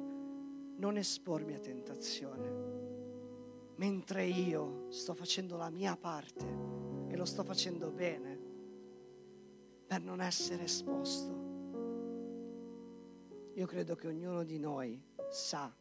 non 0.74 0.96
espormi 0.96 1.54
a 1.54 1.60
tentazione, 1.60 2.50
mentre 3.76 4.24
io 4.24 4.90
sto 4.90 5.14
facendo 5.14 5.56
la 5.56 5.70
mia 5.70 5.96
parte 5.96 6.44
e 7.06 7.16
lo 7.16 7.24
sto 7.24 7.44
facendo 7.44 7.92
bene 7.92 8.40
per 9.86 10.02
non 10.02 10.20
essere 10.20 10.64
esposto. 10.64 11.30
Io 13.54 13.66
credo 13.66 13.94
che 13.94 14.08
ognuno 14.08 14.42
di 14.42 14.58
noi 14.58 15.00
sa 15.28 15.72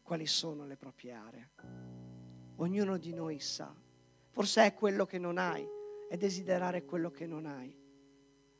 quali 0.00 0.26
sono 0.26 0.64
le 0.64 0.78
proprie 0.78 1.12
aree. 1.12 1.50
Ognuno 2.56 2.96
di 2.96 3.12
noi 3.12 3.40
sa. 3.40 3.70
Forse 4.30 4.64
è 4.64 4.72
quello 4.72 5.04
che 5.04 5.18
non 5.18 5.36
hai, 5.36 5.68
è 6.08 6.16
desiderare 6.16 6.86
quello 6.86 7.10
che 7.10 7.26
non 7.26 7.44
hai. 7.44 7.79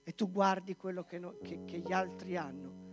E 0.02 0.14
tu 0.14 0.30
guardi 0.30 0.76
quello 0.76 1.04
che, 1.04 1.18
no, 1.18 1.36
che, 1.42 1.64
che 1.64 1.78
gli 1.78 1.92
altri 1.92 2.36
hanno 2.36 2.88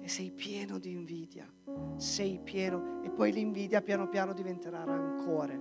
e 0.00 0.08
sei 0.08 0.30
pieno 0.30 0.78
di 0.78 0.90
invidia, 0.92 1.50
sei 1.96 2.38
pieno 2.38 3.02
e 3.02 3.10
poi 3.10 3.32
l'invidia 3.32 3.80
piano 3.80 4.08
piano 4.08 4.34
diventerà 4.34 4.84
rancore, 4.84 5.58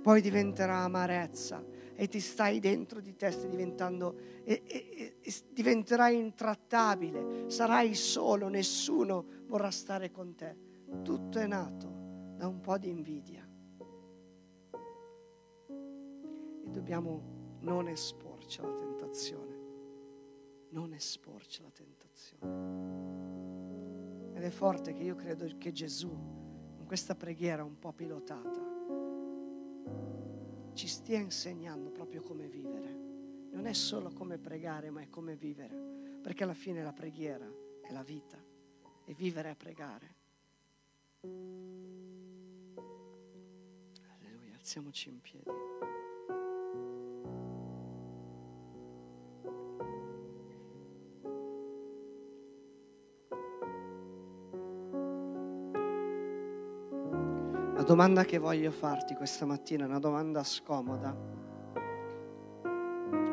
poi 0.00 0.20
diventerà 0.20 0.78
amarezza 0.78 1.64
e 1.94 2.08
ti 2.08 2.18
stai 2.18 2.58
dentro 2.58 3.00
di 3.00 3.14
te, 3.14 3.30
stai 3.30 3.48
diventando, 3.48 4.16
e, 4.44 4.62
e, 4.66 5.16
e 5.20 5.34
diventerai 5.52 6.18
intrattabile, 6.18 7.50
sarai 7.50 7.94
solo, 7.94 8.48
nessuno 8.48 9.26
vorrà 9.46 9.70
stare 9.70 10.10
con 10.10 10.34
te. 10.34 10.56
Tutto 11.02 11.38
è 11.38 11.46
nato 11.46 12.34
da 12.36 12.48
un 12.48 12.60
po' 12.60 12.78
di 12.78 12.88
invidia. 12.88 13.48
E 16.64 16.70
dobbiamo 16.70 17.56
non 17.60 17.88
esporci 17.88 18.60
alla 18.60 18.74
tentazione, 18.74 19.51
non 20.72 20.92
esporci 20.92 21.60
alla 21.60 21.70
tentazione. 21.70 23.20
Ed 24.34 24.42
è 24.42 24.50
forte 24.50 24.92
che 24.92 25.02
io 25.02 25.14
credo 25.14 25.46
che 25.58 25.72
Gesù, 25.72 26.10
in 26.78 26.84
questa 26.86 27.14
preghiera 27.14 27.62
un 27.64 27.78
po' 27.78 27.92
pilotata, 27.92 28.70
ci 30.74 30.88
stia 30.88 31.18
insegnando 31.18 31.90
proprio 31.90 32.22
come 32.22 32.48
vivere. 32.48 33.00
Non 33.52 33.66
è 33.66 33.74
solo 33.74 34.10
come 34.12 34.38
pregare, 34.38 34.90
ma 34.90 35.02
è 35.02 35.08
come 35.08 35.36
vivere, 35.36 36.18
perché 36.22 36.44
alla 36.44 36.54
fine 36.54 36.82
la 36.82 36.92
preghiera 36.92 37.46
è 37.82 37.92
la 37.92 38.02
vita 38.02 38.42
e 39.04 39.14
vivere 39.14 39.50
è 39.50 39.54
pregare. 39.54 40.14
Alleluia, 44.18 44.54
alziamoci 44.54 45.10
in 45.10 45.20
piedi. 45.20 45.50
La 57.82 57.88
domanda 57.88 58.24
che 58.24 58.38
voglio 58.38 58.70
farti 58.70 59.16
questa 59.16 59.44
mattina 59.44 59.82
è 59.82 59.88
una 59.88 59.98
domanda 59.98 60.44
scomoda 60.44 61.32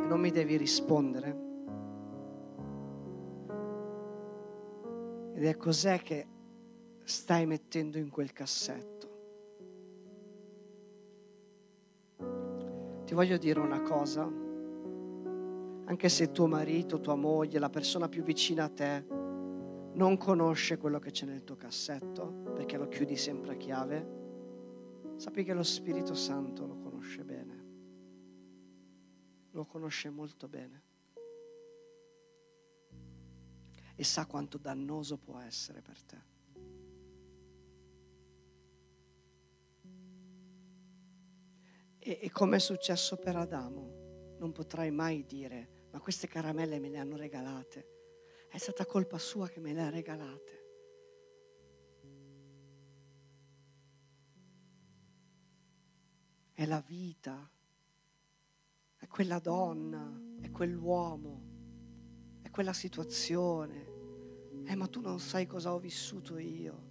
non 0.10 0.20
mi 0.20 0.32
devi 0.32 0.58
rispondere. 0.58 1.48
Ed 5.36 5.46
è 5.46 5.56
cos'è 5.56 6.00
che 6.00 6.28
stai 7.04 7.46
mettendo 7.46 8.00
in 8.00 8.10
quel 8.10 8.34
cassetto? 8.34 9.08
Ti 13.06 13.14
voglio 13.14 13.38
dire 13.38 13.60
una 13.60 13.82
cosa, 13.82 14.24
anche 15.86 16.10
se 16.10 16.32
tuo 16.32 16.48
marito, 16.48 17.00
tua 17.00 17.14
moglie, 17.14 17.60
la 17.60 17.70
persona 17.70 18.10
più 18.10 18.24
vicina 18.24 18.64
a 18.64 18.70
te 18.70 19.06
non 19.94 20.18
conosce 20.18 20.78
quello 20.78 20.98
che 20.98 21.12
c'è 21.12 21.28
nel 21.28 21.44
tuo 21.44 21.56
cassetto, 21.56 22.52
perché 22.56 22.78
lo 22.78 22.88
chiudi 22.88 23.16
sempre 23.16 23.54
a 23.54 23.56
chiave, 23.56 24.19
sappi 25.20 25.44
che 25.44 25.54
lo 25.54 25.64
Spirito 25.64 26.16
Santo 26.16 26.66
lo 26.66 26.78
conosce 26.78 27.26
bene, 27.26 27.66
lo 29.52 29.66
conosce 29.66 30.10
molto 30.10 30.48
bene 30.48 30.84
e 33.96 34.04
sa 34.06 34.26
quanto 34.26 34.58
dannoso 34.58 35.18
può 35.18 35.40
essere 35.40 35.82
per 35.82 36.02
te. 36.04 36.22
E, 42.00 42.20
e 42.22 42.32
come 42.32 42.56
è 42.56 42.60
successo 42.60 43.18
per 43.18 43.36
Adamo, 43.36 44.38
non 44.40 44.54
potrai 44.54 44.90
mai 44.90 45.26
dire, 45.26 45.88
ma 45.92 46.00
queste 46.00 46.28
caramelle 46.28 46.80
me 46.80 46.88
le 46.88 46.98
hanno 46.98 47.18
regalate. 47.18 47.98
È 48.48 48.58
stata 48.58 48.86
colpa 48.86 49.18
sua 49.18 49.50
che 49.50 49.60
me 49.60 49.74
le 49.74 49.82
ha 49.82 49.90
regalate. 49.90 50.59
È 56.60 56.66
la 56.66 56.84
vita, 56.86 57.50
è 58.98 59.08
quella 59.08 59.40
donna, 59.40 60.22
è 60.42 60.52
quell'uomo, 60.52 61.42
è 62.42 62.50
quella 62.50 62.74
situazione. 62.74 63.88
Eh, 64.66 64.76
ma 64.76 64.88
tu 64.88 65.00
non 65.00 65.22
sai 65.22 65.46
cosa 65.46 65.74
ho 65.74 65.80
vissuto 65.80 66.38
io. 66.38 66.84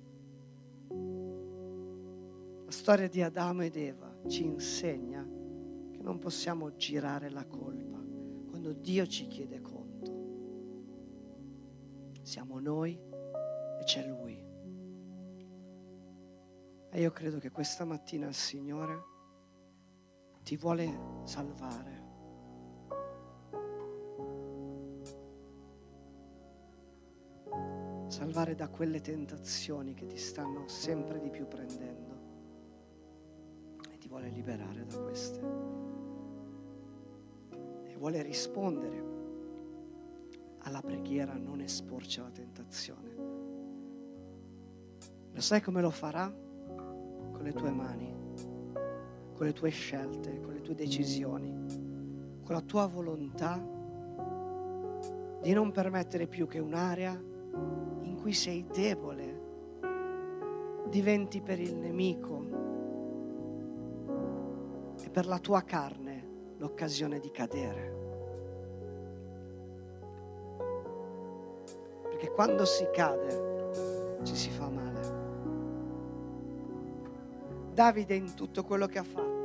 La 2.65 2.71
storia 2.71 3.11
di 3.11 3.21
Adamo 3.21 3.63
ed 3.63 3.77
Eva 3.77 4.11
ci 4.27 4.43
insegna 4.43 5.23
che 5.23 6.01
non 6.01 6.19
possiamo 6.19 6.75
girare 6.77 7.29
la 7.29 7.45
colpa 7.45 8.03
quando 8.49 8.73
Dio 8.73 9.07
ci 9.07 9.27
chiede 9.27 9.61
conto. 9.61 10.13
Siamo 12.23 12.59
noi 12.59 12.99
e 13.79 13.85
c'è 13.85 14.09
Lui. 14.09 14.43
E 16.91 17.01
io 17.03 17.11
credo 17.11 17.37
che 17.37 17.51
questa 17.51 17.85
mattina 17.85 18.29
il 18.29 18.35
Signore 18.35 19.08
ti 20.49 20.57
vuole 20.57 20.99
salvare. 21.25 22.07
Salvare 28.07 28.55
da 28.55 28.69
quelle 28.71 29.03
tentazioni 29.03 29.93
che 29.93 30.07
ti 30.07 30.17
stanno 30.17 30.67
sempre 30.67 31.21
di 31.21 31.29
più 31.29 31.47
prendendo 31.47 32.17
ti 33.99 34.09
vuole 34.09 34.31
liberare 34.31 34.87
da 34.87 34.99
queste. 35.01 35.41
E 37.85 37.97
vuole 37.99 38.23
rispondere 38.23 39.05
alla 40.61 40.81
preghiera, 40.81 41.35
non 41.35 41.61
esporci 41.61 42.21
alla 42.21 42.31
tentazione. 42.31 43.15
Lo 45.31 45.41
sai 45.43 45.61
come 45.61 45.83
lo 45.83 45.91
farà? 45.91 46.27
Con 46.31 47.41
le 47.43 47.53
tue 47.53 47.71
mani, 47.71 48.18
con 49.39 49.47
le 49.47 49.53
tue 49.53 49.71
scelte, 49.71 50.41
con 50.41 50.53
le 50.53 50.61
tue 50.63 50.75
decisioni, 50.75 51.49
con 52.43 52.57
la 52.57 52.61
tua 52.61 52.89
volontà 52.89 53.65
di 55.41 55.53
non 55.53 55.71
permettere 55.71 56.27
più 56.27 56.49
che 56.49 56.59
un'area 56.59 57.13
in 58.03 58.17
cui 58.21 58.33
sei 58.33 58.67
debole 58.67 59.47
diventi 60.89 61.41
per 61.41 61.61
il 61.61 61.77
nemico 61.77 62.47
e 65.05 65.09
per 65.09 65.27
la 65.29 65.39
tua 65.39 65.63
carne 65.63 66.57
l'occasione 66.57 67.21
di 67.21 67.31
cadere. 67.31 67.97
Perché 72.09 72.33
quando 72.33 72.65
si 72.65 72.89
cade 72.93 74.21
ci 74.25 74.35
si 74.35 74.51
fa 74.51 74.69
male. 74.69 75.18
Davide 77.79 78.17
in 78.17 78.35
tutto 78.35 78.65
quello 78.65 78.89
che 78.89 78.99
ha 78.99 79.05
fatto 79.05 79.37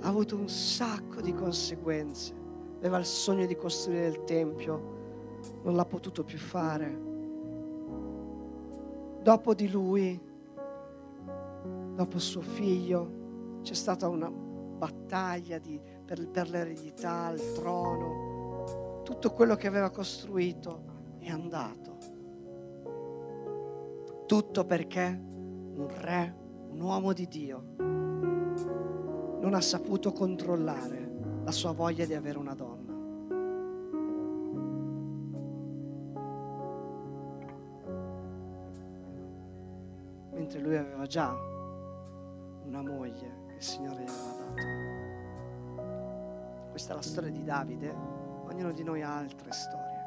ha 0.00 0.08
avuto 0.08 0.36
un 0.36 0.48
sacco 0.48 1.20
di 1.20 1.34
conseguenze. 1.34 2.32
Aveva 2.78 2.96
il 2.96 3.04
sogno 3.04 3.44
di 3.44 3.56
costruire 3.56 4.06
il 4.06 4.24
Tempio, 4.24 5.40
non 5.64 5.76
l'ha 5.76 5.84
potuto 5.84 6.24
più 6.24 6.38
fare. 6.38 6.98
Dopo 9.22 9.52
di 9.52 9.68
lui 9.68 10.18
dopo 11.94 12.18
suo 12.18 12.40
figlio, 12.40 13.58
c'è 13.60 13.74
stata 13.74 14.08
una 14.08 14.30
battaglia 14.30 15.58
di, 15.58 15.78
per, 16.06 16.26
per 16.26 16.48
l'eredità, 16.48 17.28
il 17.28 17.52
trono, 17.52 19.02
tutto 19.04 19.30
quello 19.32 19.56
che 19.56 19.66
aveva 19.66 19.90
costruito 19.90 20.84
è 21.18 21.28
andato. 21.28 21.89
Tutto 24.30 24.64
perché 24.64 25.02
un 25.02 25.88
re, 25.88 26.32
un 26.70 26.80
uomo 26.80 27.12
di 27.12 27.26
Dio, 27.26 27.74
non 27.78 29.54
ha 29.54 29.60
saputo 29.60 30.12
controllare 30.12 31.42
la 31.42 31.50
sua 31.50 31.72
voglia 31.72 32.04
di 32.04 32.14
avere 32.14 32.38
una 32.38 32.54
donna. 32.54 32.92
Mentre 40.30 40.60
lui 40.60 40.76
aveva 40.76 41.06
già 41.06 41.34
una 42.66 42.82
moglie 42.82 43.46
che 43.48 43.54
il 43.56 43.62
Signore 43.64 44.04
gli 44.04 44.08
aveva 44.08 44.36
dato. 44.38 44.62
Questa 46.70 46.92
è 46.92 46.94
la 46.94 47.02
storia 47.02 47.30
di 47.30 47.42
Davide, 47.42 47.92
ognuno 48.44 48.70
di 48.70 48.84
noi 48.84 49.02
ha 49.02 49.16
altre 49.16 49.50
storie. 49.50 49.98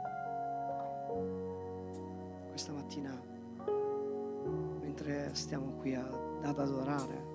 Questa 2.47 2.71
mattina, 2.71 3.31
mentre 4.93 5.33
stiamo 5.33 5.71
qui 5.79 5.95
a, 5.95 6.07
ad 6.43 6.59
adorare, 6.59 7.25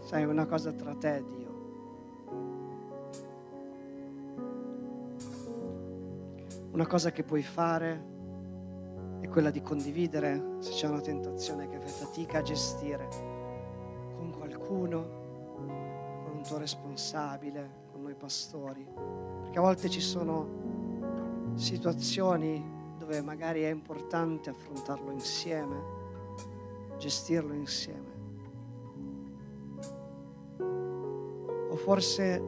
sai, 0.00 0.24
una 0.24 0.44
cosa 0.44 0.72
tra 0.72 0.92
te 0.96 1.16
e 1.16 1.24
Dio. 1.24 1.48
Una 6.72 6.86
cosa 6.88 7.12
che 7.12 7.22
puoi 7.22 7.42
fare 7.42 8.08
è 9.20 9.28
quella 9.28 9.50
di 9.50 9.62
condividere 9.62 10.56
se 10.58 10.72
c'è 10.72 10.88
una 10.88 11.00
tentazione 11.00 11.68
che 11.68 11.78
fai 11.78 11.90
fatica 11.90 12.38
a 12.38 12.42
gestire 12.42 13.08
qualcuno, 14.36 15.18
con 15.54 16.32
un 16.36 16.42
tuo 16.42 16.58
responsabile, 16.58 17.86
con 17.92 18.02
noi 18.02 18.14
pastori, 18.14 18.84
perché 19.42 19.58
a 19.58 19.62
volte 19.62 19.88
ci 19.88 20.00
sono 20.00 21.52
situazioni 21.54 22.78
dove 22.98 23.20
magari 23.22 23.62
è 23.62 23.70
importante 23.70 24.50
affrontarlo 24.50 25.10
insieme, 25.10 25.99
gestirlo 27.00 27.52
insieme. 27.54 28.18
O 31.70 31.74
forse 31.74 32.40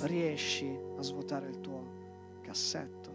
riesci 0.00 0.76
a 0.96 1.02
svuotare 1.02 1.48
il 1.50 1.60
tuo 1.60 1.92
cassetto 2.40 3.12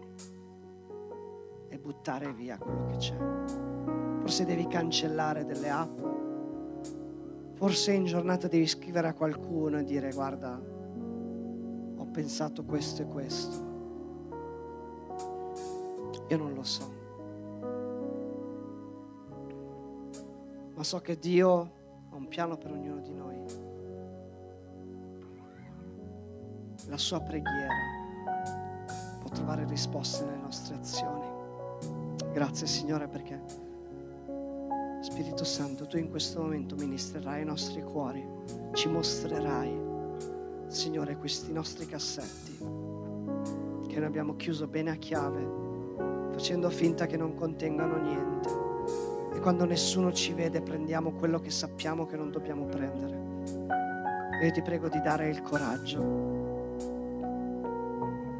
e 1.68 1.78
buttare 1.78 2.32
via 2.32 2.58
quello 2.58 2.86
che 2.86 2.96
c'è. 2.96 3.18
Forse 4.22 4.46
devi 4.46 4.68
cancellare 4.68 5.44
delle 5.44 5.70
app 5.70 6.00
Forse 7.60 7.92
in 7.92 8.06
giornata 8.06 8.48
devi 8.48 8.66
scrivere 8.66 9.10
a 9.10 9.14
qualcuno 9.14 9.80
e 9.80 9.84
dire 9.84 10.14
guarda, 10.14 10.58
ho 11.98 12.06
pensato 12.06 12.64
questo 12.64 13.02
e 13.02 13.06
questo. 13.06 13.68
Io 16.30 16.38
non 16.38 16.54
lo 16.54 16.64
so. 16.64 16.99
Ma 20.80 20.86
so 20.86 21.00
che 21.00 21.20
Dio 21.20 21.72
ha 22.10 22.16
un 22.16 22.30
piano 22.30 22.58
per 22.58 22.72
ognuno 22.72 23.02
di 23.02 23.12
noi. 23.14 23.36
La 26.88 26.98
sua 26.98 27.20
preghiera 27.20 27.74
può 29.20 29.30
trovare 29.30 29.66
risposte 29.68 30.24
nelle 30.24 30.38
nostre 30.38 30.76
azioni. 30.76 31.28
Grazie 32.32 32.66
Signore 32.66 33.10
perché 33.10 33.44
Spirito 35.02 35.44
Santo, 35.44 35.86
tu 35.86 35.98
in 35.98 36.10
questo 36.10 36.40
momento 36.40 36.76
ministrerai 36.76 37.42
i 37.42 37.46
nostri 37.46 37.84
cuori, 37.84 38.26
ci 38.72 38.88
mostrerai, 38.88 39.78
Signore, 40.68 41.18
questi 41.18 41.52
nostri 41.52 41.88
cassetti 41.88 42.58
che 42.58 43.98
noi 43.98 44.06
abbiamo 44.06 44.38
chiuso 44.38 44.66
bene 44.66 44.92
a 44.92 44.96
chiave, 44.96 45.46
facendo 46.32 46.70
finta 46.70 47.06
che 47.06 47.18
non 47.18 47.36
contengano 47.36 47.98
niente. 47.98 48.69
E 49.40 49.42
quando 49.42 49.64
nessuno 49.64 50.12
ci 50.12 50.34
vede 50.34 50.60
prendiamo 50.60 51.14
quello 51.14 51.40
che 51.40 51.50
sappiamo 51.50 52.06
che 52.06 52.18
non 52.18 52.30
dobbiamo 52.30 52.66
prendere. 52.66 53.18
Io 54.44 54.52
ti 54.52 54.62
prego 54.62 54.90
di 54.90 55.00
dare 55.00 55.30
il 55.30 55.42
coraggio 55.42 56.02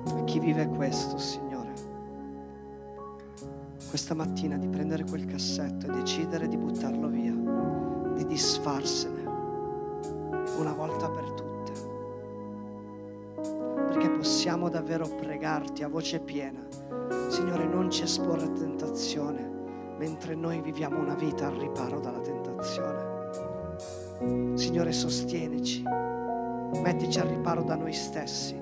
a 0.04 0.24
chi 0.26 0.40
vive 0.40 0.68
questo, 0.68 1.18
Signore. 1.18 1.72
Questa 3.88 4.14
mattina 4.14 4.58
di 4.58 4.68
prendere 4.68 5.06
quel 5.06 5.24
cassetto 5.24 5.86
e 5.86 5.92
decidere 5.92 6.50
di 6.50 6.58
buttarlo 6.58 7.08
via, 7.08 7.34
di 8.16 8.26
disfarsene 8.26 9.24
una 10.58 10.74
volta 10.74 11.10
per 11.10 11.32
tutte. 11.32 11.72
Perché 13.88 14.10
possiamo 14.10 14.68
davvero 14.68 15.08
pregarti 15.08 15.82
a 15.82 15.88
voce 15.88 16.20
piena, 16.20 16.60
Signore, 17.30 17.66
non 17.68 17.90
ci 17.90 18.04
esporre 18.04 18.44
a 18.44 18.50
tentazione 18.50 19.59
mentre 20.00 20.34
noi 20.34 20.62
viviamo 20.62 20.98
una 20.98 21.14
vita 21.14 21.48
al 21.48 21.56
riparo 21.56 22.00
dalla 22.00 22.22
tentazione. 22.22 23.18
Signore, 24.58 24.94
sostienici, 24.94 25.84
mettici 26.82 27.20
al 27.20 27.28
riparo 27.28 27.64
da 27.64 27.76
noi 27.76 27.92
stessi, 27.92 28.56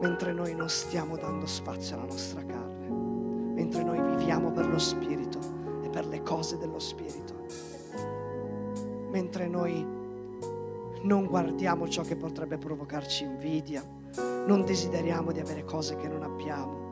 mentre 0.00 0.32
noi 0.32 0.54
non 0.56 0.68
stiamo 0.68 1.16
dando 1.16 1.46
spazio 1.46 1.94
alla 1.94 2.06
nostra 2.06 2.44
carne, 2.44 2.88
mentre 2.88 3.84
noi 3.84 4.16
viviamo 4.16 4.50
per 4.50 4.66
lo 4.66 4.78
Spirito 4.78 5.38
e 5.84 5.88
per 5.88 6.06
le 6.06 6.20
cose 6.22 6.58
dello 6.58 6.80
Spirito, 6.80 7.46
mentre 9.10 9.46
noi 9.46 9.86
non 11.02 11.26
guardiamo 11.26 11.88
ciò 11.88 12.02
che 12.02 12.16
potrebbe 12.16 12.58
provocarci 12.58 13.22
invidia, 13.22 13.84
non 14.46 14.64
desideriamo 14.64 15.30
di 15.30 15.38
avere 15.38 15.64
cose 15.64 15.94
che 15.94 16.08
non 16.08 16.24
abbiamo, 16.24 16.83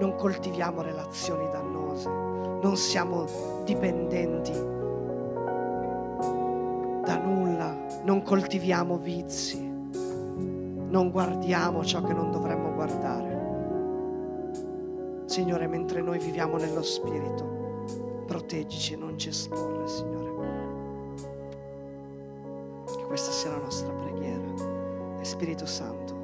non 0.00 0.16
coltiviamo 0.16 0.80
relazioni 0.80 1.46
dannose, 1.50 2.08
non 2.08 2.74
siamo 2.74 3.26
dipendenti 3.64 4.52
da 7.04 7.18
nulla, 7.22 7.76
non 8.04 8.22
coltiviamo 8.22 8.96
vizi, 8.96 9.60
non 9.60 11.10
guardiamo 11.10 11.84
ciò 11.84 12.00
che 12.02 12.14
non 12.14 12.30
dovremmo 12.30 12.72
guardare. 12.72 13.48
Signore, 15.26 15.66
mentre 15.66 16.00
noi 16.00 16.18
viviamo 16.18 16.56
nello 16.56 16.82
Spirito, 16.82 18.24
proteggici 18.26 18.94
e 18.94 18.96
non 18.96 19.18
ci 19.18 19.28
esporre, 19.28 19.86
Signore. 19.86 20.28
Che 22.86 23.04
questa 23.04 23.32
sia 23.32 23.50
la 23.50 23.58
nostra 23.58 23.92
preghiera. 23.92 25.18
E 25.20 25.24
Spirito 25.24 25.66
Santo, 25.66 26.19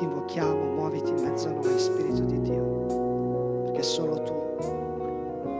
ti 0.00 0.06
invochiamo, 0.06 0.64
muoviti 0.76 1.10
in 1.10 1.20
mezzo 1.20 1.48
a 1.48 1.52
noi, 1.52 1.78
Spirito 1.78 2.22
di 2.22 2.40
Dio, 2.40 3.64
perché 3.64 3.82
solo 3.82 4.22
tu 4.22 4.32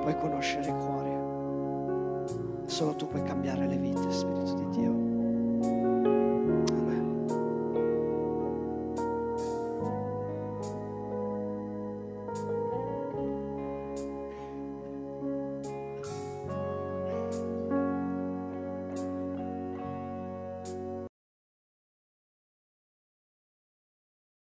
puoi 0.00 0.16
conoscere 0.16 0.70
i 0.70 0.74
cuori, 0.78 2.64
solo 2.64 2.94
tu 2.94 3.06
puoi 3.06 3.22
cambiare 3.22 3.66
le 3.66 3.76
vite, 3.76 4.10
Spirito 4.10 4.54
di 4.54 4.68
Dio. 4.70 5.09